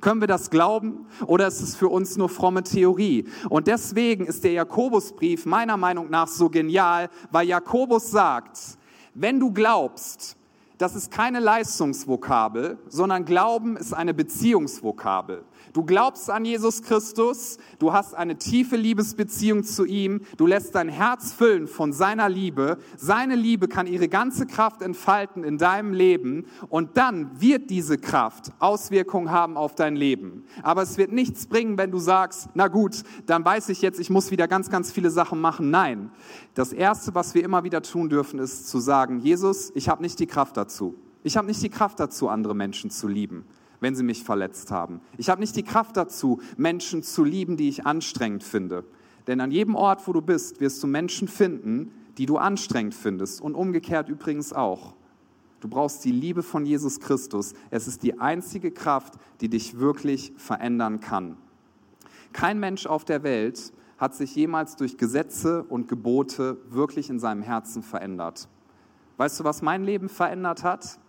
Können 0.00 0.20
wir 0.20 0.28
das 0.28 0.50
glauben 0.50 1.06
oder 1.26 1.48
ist 1.48 1.60
es 1.60 1.74
für 1.74 1.88
uns 1.88 2.16
nur 2.16 2.28
fromme 2.28 2.62
Theorie? 2.62 3.26
Und 3.48 3.66
deswegen 3.66 4.26
ist 4.26 4.44
der 4.44 4.52
Jakobusbrief 4.52 5.44
meiner 5.44 5.76
Meinung 5.76 6.08
nach 6.08 6.28
so 6.28 6.48
genial, 6.48 7.10
weil 7.30 7.48
Jakobus 7.48 8.10
sagt, 8.10 8.58
wenn 9.14 9.40
du 9.40 9.52
glaubst, 9.52 10.36
das 10.78 10.94
ist 10.94 11.10
keine 11.10 11.40
Leistungsvokabel, 11.40 12.78
sondern 12.88 13.24
Glauben 13.24 13.76
ist 13.76 13.92
eine 13.92 14.14
Beziehungsvokabel. 14.14 15.42
Du 15.72 15.84
glaubst 15.84 16.30
an 16.30 16.44
Jesus 16.44 16.82
Christus, 16.82 17.58
du 17.78 17.92
hast 17.92 18.14
eine 18.14 18.36
tiefe 18.38 18.76
Liebesbeziehung 18.76 19.64
zu 19.64 19.84
ihm, 19.84 20.22
du 20.36 20.46
lässt 20.46 20.74
dein 20.74 20.88
Herz 20.88 21.32
füllen 21.32 21.66
von 21.66 21.92
seiner 21.92 22.28
Liebe. 22.28 22.78
Seine 22.96 23.36
Liebe 23.36 23.68
kann 23.68 23.86
ihre 23.86 24.08
ganze 24.08 24.46
Kraft 24.46 24.82
entfalten 24.82 25.44
in 25.44 25.58
deinem 25.58 25.92
Leben 25.92 26.46
und 26.68 26.96
dann 26.96 27.40
wird 27.40 27.70
diese 27.70 27.98
Kraft 27.98 28.52
Auswirkungen 28.58 29.30
haben 29.30 29.56
auf 29.56 29.74
dein 29.74 29.96
Leben. 29.96 30.44
Aber 30.62 30.82
es 30.82 30.96
wird 30.98 31.12
nichts 31.12 31.46
bringen, 31.46 31.78
wenn 31.78 31.90
du 31.90 31.98
sagst, 31.98 32.48
na 32.54 32.68
gut, 32.68 33.02
dann 33.26 33.44
weiß 33.44 33.68
ich 33.68 33.82
jetzt, 33.82 34.00
ich 34.00 34.10
muss 34.10 34.30
wieder 34.30 34.48
ganz, 34.48 34.70
ganz 34.70 34.90
viele 34.90 35.10
Sachen 35.10 35.40
machen. 35.40 35.70
Nein, 35.70 36.10
das 36.54 36.72
Erste, 36.72 37.14
was 37.14 37.34
wir 37.34 37.44
immer 37.44 37.64
wieder 37.64 37.82
tun 37.82 38.08
dürfen, 38.08 38.38
ist 38.38 38.68
zu 38.68 38.78
sagen, 38.78 39.20
Jesus, 39.20 39.70
ich 39.74 39.88
habe 39.88 40.02
nicht 40.02 40.18
die 40.18 40.26
Kraft 40.26 40.56
dazu. 40.56 40.94
Ich 41.22 41.36
habe 41.36 41.46
nicht 41.46 41.62
die 41.62 41.68
Kraft 41.68 42.00
dazu, 42.00 42.28
andere 42.28 42.54
Menschen 42.54 42.90
zu 42.90 43.08
lieben 43.08 43.44
wenn 43.80 43.94
sie 43.94 44.02
mich 44.02 44.24
verletzt 44.24 44.70
haben. 44.70 45.00
Ich 45.16 45.28
habe 45.28 45.40
nicht 45.40 45.56
die 45.56 45.62
Kraft 45.62 45.96
dazu, 45.96 46.40
Menschen 46.56 47.02
zu 47.02 47.24
lieben, 47.24 47.56
die 47.56 47.68
ich 47.68 47.86
anstrengend 47.86 48.42
finde. 48.42 48.84
Denn 49.26 49.40
an 49.40 49.50
jedem 49.50 49.74
Ort, 49.74 50.06
wo 50.08 50.12
du 50.12 50.22
bist, 50.22 50.60
wirst 50.60 50.82
du 50.82 50.86
Menschen 50.86 51.28
finden, 51.28 51.92
die 52.16 52.26
du 52.26 52.38
anstrengend 52.38 52.94
findest. 52.94 53.40
Und 53.40 53.54
umgekehrt 53.54 54.08
übrigens 54.08 54.52
auch. 54.52 54.94
Du 55.60 55.68
brauchst 55.68 56.04
die 56.04 56.12
Liebe 56.12 56.42
von 56.42 56.64
Jesus 56.64 57.00
Christus. 57.00 57.54
Es 57.70 57.88
ist 57.88 58.02
die 58.02 58.20
einzige 58.20 58.70
Kraft, 58.70 59.14
die 59.40 59.48
dich 59.48 59.78
wirklich 59.78 60.32
verändern 60.36 61.00
kann. 61.00 61.36
Kein 62.32 62.60
Mensch 62.60 62.86
auf 62.86 63.04
der 63.04 63.22
Welt 63.22 63.72
hat 63.98 64.14
sich 64.14 64.34
jemals 64.36 64.76
durch 64.76 64.96
Gesetze 64.96 65.64
und 65.64 65.88
Gebote 65.88 66.58
wirklich 66.70 67.10
in 67.10 67.18
seinem 67.18 67.42
Herzen 67.42 67.82
verändert. 67.82 68.48
Weißt 69.16 69.40
du, 69.40 69.44
was 69.44 69.62
mein 69.62 69.82
Leben 69.82 70.08
verändert 70.08 70.62
hat? 70.62 71.00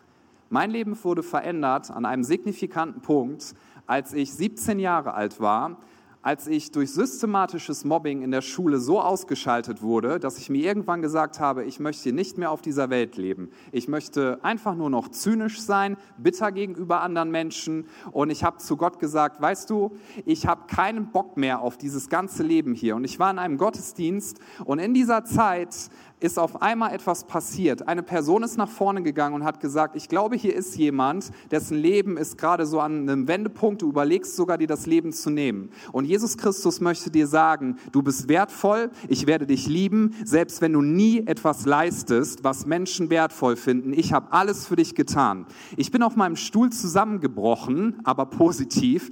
Mein 0.50 0.72
Leben 0.72 0.98
wurde 1.04 1.22
verändert 1.22 1.92
an 1.92 2.06
einem 2.06 2.24
signifikanten 2.24 3.02
Punkt, 3.02 3.54
als 3.86 4.14
ich 4.14 4.34
17 4.34 4.80
Jahre 4.80 5.14
alt 5.14 5.40
war, 5.40 5.78
als 6.22 6.48
ich 6.48 6.72
durch 6.72 6.92
systematisches 6.92 7.86
Mobbing 7.86 8.24
in 8.24 8.32
der 8.32 8.42
Schule 8.42 8.80
so 8.80 9.00
ausgeschaltet 9.00 9.82
wurde, 9.82 10.20
dass 10.20 10.38
ich 10.38 10.50
mir 10.50 10.64
irgendwann 10.66 11.02
gesagt 11.02 11.40
habe, 11.40 11.64
ich 11.64 11.80
möchte 11.80 12.12
nicht 12.12 12.38
mehr 12.38 12.52
auf 12.52 12.62
dieser 12.62 12.90
Welt 12.90 13.16
leben. 13.16 13.52
Ich 13.72 13.88
möchte 13.88 14.40
einfach 14.42 14.76
nur 14.76 14.90
noch 14.90 15.08
zynisch 15.10 15.62
sein, 15.62 15.98
bitter 16.18 16.52
gegenüber 16.52 17.02
anderen 17.02 17.32
Menschen. 17.32 17.86
Und 18.12 18.32
ich 18.32 18.44
habe 18.44 18.58
zu 18.58 18.76
Gott 18.76 19.00
gesagt, 19.00 19.42
weißt 19.42 19.70
du, 19.70 19.92
ich 20.26 20.46
habe 20.46 20.64
keinen 20.68 21.12
Bock 21.12 21.38
mehr 21.38 21.62
auf 21.62 21.78
dieses 21.78 22.10
ganze 22.10 22.44
Leben 22.44 22.74
hier. 22.74 22.98
Und 22.98 23.06
ich 23.06 23.18
war 23.18 23.32
in 23.32 23.40
einem 23.40 23.58
Gottesdienst 23.58 24.40
und 24.66 24.80
in 24.80 24.94
dieser 24.94 25.24
Zeit 25.24 25.90
ist 26.20 26.38
auf 26.38 26.62
einmal 26.62 26.94
etwas 26.94 27.24
passiert. 27.24 27.88
Eine 27.88 28.04
Person 28.04 28.44
ist 28.44 28.58
nach 28.58 28.70
vorne 28.70 29.02
gegangen 29.02 29.36
und 29.36 29.44
hat 29.44 29.60
gesagt, 29.60 29.96
ich 29.96 30.10
glaube, 30.10 30.36
hier 30.36 30.56
ist 30.56 30.76
jemand, 30.76 31.32
dessen 31.50 31.78
Leben 31.78 32.18
ist 32.18 32.38
gerade 32.38 32.66
so 32.66 32.80
an 32.80 33.10
einem 33.10 33.28
Wendepunkt, 33.28 33.82
du 33.82 33.90
überlegst 33.90 34.36
sogar, 34.36 34.58
dir 34.58 34.68
das 34.68 34.86
Leben 34.86 35.14
zu 35.14 35.30
nehmen. 35.30 35.70
Und 35.92 36.06
Jesus 36.06 36.38
Christus 36.38 36.82
möchte 36.82 37.10
dir 37.10 37.28
sagen, 37.28 37.78
du 37.92 38.02
bist 38.02 38.28
wertvoll, 38.28 38.92
ich 39.08 39.28
werde 39.28 39.46
dich 39.48 39.68
lieben, 39.68 40.16
selbst 40.26 40.62
wenn 40.62 40.74
du 40.74 40.82
nie 40.82 41.26
etwas 41.26 41.66
leistest, 41.66 42.44
was 42.44 42.66
Menschen 42.66 43.10
wertvoll 43.10 43.56
finden. 43.56 43.94
Ich 43.94 44.12
habe 44.12 44.34
alles 44.34 44.68
für 44.68 44.76
dich 44.76 44.96
getan. 44.96 45.46
Ich 45.78 45.92
bin 45.92 46.04
auf 46.04 46.16
meinem 46.16 46.36
Stuhl 46.36 46.70
zusammengebrochen, 46.70 48.00
aber 48.04 48.26
positiv. 48.26 49.12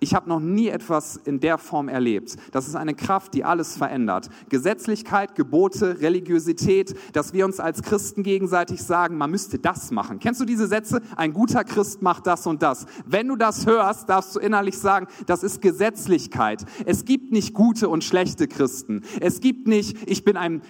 ich 0.00 0.14
habe 0.14 0.28
noch 0.28 0.40
nie 0.40 0.68
etwas 0.68 1.16
in 1.16 1.38
der 1.38 1.58
Form 1.58 1.88
erlebt. 1.88 2.36
Das 2.50 2.66
ist 2.66 2.74
eine 2.74 2.94
Kraft, 2.94 3.34
die 3.34 3.44
alles 3.44 3.76
verändert. 3.76 4.28
Gesetzlichkeit, 4.48 5.36
Gebote, 5.36 6.00
Religion, 6.00 6.31
Religiosität, 6.32 6.94
dass 7.12 7.32
wir 7.32 7.44
uns 7.44 7.60
als 7.60 7.82
Christen 7.82 8.22
gegenseitig 8.22 8.82
sagen, 8.82 9.16
man 9.16 9.30
müsste 9.30 9.58
das 9.58 9.90
machen. 9.90 10.18
Kennst 10.18 10.40
du 10.40 10.44
diese 10.44 10.66
Sätze? 10.66 11.02
Ein 11.16 11.32
guter 11.32 11.64
Christ 11.64 12.02
macht 12.02 12.26
das 12.26 12.46
und 12.46 12.62
das. 12.62 12.86
Wenn 13.06 13.28
du 13.28 13.36
das 13.36 13.66
hörst, 13.66 14.08
darfst 14.08 14.34
du 14.34 14.40
innerlich 14.40 14.78
sagen, 14.78 15.06
das 15.26 15.42
ist 15.42 15.60
Gesetzlichkeit. 15.60 16.64
Es 16.86 17.04
gibt 17.04 17.32
nicht 17.32 17.54
gute 17.54 17.88
und 17.88 18.02
schlechte 18.02 18.48
Christen. 18.48 19.02
Es 19.20 19.40
gibt 19.40 19.68
nicht, 19.68 20.08
ich 20.08 20.24
bin 20.24 20.36
ein 20.36 20.62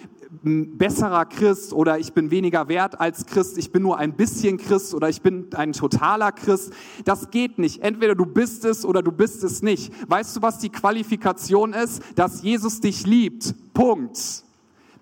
besserer 0.42 1.27
Christ 1.27 1.72
oder 1.72 1.98
ich 1.98 2.14
bin 2.14 2.31
weniger 2.31 2.66
wert 2.68 3.01
als 3.01 3.27
Christ, 3.27 3.59
ich 3.59 3.70
bin 3.70 3.83
nur 3.83 3.98
ein 3.98 4.14
bisschen 4.14 4.57
Christ 4.57 4.94
oder 4.94 5.09
ich 5.09 5.20
bin 5.20 5.55
ein 5.55 5.72
totaler 5.72 6.33
Christ. 6.33 6.72
Das 7.05 7.31
geht 7.31 7.59
nicht. 7.59 7.83
Entweder 7.83 8.14
du 8.14 8.27
bist 8.27 8.64
es 8.64 8.85
oder 8.85 9.03
du 9.03 9.12
bist 9.12 9.44
es 9.44 9.62
nicht. 9.62 9.92
Weißt 10.11 10.37
du, 10.37 10.42
was 10.42 10.59
die 10.59 10.70
Qualifikation 10.70 11.75
ist? 11.75 12.03
Dass 12.16 12.42
Jesus 12.42 12.81
dich 12.81 13.07
liebt. 13.07 13.55
Punkt. 13.75 14.44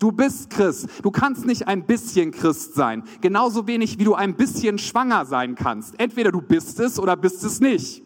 Du 0.00 0.10
bist 0.10 0.48
Christ. 0.48 0.88
Du 1.02 1.10
kannst 1.10 1.44
nicht 1.44 1.68
ein 1.68 1.84
bisschen 1.84 2.32
Christ 2.32 2.74
sein. 2.74 3.04
Genauso 3.20 3.66
wenig 3.66 3.98
wie 3.98 4.04
du 4.04 4.14
ein 4.14 4.34
bisschen 4.34 4.78
schwanger 4.78 5.26
sein 5.26 5.54
kannst. 5.54 5.94
Entweder 6.00 6.32
du 6.32 6.40
bist 6.40 6.80
es 6.80 6.98
oder 6.98 7.16
bist 7.16 7.44
es 7.44 7.60
nicht. 7.60 8.02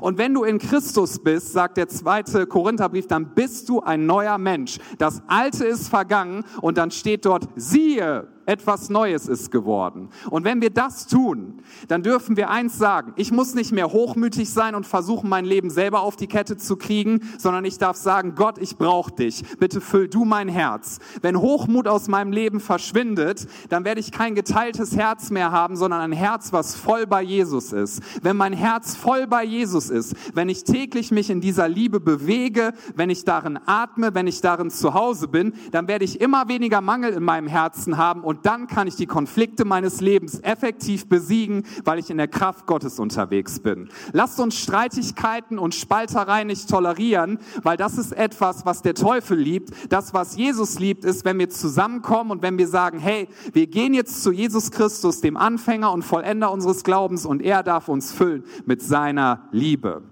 Und 0.00 0.16
wenn 0.16 0.32
du 0.32 0.44
in 0.44 0.58
Christus 0.58 1.18
bist, 1.18 1.52
sagt 1.52 1.76
der 1.76 1.88
zweite 1.88 2.46
Korintherbrief, 2.46 3.08
dann 3.08 3.34
bist 3.34 3.68
du 3.68 3.80
ein 3.80 4.06
neuer 4.06 4.38
Mensch. 4.38 4.78
Das 4.98 5.22
Alte 5.26 5.64
ist 5.64 5.88
vergangen 5.88 6.44
und 6.60 6.78
dann 6.78 6.92
steht 6.92 7.24
dort, 7.24 7.48
siehe, 7.56 8.28
etwas 8.46 8.88
Neues 8.88 9.28
ist 9.28 9.50
geworden. 9.50 10.08
Und 10.30 10.44
wenn 10.44 10.60
wir 10.60 10.70
das 10.70 11.06
tun, 11.06 11.62
dann 11.88 12.02
dürfen 12.02 12.36
wir 12.36 12.50
eins 12.50 12.78
sagen, 12.78 13.12
ich 13.16 13.32
muss 13.32 13.54
nicht 13.54 13.72
mehr 13.72 13.92
hochmütig 13.92 14.50
sein 14.50 14.74
und 14.74 14.86
versuchen, 14.86 15.28
mein 15.28 15.44
Leben 15.44 15.70
selber 15.70 16.00
auf 16.02 16.16
die 16.16 16.26
Kette 16.26 16.56
zu 16.56 16.76
kriegen, 16.76 17.20
sondern 17.38 17.64
ich 17.64 17.78
darf 17.78 17.96
sagen, 17.96 18.34
Gott, 18.34 18.58
ich 18.58 18.76
brauche 18.76 19.12
dich. 19.12 19.42
Bitte 19.58 19.80
füll 19.80 20.08
du 20.08 20.24
mein 20.24 20.48
Herz. 20.48 20.98
Wenn 21.20 21.40
Hochmut 21.40 21.88
aus 21.88 22.08
meinem 22.08 22.32
Leben 22.32 22.60
verschwindet, 22.60 23.46
dann 23.68 23.84
werde 23.84 24.00
ich 24.00 24.12
kein 24.12 24.34
geteiltes 24.34 24.96
Herz 24.96 25.30
mehr 25.30 25.52
haben, 25.52 25.76
sondern 25.76 26.00
ein 26.00 26.12
Herz, 26.12 26.52
was 26.52 26.74
voll 26.74 27.06
bei 27.06 27.22
Jesus 27.22 27.72
ist. 27.72 28.02
Wenn 28.22 28.36
mein 28.36 28.52
Herz 28.52 28.96
voll 28.96 29.26
bei 29.26 29.44
Jesus 29.44 29.90
ist, 29.90 30.14
wenn 30.34 30.48
ich 30.48 30.64
täglich 30.64 31.10
mich 31.10 31.30
in 31.30 31.40
dieser 31.40 31.68
Liebe 31.68 32.00
bewege, 32.00 32.72
wenn 32.94 33.10
ich 33.10 33.24
darin 33.24 33.58
atme, 33.66 34.14
wenn 34.14 34.26
ich 34.26 34.40
darin 34.40 34.70
zu 34.70 34.94
Hause 34.94 35.28
bin, 35.28 35.54
dann 35.70 35.88
werde 35.88 36.04
ich 36.04 36.20
immer 36.20 36.48
weniger 36.48 36.80
Mangel 36.80 37.12
in 37.12 37.22
meinem 37.22 37.46
Herzen 37.46 37.96
haben 37.96 38.22
und 38.32 38.46
dann 38.46 38.66
kann 38.66 38.86
ich 38.86 38.96
die 38.96 39.04
Konflikte 39.04 39.66
meines 39.66 40.00
Lebens 40.00 40.40
effektiv 40.40 41.06
besiegen, 41.06 41.64
weil 41.84 41.98
ich 41.98 42.08
in 42.08 42.16
der 42.16 42.28
Kraft 42.28 42.66
Gottes 42.66 42.98
unterwegs 42.98 43.60
bin. 43.60 43.90
Lasst 44.14 44.40
uns 44.40 44.58
Streitigkeiten 44.58 45.58
und 45.58 45.74
Spalterei 45.74 46.44
nicht 46.44 46.70
tolerieren, 46.70 47.38
weil 47.62 47.76
das 47.76 47.98
ist 47.98 48.12
etwas, 48.12 48.64
was 48.64 48.80
der 48.80 48.94
Teufel 48.94 49.38
liebt. 49.38 49.70
Das, 49.90 50.14
was 50.14 50.34
Jesus 50.34 50.78
liebt, 50.78 51.04
ist, 51.04 51.26
wenn 51.26 51.38
wir 51.38 51.50
zusammenkommen 51.50 52.30
und 52.30 52.40
wenn 52.40 52.56
wir 52.56 52.68
sagen, 52.68 52.98
hey, 52.98 53.28
wir 53.52 53.66
gehen 53.66 53.92
jetzt 53.92 54.22
zu 54.22 54.32
Jesus 54.32 54.70
Christus, 54.70 55.20
dem 55.20 55.36
Anfänger 55.36 55.92
und 55.92 56.02
Vollender 56.02 56.50
unseres 56.52 56.84
Glaubens 56.84 57.26
und 57.26 57.42
er 57.42 57.62
darf 57.62 57.88
uns 57.88 58.12
füllen 58.12 58.44
mit 58.64 58.80
seiner 58.80 59.46
Liebe. 59.50 60.04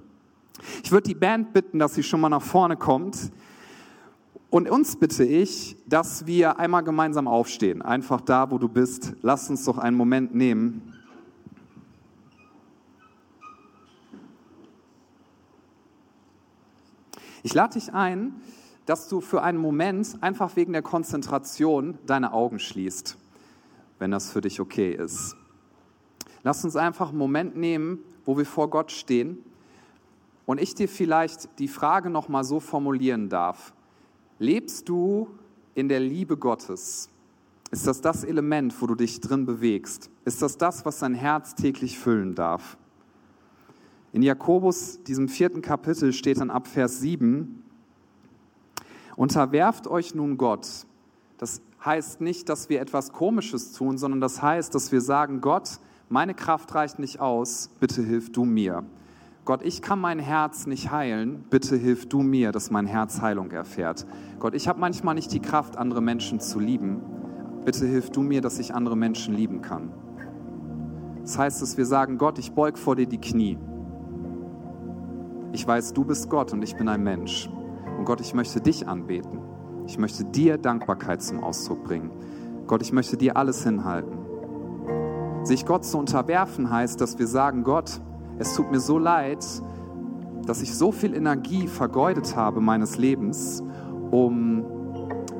Ich 0.84 0.92
würde 0.92 1.08
die 1.08 1.14
Band 1.14 1.54
bitten, 1.54 1.78
dass 1.78 1.94
sie 1.94 2.02
schon 2.02 2.20
mal 2.20 2.28
nach 2.28 2.42
vorne 2.42 2.76
kommt. 2.76 3.16
Und 4.50 4.68
uns 4.68 4.96
bitte 4.96 5.24
ich, 5.24 5.76
dass 5.86 6.26
wir 6.26 6.58
einmal 6.58 6.82
gemeinsam 6.82 7.28
aufstehen. 7.28 7.82
Einfach 7.82 8.20
da, 8.20 8.50
wo 8.50 8.58
du 8.58 8.68
bist. 8.68 9.14
Lass 9.22 9.48
uns 9.48 9.64
doch 9.64 9.78
einen 9.78 9.96
Moment 9.96 10.34
nehmen. 10.34 10.92
Ich 17.44 17.54
lade 17.54 17.74
dich 17.74 17.94
ein, 17.94 18.34
dass 18.86 19.08
du 19.08 19.20
für 19.20 19.42
einen 19.42 19.58
Moment 19.58 20.18
einfach 20.20 20.56
wegen 20.56 20.72
der 20.72 20.82
Konzentration 20.82 21.96
deine 22.06 22.32
Augen 22.32 22.58
schließt, 22.58 23.16
wenn 24.00 24.10
das 24.10 24.30
für 24.30 24.40
dich 24.40 24.60
okay 24.60 24.92
ist. 24.92 25.36
Lass 26.42 26.64
uns 26.64 26.74
einfach 26.74 27.10
einen 27.10 27.18
Moment 27.18 27.56
nehmen, 27.56 28.00
wo 28.24 28.36
wir 28.36 28.46
vor 28.46 28.68
Gott 28.68 28.90
stehen 28.90 29.38
und 30.44 30.60
ich 30.60 30.74
dir 30.74 30.88
vielleicht 30.88 31.48
die 31.60 31.68
Frage 31.68 32.10
noch 32.10 32.28
mal 32.28 32.42
so 32.42 32.58
formulieren 32.58 33.28
darf. 33.28 33.72
Lebst 34.40 34.88
du 34.88 35.28
in 35.74 35.90
der 35.90 36.00
Liebe 36.00 36.38
Gottes? 36.38 37.10
Ist 37.70 37.86
das 37.86 38.00
das 38.00 38.24
Element, 38.24 38.74
wo 38.80 38.86
du 38.86 38.94
dich 38.94 39.20
drin 39.20 39.44
bewegst? 39.44 40.08
Ist 40.24 40.40
das 40.40 40.56
das, 40.56 40.86
was 40.86 41.00
dein 41.00 41.14
Herz 41.14 41.54
täglich 41.54 41.98
füllen 41.98 42.34
darf? 42.34 42.78
In 44.14 44.22
Jakobus, 44.22 45.02
diesem 45.02 45.28
vierten 45.28 45.60
Kapitel, 45.60 46.14
steht 46.14 46.40
dann 46.40 46.50
ab 46.50 46.66
Vers 46.66 47.00
7, 47.00 47.62
Unterwerft 49.14 49.86
euch 49.86 50.14
nun 50.14 50.38
Gott. 50.38 50.86
Das 51.36 51.60
heißt 51.84 52.22
nicht, 52.22 52.48
dass 52.48 52.70
wir 52.70 52.80
etwas 52.80 53.12
Komisches 53.12 53.72
tun, 53.72 53.98
sondern 53.98 54.22
das 54.22 54.40
heißt, 54.40 54.74
dass 54.74 54.90
wir 54.90 55.02
sagen, 55.02 55.42
Gott, 55.42 55.80
meine 56.08 56.32
Kraft 56.32 56.74
reicht 56.74 56.98
nicht 56.98 57.20
aus, 57.20 57.68
bitte 57.78 58.02
hilf 58.02 58.32
du 58.32 58.46
mir. 58.46 58.84
Gott, 59.44 59.62
ich 59.62 59.80
kann 59.80 59.98
mein 59.98 60.18
Herz 60.18 60.66
nicht 60.66 60.90
heilen, 60.90 61.44
bitte 61.48 61.76
hilf 61.76 62.08
du 62.08 62.22
mir, 62.22 62.52
dass 62.52 62.70
mein 62.70 62.86
Herz 62.86 63.22
Heilung 63.22 63.50
erfährt. 63.50 64.06
Gott, 64.38 64.54
ich 64.54 64.68
habe 64.68 64.78
manchmal 64.78 65.14
nicht 65.14 65.32
die 65.32 65.40
Kraft, 65.40 65.76
andere 65.76 66.02
Menschen 66.02 66.40
zu 66.40 66.60
lieben, 66.60 67.00
bitte 67.64 67.86
hilf 67.86 68.10
du 68.10 68.22
mir, 68.22 68.42
dass 68.42 68.58
ich 68.58 68.74
andere 68.74 68.96
Menschen 68.96 69.34
lieben 69.34 69.62
kann. 69.62 69.92
Das 71.22 71.38
heißt, 71.38 71.62
dass 71.62 71.76
wir 71.76 71.86
sagen, 71.86 72.18
Gott, 72.18 72.38
ich 72.38 72.52
beug 72.52 72.76
vor 72.76 72.96
dir 72.96 73.06
die 73.06 73.20
Knie. 73.20 73.58
Ich 75.52 75.66
weiß, 75.66 75.94
du 75.94 76.04
bist 76.04 76.28
Gott 76.28 76.52
und 76.52 76.62
ich 76.62 76.76
bin 76.76 76.88
ein 76.88 77.02
Mensch. 77.02 77.48
Und 77.98 78.04
Gott, 78.04 78.20
ich 78.20 78.34
möchte 78.34 78.60
dich 78.60 78.86
anbeten. 78.86 79.40
Ich 79.86 79.98
möchte 79.98 80.24
dir 80.24 80.58
Dankbarkeit 80.58 81.22
zum 81.22 81.42
Ausdruck 81.42 81.84
bringen. 81.84 82.10
Gott, 82.66 82.82
ich 82.82 82.92
möchte 82.92 83.16
dir 83.16 83.36
alles 83.36 83.64
hinhalten. 83.64 84.18
Sich 85.42 85.66
Gott 85.66 85.84
zu 85.84 85.98
unterwerfen 85.98 86.70
heißt, 86.70 87.00
dass 87.00 87.18
wir 87.18 87.26
sagen, 87.26 87.64
Gott, 87.64 88.00
es 88.40 88.54
tut 88.54 88.70
mir 88.70 88.80
so 88.80 88.98
leid, 88.98 89.44
dass 90.46 90.62
ich 90.62 90.74
so 90.74 90.92
viel 90.92 91.14
Energie 91.14 91.68
vergeudet 91.68 92.34
habe 92.36 92.62
meines 92.62 92.96
Lebens, 92.96 93.62
um 94.10 94.64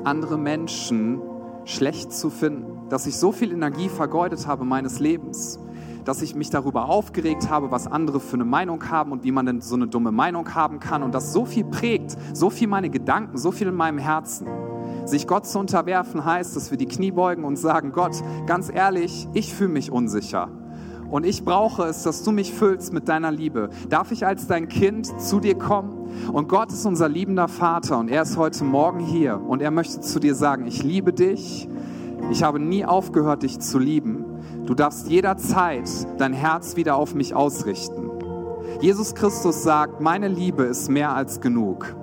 andere 0.03 0.37
Menschen 0.37 1.19
schlecht 1.65 2.13
zu 2.13 2.29
finden, 2.29 2.87
dass 2.89 3.07
ich 3.07 3.17
so 3.17 3.31
viel 3.31 3.51
Energie 3.51 3.89
vergeudet 3.89 4.45
habe 4.45 4.65
meines 4.65 4.99
Lebens, 4.99 5.59
dass 6.05 6.21
ich 6.21 6.35
mich 6.35 6.51
darüber 6.51 6.89
aufgeregt 6.89 7.49
habe, 7.49 7.71
was 7.71 7.87
andere 7.87 8.19
für 8.19 8.35
eine 8.35 8.45
Meinung 8.45 8.87
haben 8.89 9.11
und 9.11 9.23
wie 9.23 9.31
man 9.31 9.47
denn 9.47 9.61
so 9.61 9.75
eine 9.75 9.87
dumme 9.87 10.11
Meinung 10.11 10.53
haben 10.53 10.79
kann 10.79 11.01
und 11.01 11.15
das 11.15 11.33
so 11.33 11.45
viel 11.45 11.65
prägt, 11.65 12.15
so 12.33 12.51
viel 12.51 12.67
meine 12.67 12.91
Gedanken, 12.91 13.37
so 13.37 13.51
viel 13.51 13.67
in 13.67 13.75
meinem 13.75 13.97
Herzen. 13.97 14.47
Sich 15.05 15.25
Gott 15.25 15.47
zu 15.47 15.57
unterwerfen 15.57 16.23
heißt, 16.23 16.55
dass 16.55 16.69
wir 16.69 16.77
die 16.77 16.87
Knie 16.87 17.11
beugen 17.11 17.45
und 17.45 17.55
sagen, 17.55 17.93
Gott, 17.93 18.13
ganz 18.45 18.71
ehrlich, 18.71 19.27
ich 19.33 19.55
fühle 19.55 19.71
mich 19.71 19.91
unsicher. 19.91 20.49
Und 21.11 21.25
ich 21.25 21.43
brauche 21.43 21.83
es, 21.83 22.03
dass 22.03 22.23
du 22.23 22.31
mich 22.31 22.53
füllst 22.53 22.93
mit 22.93 23.09
deiner 23.09 23.31
Liebe. 23.31 23.69
Darf 23.89 24.11
ich 24.11 24.25
als 24.25 24.47
dein 24.47 24.69
Kind 24.69 25.19
zu 25.21 25.41
dir 25.41 25.55
kommen? 25.55 26.09
Und 26.31 26.47
Gott 26.47 26.71
ist 26.71 26.85
unser 26.85 27.09
liebender 27.09 27.49
Vater 27.49 27.99
und 27.99 28.09
er 28.09 28.21
ist 28.21 28.37
heute 28.37 28.63
Morgen 28.63 28.99
hier 28.99 29.39
und 29.39 29.61
er 29.61 29.71
möchte 29.71 29.99
zu 29.99 30.19
dir 30.19 30.35
sagen, 30.35 30.65
ich 30.65 30.83
liebe 30.83 31.11
dich. 31.11 31.67
Ich 32.31 32.43
habe 32.43 32.59
nie 32.59 32.85
aufgehört, 32.85 33.43
dich 33.43 33.59
zu 33.59 33.77
lieben. 33.77 34.25
Du 34.65 34.73
darfst 34.73 35.09
jederzeit 35.09 35.89
dein 36.17 36.33
Herz 36.33 36.77
wieder 36.77 36.95
auf 36.95 37.13
mich 37.13 37.35
ausrichten. 37.35 38.09
Jesus 38.79 39.13
Christus 39.13 39.63
sagt, 39.63 39.99
meine 39.99 40.29
Liebe 40.29 40.63
ist 40.63 40.89
mehr 40.89 41.13
als 41.13 41.41
genug. 41.41 41.93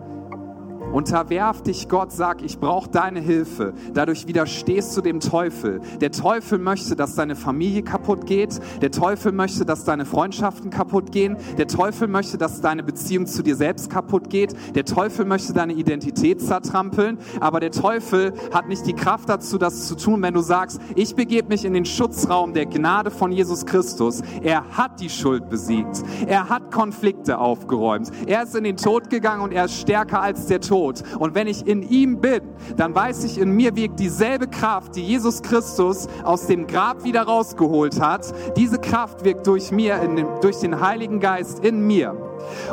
Unterwerf 0.93 1.63
dich 1.63 1.89
Gott, 1.91 2.13
sag, 2.13 2.43
ich 2.43 2.59
brauche 2.59 2.89
deine 2.89 3.21
Hilfe. 3.21 3.75
Dadurch 3.93 4.27
widerstehst 4.27 4.97
du 4.97 5.03
dem 5.03 5.21
Teufel. 5.21 5.81
Der 6.01 6.11
Teufel 6.11 6.59
möchte, 6.59 6.97
dass 6.97 7.15
deine 7.15 7.37
Familie 7.37 7.83
kaputt 7.83 8.25
geht. 8.25 8.59
Der 8.81 8.91
Teufel 8.91 9.33
möchte, 9.33 9.67
dass 9.67 9.85
deine 9.85 10.07
Freundschaften 10.07 10.71
kaputt 10.71 11.13
gehen. 11.13 11.37
Der 11.59 11.69
Teufel 11.69 12.09
möchte, 12.09 12.39
dass 12.39 12.63
deine 12.63 12.83
Beziehung 12.83 13.27
zu 13.27 13.43
dir 13.43 13.55
selbst 13.55 13.91
kaputt 13.91 14.31
geht. 14.31 14.55
Der 14.75 14.87
Teufel 14.87 15.27
möchte 15.27 15.53
deine 15.53 15.75
Identität 15.75 16.41
zertrampeln. 16.41 17.19
Aber 17.39 17.61
der 17.61 17.71
Teufel 17.71 18.33
hat 18.55 18.69
nicht 18.69 18.87
die 18.87 18.95
Kraft 18.95 19.29
dazu, 19.29 19.59
das 19.59 19.89
zu 19.89 19.95
tun, 19.95 20.23
wenn 20.23 20.35
du 20.35 20.41
sagst, 20.41 20.81
ich 20.95 21.15
begebe 21.15 21.49
mich 21.49 21.67
in 21.67 21.75
den 21.75 21.85
Schutzraum 21.85 22.55
der 22.55 22.65
Gnade 22.65 23.11
von 23.11 23.31
Jesus 23.31 23.67
Christus. 23.67 24.23
Er 24.43 24.65
hat 24.71 25.01
die 25.01 25.11
Schuld 25.11 25.51
besiegt. 25.51 26.03
Er 26.27 26.49
hat 26.49 26.71
Konflikte 26.71 27.39
aufgeräumt. 27.39 28.11
Er 28.27 28.45
ist 28.45 28.57
in 28.57 28.65
den 28.65 28.79
Tod 28.79 29.11
gegangen 29.11 29.43
und 29.43 29.53
er 29.53 29.67
ist 29.67 29.79
stärker 29.79 30.23
als 30.23 30.47
der 30.47 30.63
Tod. 30.63 30.78
Tod. 30.79 31.03
Und 31.19 31.35
wenn 31.35 31.49
ich 31.49 31.67
in 31.67 31.83
ihm 31.83 32.21
bin, 32.21 32.41
dann 32.77 32.95
weiß 32.95 33.25
ich, 33.25 33.39
in 33.39 33.51
mir 33.51 33.75
wirkt 33.75 33.99
dieselbe 33.99 34.47
Kraft, 34.47 34.95
die 34.95 35.03
Jesus 35.03 35.43
Christus 35.43 36.07
aus 36.23 36.47
dem 36.47 36.69
Grab 36.69 37.03
wieder 37.03 37.23
rausgeholt 37.23 38.01
hat. 38.01 38.33
Diese 38.57 38.79
Kraft 38.79 39.25
wirkt 39.25 39.47
durch 39.49 39.73
mir, 39.73 39.99
dem, 39.99 40.27
durch 40.41 40.61
den 40.61 40.81
Heiligen 40.81 41.19
Geist 41.19 41.65
in 41.65 41.85
mir. 41.85 42.17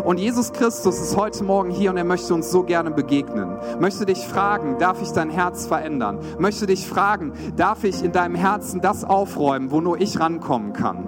Und 0.03 0.19
Jesus 0.19 0.53
Christus 0.53 0.99
ist 0.99 1.17
heute 1.17 1.43
Morgen 1.43 1.71
hier 1.71 1.89
und 1.89 1.97
er 1.97 2.03
möchte 2.03 2.33
uns 2.35 2.51
so 2.51 2.61
gerne 2.61 2.91
begegnen. 2.91 3.57
Möchte 3.79 4.05
dich 4.05 4.19
fragen, 4.19 4.77
darf 4.77 5.01
ich 5.01 5.09
dein 5.09 5.31
Herz 5.31 5.65
verändern? 5.65 6.19
Möchte 6.37 6.67
dich 6.67 6.87
fragen, 6.87 7.33
darf 7.55 7.83
ich 7.83 8.03
in 8.03 8.11
deinem 8.11 8.35
Herzen 8.35 8.81
das 8.81 9.03
aufräumen, 9.03 9.71
wo 9.71 9.81
nur 9.81 9.99
ich 9.99 10.19
rankommen 10.19 10.73
kann? 10.73 11.07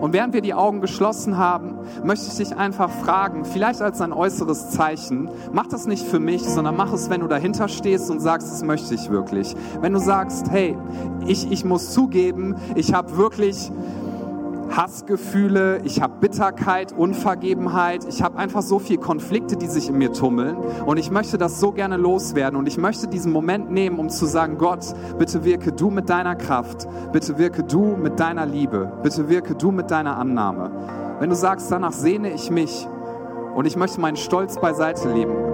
Und 0.00 0.12
während 0.12 0.34
wir 0.34 0.40
die 0.40 0.54
Augen 0.54 0.80
geschlossen 0.80 1.38
haben, 1.38 1.78
möchte 2.04 2.26
ich 2.28 2.36
dich 2.36 2.56
einfach 2.56 2.90
fragen, 2.90 3.44
vielleicht 3.44 3.82
als 3.82 4.00
ein 4.00 4.12
äußeres 4.12 4.70
Zeichen, 4.70 5.30
mach 5.52 5.66
das 5.66 5.86
nicht 5.86 6.06
für 6.06 6.20
mich, 6.20 6.42
sondern 6.42 6.76
mach 6.76 6.92
es, 6.92 7.10
wenn 7.10 7.20
du 7.20 7.28
dahinter 7.28 7.68
stehst 7.68 8.10
und 8.10 8.20
sagst, 8.20 8.50
das 8.50 8.62
möchte 8.62 8.94
ich 8.94 9.10
wirklich. 9.10 9.54
Wenn 9.80 9.92
du 9.92 10.00
sagst, 10.00 10.50
hey, 10.50 10.76
ich, 11.26 11.50
ich 11.50 11.64
muss 11.64 11.92
zugeben, 11.92 12.56
ich 12.74 12.94
habe 12.94 13.16
wirklich 13.16 13.70
Hassgefühle, 14.70 15.80
ich 15.84 16.02
habe 16.02 16.14
Bitterkeit, 16.20 16.92
Unvergebenheit, 16.92 18.04
ich 18.08 18.22
habe 18.22 18.38
einfach 18.38 18.62
so 18.62 18.78
viele 18.78 18.98
Konflikte, 18.98 19.56
die 19.56 19.66
sich 19.66 19.88
in 19.88 19.98
mir 19.98 20.12
tummeln. 20.12 20.56
Und 20.84 20.98
ich 20.98 21.10
möchte 21.10 21.38
das 21.38 21.60
so 21.60 21.72
gerne 21.72 21.96
loswerden. 21.96 22.58
Und 22.58 22.66
ich 22.66 22.78
möchte 22.78 23.08
diesen 23.08 23.32
Moment 23.32 23.70
nehmen, 23.70 23.98
um 23.98 24.08
zu 24.08 24.26
sagen, 24.26 24.58
Gott, 24.58 24.94
bitte 25.18 25.44
wirke 25.44 25.72
du 25.72 25.90
mit 25.90 26.08
deiner 26.08 26.36
Kraft, 26.36 26.86
bitte 27.12 27.38
wirke 27.38 27.62
du 27.62 27.96
mit 27.96 28.20
deiner 28.20 28.46
Liebe, 28.46 28.92
bitte 29.02 29.28
wirke 29.28 29.54
du 29.54 29.70
mit 29.70 29.90
deiner 29.90 30.16
Annahme. 30.18 30.70
Wenn 31.18 31.30
du 31.30 31.36
sagst, 31.36 31.70
danach 31.70 31.92
sehne 31.92 32.32
ich 32.32 32.50
mich 32.50 32.86
und 33.54 33.66
ich 33.66 33.76
möchte 33.76 34.00
meinen 34.00 34.16
Stolz 34.16 34.60
beiseite 34.60 35.10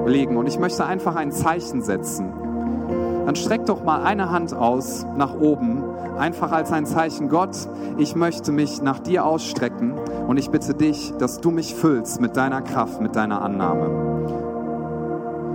legen 0.06 0.36
und 0.36 0.46
ich 0.48 0.58
möchte 0.58 0.84
einfach 0.84 1.14
ein 1.14 1.30
Zeichen 1.30 1.82
setzen, 1.82 2.32
dann 3.32 3.36
streck 3.36 3.64
doch 3.64 3.82
mal 3.82 4.02
eine 4.02 4.30
Hand 4.30 4.52
aus 4.52 5.06
nach 5.16 5.32
oben, 5.34 5.82
einfach 6.18 6.52
als 6.52 6.70
ein 6.70 6.84
Zeichen, 6.84 7.30
Gott, 7.30 7.56
ich 7.96 8.14
möchte 8.14 8.52
mich 8.52 8.82
nach 8.82 8.98
dir 8.98 9.24
ausstrecken 9.24 9.94
und 10.28 10.36
ich 10.36 10.50
bitte 10.50 10.74
dich, 10.74 11.14
dass 11.18 11.40
du 11.40 11.50
mich 11.50 11.74
füllst 11.74 12.20
mit 12.20 12.36
deiner 12.36 12.60
Kraft, 12.60 13.00
mit 13.00 13.16
deiner 13.16 13.40
Annahme. 13.40 13.88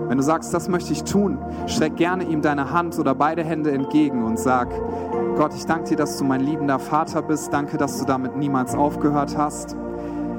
Wenn 0.08 0.18
du 0.18 0.24
sagst, 0.24 0.56
das 0.56 0.70
möchte 0.70 0.92
ich 0.92 1.04
tun, 1.04 1.38
streck 1.68 1.98
gerne 1.98 2.24
ihm 2.24 2.42
deine 2.42 2.72
Hand 2.72 2.98
oder 2.98 3.14
beide 3.14 3.44
Hände 3.44 3.72
entgegen 3.72 4.24
und 4.24 4.40
sag, 4.40 4.70
Gott, 5.36 5.54
ich 5.56 5.68
danke 5.68 5.90
dir, 5.90 5.98
dass 5.98 6.18
du 6.18 6.24
mein 6.24 6.42
liebender 6.42 6.80
Vater 6.80 7.22
bist. 7.22 7.54
Danke, 7.54 7.78
dass 7.78 8.00
du 8.00 8.06
damit 8.06 8.36
niemals 8.36 8.74
aufgehört 8.74 9.38
hast. 9.38 9.76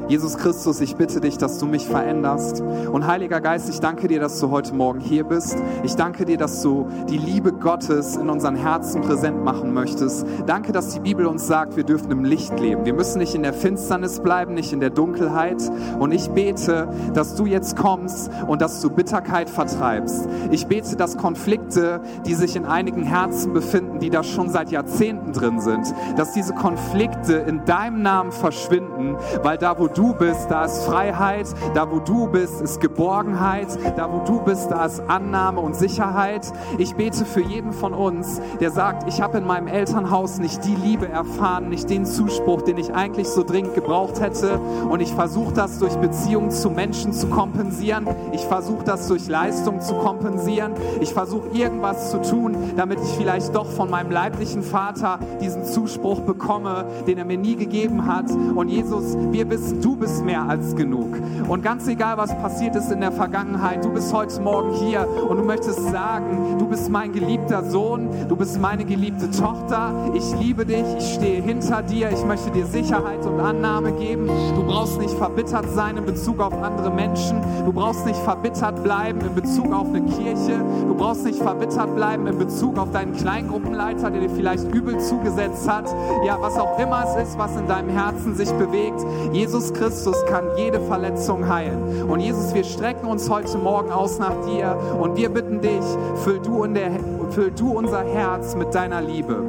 Jesus 0.08 0.38
Christus, 0.38 0.80
ich 0.80 0.96
bitte 0.96 1.20
dich, 1.20 1.36
dass 1.36 1.58
du 1.58 1.66
mich 1.66 1.86
veränderst. 1.86 2.62
Und 2.62 3.06
Heiliger 3.06 3.42
Geist, 3.42 3.68
ich 3.68 3.80
danke 3.80 4.08
dir, 4.08 4.20
dass 4.20 4.40
du 4.40 4.50
heute 4.50 4.74
Morgen 4.74 5.00
hier 5.00 5.22
bist. 5.22 5.58
Ich 5.82 5.96
danke 5.96 6.24
dir, 6.24 6.38
dass 6.38 6.62
du 6.62 6.88
die 7.10 7.18
Liebe 7.18 7.52
Gottes 7.52 8.16
in 8.16 8.30
unseren 8.30 8.56
Herzen 8.56 9.02
präsent 9.02 9.44
machen 9.44 9.74
möchtest. 9.74 10.26
Danke, 10.46 10.72
dass 10.72 10.94
die 10.94 11.00
Bibel 11.00 11.26
uns 11.26 11.46
sagt, 11.46 11.76
wir 11.76 11.84
dürfen 11.84 12.10
im 12.10 12.24
Licht 12.24 12.58
leben. 12.58 12.86
Wir 12.86 12.94
müssen 12.94 13.18
nicht 13.18 13.34
in 13.34 13.42
der 13.42 13.52
Finsternis 13.52 14.20
bleiben, 14.20 14.54
nicht 14.54 14.72
in 14.72 14.80
der 14.80 14.88
Dunkelheit. 14.88 15.62
Und 15.98 16.12
ich 16.12 16.30
bete, 16.30 16.88
dass 17.12 17.34
du 17.34 17.44
jetzt 17.44 17.76
kommst 17.76 18.30
und 18.46 18.62
dass 18.62 18.80
du 18.80 18.88
Bitterkeit 18.88 19.50
vertreibst. 19.50 20.26
Ich 20.50 20.68
bete, 20.68 20.96
dass 20.96 21.18
Konflikte, 21.18 22.00
die 22.24 22.34
sich 22.34 22.56
in 22.56 22.64
einigen 22.64 23.02
Herzen 23.02 23.52
befinden, 23.52 23.98
die 23.98 24.08
da 24.08 24.22
schon 24.22 24.48
seit 24.48 24.70
Jahrzehnten 24.70 25.34
drin 25.34 25.60
sind, 25.60 25.94
dass 26.16 26.32
diese 26.32 26.54
Konflikte 26.54 27.34
in 27.34 27.66
deinem 27.66 28.00
Namen 28.00 28.32
verschwinden, 28.32 29.18
weil 29.42 29.58
da, 29.58 29.78
wo 29.78 29.97
du 29.98 30.14
bist, 30.14 30.48
da 30.48 30.64
ist 30.64 30.84
Freiheit, 30.84 31.46
da 31.74 31.90
wo 31.90 31.98
du 31.98 32.28
bist, 32.28 32.60
ist 32.60 32.80
Geborgenheit, 32.80 33.66
da 33.96 34.10
wo 34.12 34.20
du 34.24 34.40
bist, 34.40 34.70
da 34.70 34.84
ist 34.84 35.00
Annahme 35.08 35.60
und 35.60 35.74
Sicherheit. 35.74 36.52
Ich 36.78 36.94
bete 36.94 37.24
für 37.24 37.40
jeden 37.40 37.72
von 37.72 37.92
uns, 37.94 38.40
der 38.60 38.70
sagt, 38.70 39.08
ich 39.08 39.20
habe 39.20 39.38
in 39.38 39.46
meinem 39.46 39.66
Elternhaus 39.66 40.38
nicht 40.38 40.64
die 40.64 40.76
Liebe 40.76 41.08
erfahren, 41.08 41.68
nicht 41.68 41.90
den 41.90 42.06
Zuspruch, 42.06 42.62
den 42.62 42.78
ich 42.78 42.94
eigentlich 42.94 43.28
so 43.28 43.42
dringend 43.42 43.74
gebraucht 43.74 44.20
hätte 44.20 44.60
und 44.88 45.00
ich 45.00 45.12
versuche 45.12 45.52
das 45.52 45.80
durch 45.80 45.96
Beziehungen 45.96 46.52
zu 46.52 46.70
Menschen 46.70 47.12
zu 47.12 47.26
kompensieren. 47.26 48.06
Ich 48.30 48.44
versuche 48.44 48.84
das 48.84 49.08
durch 49.08 49.26
Leistung 49.26 49.80
zu 49.80 49.94
kompensieren. 49.94 50.74
Ich 51.00 51.12
versuche 51.12 51.48
irgendwas 51.48 52.12
zu 52.12 52.22
tun, 52.22 52.56
damit 52.76 53.00
ich 53.00 53.10
vielleicht 53.16 53.52
doch 53.52 53.66
von 53.66 53.90
meinem 53.90 54.12
leiblichen 54.12 54.62
Vater 54.62 55.18
diesen 55.40 55.64
Zuspruch 55.64 56.20
bekomme, 56.20 56.84
den 57.08 57.18
er 57.18 57.24
mir 57.24 57.38
nie 57.38 57.56
gegeben 57.56 58.06
hat. 58.06 58.30
Und 58.30 58.68
Jesus, 58.68 59.16
wir 59.32 59.50
wissen, 59.50 59.80
du 59.80 59.87
du 59.88 59.96
bist 59.96 60.22
mehr 60.22 60.42
als 60.42 60.76
genug. 60.76 61.16
Und 61.48 61.62
ganz 61.62 61.88
egal, 61.88 62.18
was 62.18 62.36
passiert 62.42 62.76
ist 62.76 62.92
in 62.92 63.00
der 63.00 63.10
Vergangenheit, 63.10 63.82
du 63.82 63.88
bist 63.88 64.12
heute 64.12 64.38
Morgen 64.42 64.72
hier 64.74 65.08
und 65.30 65.38
du 65.38 65.44
möchtest 65.44 65.82
sagen, 65.90 66.58
du 66.58 66.66
bist 66.66 66.90
mein 66.90 67.10
geliebter 67.10 67.64
Sohn, 67.64 68.10
du 68.28 68.36
bist 68.36 68.60
meine 68.60 68.84
geliebte 68.84 69.30
Tochter, 69.30 70.12
ich 70.12 70.38
liebe 70.38 70.66
dich, 70.66 70.84
ich 70.98 71.14
stehe 71.14 71.40
hinter 71.40 71.80
dir, 71.80 72.10
ich 72.10 72.22
möchte 72.26 72.50
dir 72.50 72.66
Sicherheit 72.66 73.24
und 73.24 73.40
Annahme 73.40 73.92
geben. 73.92 74.28
Du 74.54 74.62
brauchst 74.62 75.00
nicht 75.00 75.14
verbittert 75.14 75.70
sein 75.74 75.96
in 75.96 76.04
Bezug 76.04 76.40
auf 76.40 76.52
andere 76.52 76.90
Menschen, 76.90 77.40
du 77.64 77.72
brauchst 77.72 78.04
nicht 78.04 78.20
verbittert 78.20 78.82
bleiben 78.84 79.22
in 79.22 79.34
Bezug 79.34 79.72
auf 79.72 79.86
eine 79.86 80.02
Kirche, 80.02 80.62
du 80.86 80.94
brauchst 80.94 81.24
nicht 81.24 81.38
verbittert 81.38 81.94
bleiben 81.96 82.26
in 82.26 82.36
Bezug 82.36 82.76
auf 82.76 82.90
deinen 82.90 83.14
Kleingruppenleiter, 83.14 84.10
der 84.10 84.20
dir 84.20 84.30
vielleicht 84.30 84.70
übel 84.74 84.98
zugesetzt 84.98 85.66
hat. 85.66 85.86
Ja, 86.26 86.36
was 86.42 86.58
auch 86.58 86.78
immer 86.78 87.04
es 87.06 87.28
ist, 87.28 87.38
was 87.38 87.56
in 87.56 87.66
deinem 87.66 87.88
Herzen 87.88 88.34
sich 88.34 88.50
bewegt. 88.52 89.00
Jesus 89.32 89.72
Christus 89.78 90.16
kann 90.26 90.44
jede 90.56 90.80
Verletzung 90.80 91.48
heilen. 91.48 92.10
Und 92.10 92.20
Jesus, 92.20 92.52
wir 92.52 92.64
strecken 92.64 93.06
uns 93.06 93.30
heute 93.30 93.56
Morgen 93.58 93.90
aus 93.90 94.18
nach 94.18 94.34
dir 94.44 94.76
und 95.00 95.16
wir 95.16 95.28
bitten 95.28 95.60
dich, 95.60 95.84
füll 96.24 96.40
du, 96.40 96.66
der, 96.66 96.90
füll 97.30 97.52
du 97.52 97.70
unser 97.70 98.02
Herz 98.02 98.56
mit 98.56 98.74
deiner 98.74 99.00
Liebe. 99.00 99.40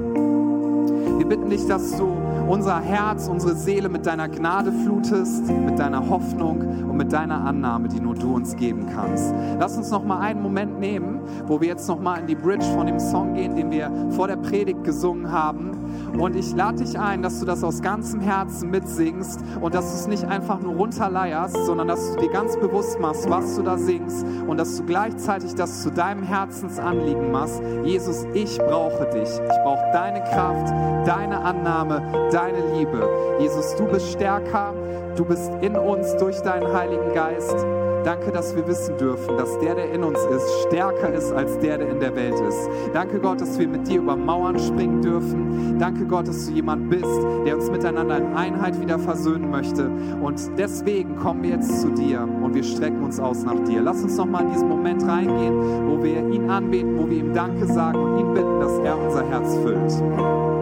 Wir 1.18 1.26
bitten 1.26 1.50
dich, 1.50 1.66
dass 1.66 1.98
du 1.98 2.19
unser 2.50 2.80
Herz, 2.80 3.28
unsere 3.28 3.54
Seele 3.54 3.90
mit 3.90 4.08
deiner 4.08 4.28
Gnade 4.28 4.72
flutest, 4.72 5.48
mit 5.48 5.78
deiner 5.78 6.10
Hoffnung 6.10 6.62
und 6.90 6.98
mit 6.98 7.14
deiner 7.14 7.46
Annahme, 7.46 7.88
die 7.88 8.00
nur 8.00 8.16
du 8.16 8.34
uns 8.34 8.56
geben 8.56 8.88
kannst. 8.92 9.34
Lass 9.60 9.78
uns 9.78 9.92
noch 9.92 10.04
mal 10.04 10.20
einen 10.20 10.42
Moment 10.42 10.80
nehmen, 10.80 11.20
wo 11.46 11.62
wir 11.62 11.68
jetzt 11.68 11.88
noch 11.88 12.02
mal 12.02 12.18
in 12.20 12.26
die 12.26 12.36
Bridge 12.36 12.66
von 12.74 12.88
dem 12.88 13.00
Song 13.00 13.36
gehen, 13.36 13.56
den 13.56 13.70
wir 13.70 13.92
vor 14.10 14.28
der 14.28 14.38
Predigt 14.38 14.84
gesungen 14.84 15.32
haben. 15.32 15.78
Und 16.18 16.36
ich 16.36 16.56
lade 16.56 16.84
dich 16.84 16.98
ein, 16.98 17.22
dass 17.22 17.40
du 17.40 17.46
das 17.46 17.64
aus 17.64 17.84
ganzem 17.84 18.20
Herzen 18.20 18.72
mitsingst 18.72 19.42
und 19.62 19.76
dass 19.76 19.92
du 19.92 19.96
es 20.00 20.08
nicht 20.08 20.26
einfach 20.26 20.60
nur 20.60 20.74
runterleierst, 20.74 21.56
sondern 21.66 21.88
dass 21.88 22.16
du 22.16 22.22
dir 22.22 22.32
ganz 22.32 22.58
bewusst 22.58 23.00
machst, 23.00 23.30
was 23.30 23.58
du 23.58 23.62
da 23.62 23.78
singst 23.78 24.26
und 24.48 24.58
dass 24.58 24.76
du 24.76 24.84
gleichzeitig 24.86 25.54
das 25.54 25.84
zu 25.84 25.92
deinem 25.92 26.24
Herzensanliegen 26.24 27.32
machst. 27.32 27.62
Jesus, 27.84 28.26
ich 28.34 28.58
brauche 28.58 29.06
dich. 29.12 29.30
Ich 29.30 29.58
brauche 29.64 29.92
deine 29.94 30.22
Kraft, 30.24 30.74
deine 31.08 31.40
Annahme, 31.42 32.02
deine 32.32 32.39
Liebe. 32.48 33.38
Jesus, 33.40 33.76
du 33.76 33.86
bist 33.86 34.12
stärker, 34.12 34.74
du 35.16 35.26
bist 35.26 35.52
in 35.62 35.76
uns 35.76 36.16
durch 36.18 36.40
deinen 36.40 36.72
Heiligen 36.72 37.14
Geist. 37.14 37.66
Danke, 38.06 38.32
dass 38.32 38.56
wir 38.56 38.66
wissen 38.66 38.98
dürfen, 38.98 39.38
dass 39.38 39.60
der, 39.60 39.76
der 39.76 39.92
in 39.92 40.06
uns 40.06 40.20
ist, 40.20 40.68
stärker 40.68 41.14
ist 41.14 41.34
als 41.34 41.60
der, 41.60 41.78
der 41.78 41.90
in 41.90 42.00
der 42.00 42.16
Welt 42.16 42.40
ist. 42.40 42.70
Danke 42.94 43.20
Gott, 43.20 43.42
dass 43.42 43.60
wir 43.60 43.68
mit 43.68 43.88
dir 43.90 44.00
über 44.00 44.16
Mauern 44.16 44.58
springen 44.58 45.02
dürfen. 45.02 45.78
Danke 45.78 46.06
Gott, 46.06 46.30
dass 46.30 46.48
du 46.48 46.54
jemand 46.54 46.90
bist, 46.90 47.04
der 47.46 47.58
uns 47.58 47.70
miteinander 47.70 48.18
in 48.18 48.34
Einheit 48.34 48.80
wieder 48.80 48.98
versöhnen 48.98 49.52
möchte. 49.52 49.92
Und 50.22 50.40
deswegen 50.58 51.18
kommen 51.18 51.44
wir 51.44 51.52
jetzt 51.52 51.82
zu 51.82 51.90
dir 51.90 52.22
und 52.22 52.56
wir 52.56 52.64
strecken 52.64 53.04
uns 53.04 53.20
aus 53.20 53.44
nach 53.44 53.60
dir. 53.66 53.82
Lass 53.82 54.02
uns 54.02 54.16
noch 54.16 54.26
mal 54.26 54.44
in 54.44 54.54
diesen 54.54 54.70
Moment 54.70 55.06
reingehen, 55.06 55.90
wo 55.90 56.02
wir 56.02 56.26
ihn 56.30 56.50
anbeten, 56.50 56.98
wo 56.98 57.10
wir 57.10 57.18
ihm 57.18 57.34
Danke 57.34 57.66
sagen 57.66 58.00
und 58.00 58.18
ihn 58.18 58.34
bitten, 58.34 58.60
dass 58.62 58.80
er 58.80 58.98
unser 58.98 59.30
Herz 59.30 59.58
füllt. 59.58 60.59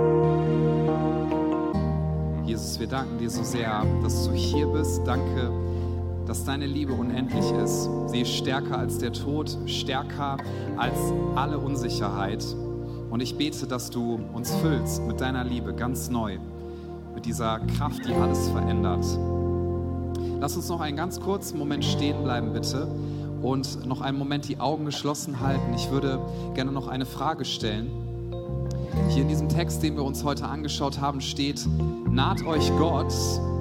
Jesus, 2.47 2.79
wir 2.79 2.87
danken 2.87 3.17
dir 3.17 3.29
so 3.29 3.43
sehr, 3.43 3.85
dass 4.01 4.25
du 4.25 4.31
hier 4.31 4.67
bist. 4.67 5.01
Danke, 5.05 5.51
dass 6.25 6.45
deine 6.45 6.65
Liebe 6.65 6.93
unendlich 6.93 7.51
ist. 7.51 7.89
Sie 8.07 8.21
ist 8.21 8.31
stärker 8.31 8.79
als 8.79 8.99
der 8.99 9.11
Tod, 9.11 9.57
stärker 9.65 10.37
als 10.77 10.97
alle 11.35 11.57
Unsicherheit. 11.57 12.45
Und 13.09 13.19
ich 13.19 13.37
bete, 13.37 13.67
dass 13.67 13.89
du 13.89 14.21
uns 14.33 14.55
füllst 14.55 15.03
mit 15.05 15.19
deiner 15.19 15.43
Liebe 15.43 15.73
ganz 15.73 16.09
neu, 16.09 16.37
mit 17.13 17.25
dieser 17.25 17.59
Kraft, 17.59 18.07
die 18.07 18.13
alles 18.13 18.47
verändert. 18.47 19.05
Lass 20.39 20.55
uns 20.55 20.69
noch 20.69 20.79
einen 20.79 20.95
ganz 20.95 21.19
kurzen 21.19 21.57
Moment 21.57 21.83
stehen 21.83 22.23
bleiben, 22.23 22.53
bitte, 22.53 22.87
und 23.41 23.85
noch 23.85 23.99
einen 23.99 24.17
Moment 24.17 24.47
die 24.47 24.61
Augen 24.61 24.85
geschlossen 24.85 25.41
halten. 25.41 25.73
Ich 25.75 25.91
würde 25.91 26.21
gerne 26.53 26.71
noch 26.71 26.87
eine 26.87 27.05
Frage 27.05 27.43
stellen. 27.43 28.06
Hier 29.09 29.21
in 29.23 29.27
diesem 29.27 29.49
Text, 29.49 29.83
den 29.83 29.95
wir 29.95 30.03
uns 30.03 30.23
heute 30.23 30.45
angeschaut 30.47 30.99
haben, 30.99 31.21
steht, 31.21 31.65
naht 32.09 32.45
euch 32.45 32.71
Gott 32.77 33.13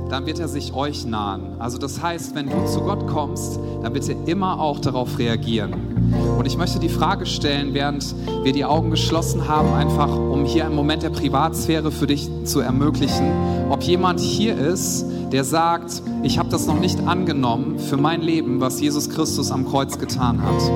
dann 0.08 0.26
wird 0.26 0.38
er 0.38 0.48
sich 0.48 0.72
euch 0.72 1.04
nahen. 1.04 1.60
Also 1.60 1.78
das 1.78 2.00
heißt, 2.00 2.34
wenn 2.34 2.48
du 2.48 2.64
zu 2.66 2.80
Gott 2.80 3.06
kommst, 3.08 3.58
dann 3.82 3.92
er 4.08 4.28
immer 4.28 4.60
auch 4.60 4.78
darauf 4.78 5.18
reagieren. 5.18 5.95
Und 6.38 6.46
ich 6.46 6.56
möchte 6.56 6.78
die 6.78 6.88
Frage 6.88 7.26
stellen, 7.26 7.74
während 7.74 8.14
wir 8.42 8.52
die 8.52 8.64
Augen 8.64 8.90
geschlossen 8.90 9.48
haben, 9.48 9.72
einfach 9.72 10.14
um 10.16 10.44
hier 10.44 10.66
einen 10.66 10.74
Moment 10.74 11.02
der 11.02 11.10
Privatsphäre 11.10 11.90
für 11.90 12.06
dich 12.06 12.28
zu 12.44 12.60
ermöglichen, 12.60 13.30
ob 13.70 13.82
jemand 13.82 14.20
hier 14.20 14.56
ist, 14.56 15.06
der 15.32 15.44
sagt, 15.44 16.02
ich 16.22 16.38
habe 16.38 16.48
das 16.48 16.66
noch 16.66 16.78
nicht 16.78 17.00
angenommen 17.06 17.78
für 17.78 17.96
mein 17.96 18.22
Leben, 18.22 18.60
was 18.60 18.80
Jesus 18.80 19.10
Christus 19.10 19.50
am 19.50 19.66
Kreuz 19.66 19.98
getan 19.98 20.42
hat. 20.42 20.70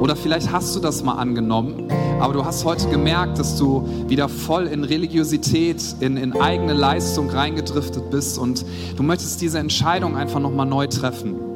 Oder 0.00 0.16
vielleicht 0.16 0.50
hast 0.50 0.74
du 0.74 0.80
das 0.80 1.04
mal 1.04 1.14
angenommen, 1.14 1.88
aber 2.18 2.32
du 2.32 2.44
hast 2.44 2.64
heute 2.64 2.88
gemerkt, 2.88 3.38
dass 3.38 3.58
du 3.58 3.86
wieder 4.08 4.28
voll 4.28 4.66
in 4.66 4.84
Religiosität, 4.84 5.82
in, 6.00 6.16
in 6.16 6.40
eigene 6.40 6.72
Leistung 6.72 7.28
reingedriftet 7.28 8.10
bist 8.10 8.38
und 8.38 8.64
du 8.96 9.02
möchtest 9.02 9.42
diese 9.42 9.58
Entscheidung 9.58 10.16
einfach 10.16 10.40
nochmal 10.40 10.66
neu 10.66 10.86
treffen. 10.86 11.49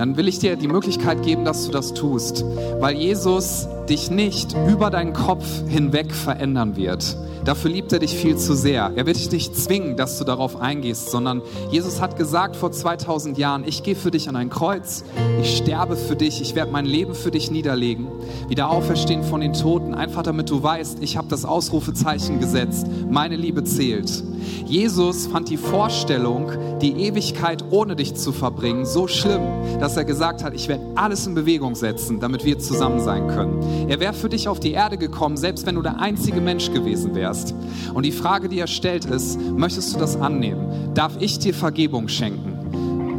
Dann 0.00 0.16
will 0.16 0.28
ich 0.28 0.38
dir 0.38 0.56
die 0.56 0.66
Möglichkeit 0.66 1.22
geben, 1.24 1.44
dass 1.44 1.66
du 1.66 1.72
das 1.72 1.92
tust, 1.92 2.42
weil 2.78 2.96
Jesus 2.96 3.68
dich 3.86 4.10
nicht 4.10 4.56
über 4.66 4.88
deinen 4.88 5.12
Kopf 5.12 5.44
hinweg 5.68 6.14
verändern 6.14 6.74
wird. 6.74 7.18
Dafür 7.44 7.70
liebt 7.70 7.92
er 7.92 7.98
dich 7.98 8.14
viel 8.14 8.36
zu 8.36 8.54
sehr. 8.54 8.92
Er 8.96 9.04
wird 9.04 9.16
dich 9.16 9.30
nicht 9.30 9.54
zwingen, 9.54 9.96
dass 9.96 10.18
du 10.18 10.24
darauf 10.24 10.60
eingehst, 10.60 11.10
sondern 11.10 11.42
Jesus 11.70 12.00
hat 12.00 12.16
gesagt 12.16 12.56
vor 12.56 12.72
2000 12.72 13.36
Jahren, 13.36 13.64
ich 13.66 13.82
gehe 13.82 13.94
für 13.94 14.10
dich 14.10 14.28
an 14.28 14.36
ein 14.36 14.48
Kreuz, 14.48 15.04
ich 15.42 15.56
sterbe 15.58 15.96
für 15.96 16.16
dich, 16.16 16.40
ich 16.40 16.54
werde 16.54 16.72
mein 16.72 16.86
Leben 16.86 17.14
für 17.14 17.30
dich 17.30 17.50
niederlegen, 17.50 18.08
wieder 18.48 18.70
auferstehen 18.70 19.22
von 19.22 19.40
den 19.40 19.52
Toten, 19.52 19.79
einfach 19.94 20.22
damit 20.22 20.50
du 20.50 20.62
weißt, 20.62 20.98
ich 21.02 21.16
habe 21.16 21.28
das 21.28 21.44
Ausrufezeichen 21.44 22.40
gesetzt, 22.40 22.86
meine 23.08 23.36
Liebe 23.36 23.64
zählt. 23.64 24.22
Jesus 24.66 25.26
fand 25.26 25.48
die 25.48 25.56
Vorstellung, 25.56 26.52
die 26.80 26.92
Ewigkeit 26.92 27.64
ohne 27.70 27.96
dich 27.96 28.14
zu 28.14 28.32
verbringen, 28.32 28.86
so 28.86 29.06
schlimm, 29.06 29.42
dass 29.80 29.96
er 29.96 30.04
gesagt 30.04 30.42
hat, 30.42 30.54
ich 30.54 30.68
werde 30.68 30.84
alles 30.94 31.26
in 31.26 31.34
Bewegung 31.34 31.74
setzen, 31.74 32.20
damit 32.20 32.44
wir 32.44 32.58
zusammen 32.58 33.00
sein 33.00 33.28
können. 33.28 33.88
Er 33.88 34.00
wäre 34.00 34.14
für 34.14 34.28
dich 34.28 34.48
auf 34.48 34.60
die 34.60 34.72
Erde 34.72 34.96
gekommen, 34.96 35.36
selbst 35.36 35.66
wenn 35.66 35.74
du 35.74 35.82
der 35.82 36.00
einzige 36.00 36.40
Mensch 36.40 36.72
gewesen 36.72 37.14
wärst. 37.14 37.54
Und 37.92 38.04
die 38.04 38.12
Frage, 38.12 38.48
die 38.48 38.58
er 38.58 38.66
stellt, 38.66 39.04
ist, 39.04 39.40
möchtest 39.40 39.94
du 39.94 39.98
das 39.98 40.16
annehmen? 40.16 40.94
Darf 40.94 41.12
ich 41.20 41.38
dir 41.38 41.54
Vergebung 41.54 42.08
schenken? 42.08 42.49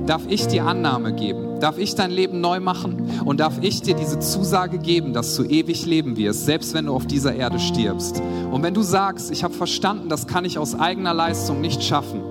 Darf 0.06 0.24
ich 0.28 0.48
dir 0.48 0.66
Annahme 0.66 1.14
geben? 1.14 1.60
Darf 1.60 1.78
ich 1.78 1.94
dein 1.94 2.10
Leben 2.10 2.42
neu 2.42 2.60
machen? 2.60 3.22
Und 3.24 3.40
darf 3.40 3.60
ich 3.62 3.82
dir 3.82 3.96
diese 3.96 4.20
Zusage 4.20 4.80
geben, 4.80 5.14
dass 5.14 5.36
du 5.36 5.44
ewig 5.44 5.86
leben 5.86 6.18
wirst, 6.18 6.46
selbst 6.46 6.74
wenn 6.74 6.88
du 6.88 6.94
auf 6.94 7.06
dieser 7.06 7.36
Erde 7.36 7.60
stirbst? 7.60 8.22
Und 8.52 8.64
wenn 8.64 8.74
du 8.74 8.82
sagst, 8.82 9.32
ich 9.32 9.44
habe 9.44 9.54
verstanden, 9.54 10.10
das 10.10 10.26
kann 10.26 10.44
ich 10.44 10.58
aus 10.58 10.78
eigener 10.78 11.14
Leistung 11.14 11.62
nicht 11.62 11.84
schaffen, 11.84 12.22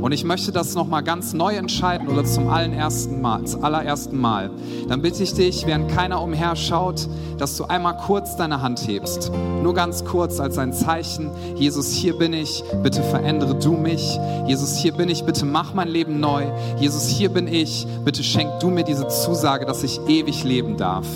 und 0.00 0.12
ich 0.12 0.24
möchte 0.24 0.52
das 0.52 0.74
nochmal 0.74 1.02
ganz 1.02 1.32
neu 1.32 1.54
entscheiden 1.54 2.08
oder 2.08 2.24
zum 2.24 2.48
allerersten 2.48 3.20
Mal, 3.20 3.44
zum 3.44 3.64
allerersten 3.64 4.20
Mal. 4.20 4.50
Dann 4.88 5.02
bitte 5.02 5.22
ich 5.22 5.34
dich, 5.34 5.66
während 5.66 5.90
keiner 5.90 6.22
umherschaut, 6.22 7.08
dass 7.38 7.56
du 7.56 7.64
einmal 7.64 7.96
kurz 7.96 8.36
deine 8.36 8.62
Hand 8.62 8.86
hebst. 8.86 9.30
Nur 9.62 9.74
ganz 9.74 10.04
kurz 10.04 10.40
als 10.40 10.58
ein 10.58 10.72
Zeichen. 10.72 11.30
Jesus, 11.56 11.92
hier 11.92 12.16
bin 12.16 12.32
ich. 12.32 12.62
Bitte 12.82 13.02
verändere 13.02 13.54
du 13.54 13.72
mich. 13.72 14.18
Jesus, 14.46 14.76
hier 14.76 14.92
bin 14.92 15.08
ich. 15.08 15.24
Bitte 15.24 15.44
mach 15.44 15.74
mein 15.74 15.88
Leben 15.88 16.20
neu. 16.20 16.44
Jesus, 16.78 17.08
hier 17.08 17.30
bin 17.30 17.48
ich. 17.48 17.86
Bitte 18.04 18.22
schenk 18.22 18.60
du 18.60 18.68
mir 18.68 18.84
diese 18.84 19.08
Zusage, 19.08 19.66
dass 19.66 19.82
ich 19.82 20.00
ewig 20.06 20.44
leben 20.44 20.76
darf. 20.76 21.06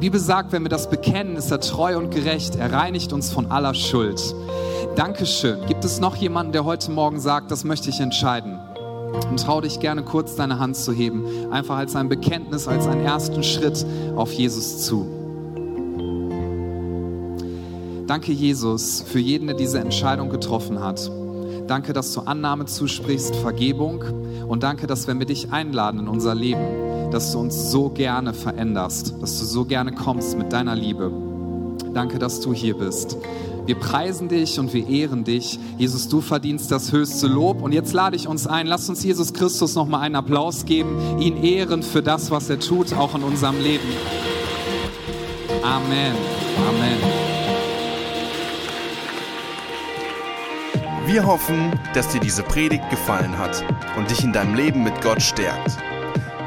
Bibel 0.00 0.18
sagt, 0.18 0.52
wenn 0.52 0.62
wir 0.62 0.70
das 0.70 0.88
bekennen, 0.88 1.36
ist 1.36 1.50
er 1.50 1.60
treu 1.60 1.98
und 1.98 2.10
gerecht. 2.10 2.56
Er 2.56 2.72
reinigt 2.72 3.12
uns 3.12 3.30
von 3.30 3.50
aller 3.50 3.74
Schuld. 3.74 4.34
Dankeschön. 4.96 5.66
Gibt 5.66 5.84
es 5.84 6.00
noch 6.00 6.16
jemanden, 6.16 6.52
der 6.52 6.64
heute 6.64 6.90
Morgen 6.90 7.20
sagt, 7.20 7.50
das 7.50 7.64
möchte 7.64 7.90
ich 7.90 8.00
entscheiden? 8.00 8.58
Und 9.28 9.40
trau 9.40 9.60
dich 9.60 9.78
gerne 9.78 10.02
kurz 10.02 10.36
deine 10.36 10.58
Hand 10.58 10.76
zu 10.76 10.92
heben, 10.92 11.52
einfach 11.52 11.76
als 11.76 11.96
ein 11.96 12.08
Bekenntnis, 12.08 12.66
als 12.66 12.86
einen 12.86 13.04
ersten 13.04 13.42
Schritt 13.42 13.84
auf 14.16 14.32
Jesus 14.32 14.86
zu. 14.86 15.06
Danke, 18.06 18.32
Jesus, 18.32 19.04
für 19.06 19.18
jeden, 19.18 19.48
der 19.48 19.56
diese 19.56 19.80
Entscheidung 19.80 20.30
getroffen 20.30 20.80
hat. 20.80 21.10
Danke, 21.66 21.92
dass 21.92 22.14
du 22.14 22.22
Annahme 22.22 22.64
zusprichst, 22.64 23.36
Vergebung. 23.36 24.02
Und 24.48 24.62
danke, 24.62 24.86
dass 24.86 25.06
wir 25.06 25.14
dich 25.26 25.52
einladen 25.52 26.00
in 26.00 26.08
unser 26.08 26.34
Leben, 26.34 26.89
dass 27.10 27.32
du 27.32 27.40
uns 27.40 27.70
so 27.70 27.88
gerne 27.88 28.34
veränderst, 28.34 29.14
dass 29.20 29.38
du 29.38 29.44
so 29.44 29.64
gerne 29.64 29.92
kommst 29.92 30.38
mit 30.38 30.52
deiner 30.52 30.74
Liebe. 30.74 31.10
Danke, 31.92 32.18
dass 32.18 32.40
du 32.40 32.54
hier 32.54 32.76
bist. 32.76 33.16
Wir 33.66 33.74
preisen 33.74 34.28
dich 34.28 34.58
und 34.58 34.72
wir 34.72 34.88
ehren 34.88 35.24
dich. 35.24 35.58
Jesus, 35.78 36.08
du 36.08 36.20
verdienst 36.20 36.70
das 36.70 36.92
höchste 36.92 37.26
Lob. 37.26 37.62
Und 37.62 37.72
jetzt 37.72 37.92
lade 37.92 38.16
ich 38.16 38.26
uns 38.26 38.46
ein, 38.46 38.66
lass 38.66 38.88
uns 38.88 39.04
Jesus 39.04 39.32
Christus 39.32 39.74
noch 39.74 39.86
mal 39.86 40.00
einen 40.00 40.16
Applaus 40.16 40.64
geben, 40.64 41.20
ihn 41.20 41.42
ehren 41.42 41.82
für 41.82 42.02
das, 42.02 42.30
was 42.30 42.50
er 42.50 42.58
tut, 42.58 42.92
auch 42.94 43.14
in 43.14 43.22
unserem 43.22 43.60
Leben. 43.60 43.88
Amen. 45.62 46.14
Amen. 46.68 47.30
Wir 51.06 51.26
hoffen, 51.26 51.72
dass 51.92 52.08
dir 52.08 52.20
diese 52.20 52.42
Predigt 52.42 52.88
gefallen 52.88 53.36
hat 53.36 53.64
und 53.96 54.10
dich 54.10 54.22
in 54.22 54.32
deinem 54.32 54.54
Leben 54.54 54.84
mit 54.84 55.00
Gott 55.02 55.20
stärkt. 55.20 55.76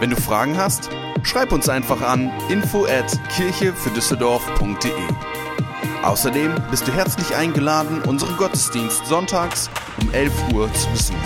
Wenn 0.04 0.10
du 0.10 0.18
Fragen 0.18 0.58
hast, 0.58 0.90
schreib 1.24 1.54
uns 1.54 1.70
einfach 1.70 2.02
an 2.02 2.30
info 2.50 2.84
at 2.84 3.18
kirchefürdüsseldorf.de. 3.38 4.92
Außerdem 6.04 6.56
bist 6.70 6.86
du 6.86 6.92
herzlich 6.92 7.34
eingeladen, 7.38 8.02
unseren 8.02 8.36
Gottesdienst 8.36 9.06
sonntags 9.06 9.70
um 10.02 10.12
11 10.12 10.34
Uhr 10.54 10.70
zu 10.74 10.90
besuchen. 10.90 11.22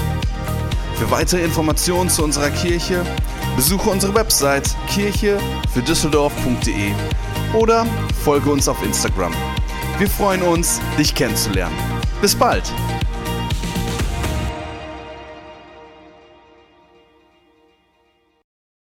Für 0.93 1.09
weitere 1.09 1.41
Informationen 1.43 2.11
zu 2.11 2.23
unserer 2.23 2.51
Kirche 2.51 3.03
besuche 3.55 3.89
unsere 3.89 4.13
Website 4.13 4.75
kirchefürdüsseldorf.de 4.93 6.91
oder 7.55 7.87
folge 8.23 8.51
uns 8.51 8.67
auf 8.67 8.85
Instagram. 8.85 9.33
Wir 9.97 10.07
freuen 10.07 10.43
uns, 10.43 10.79
dich 10.99 11.15
kennenzulernen. 11.15 11.75
Bis 12.21 12.35
bald! 12.35 12.71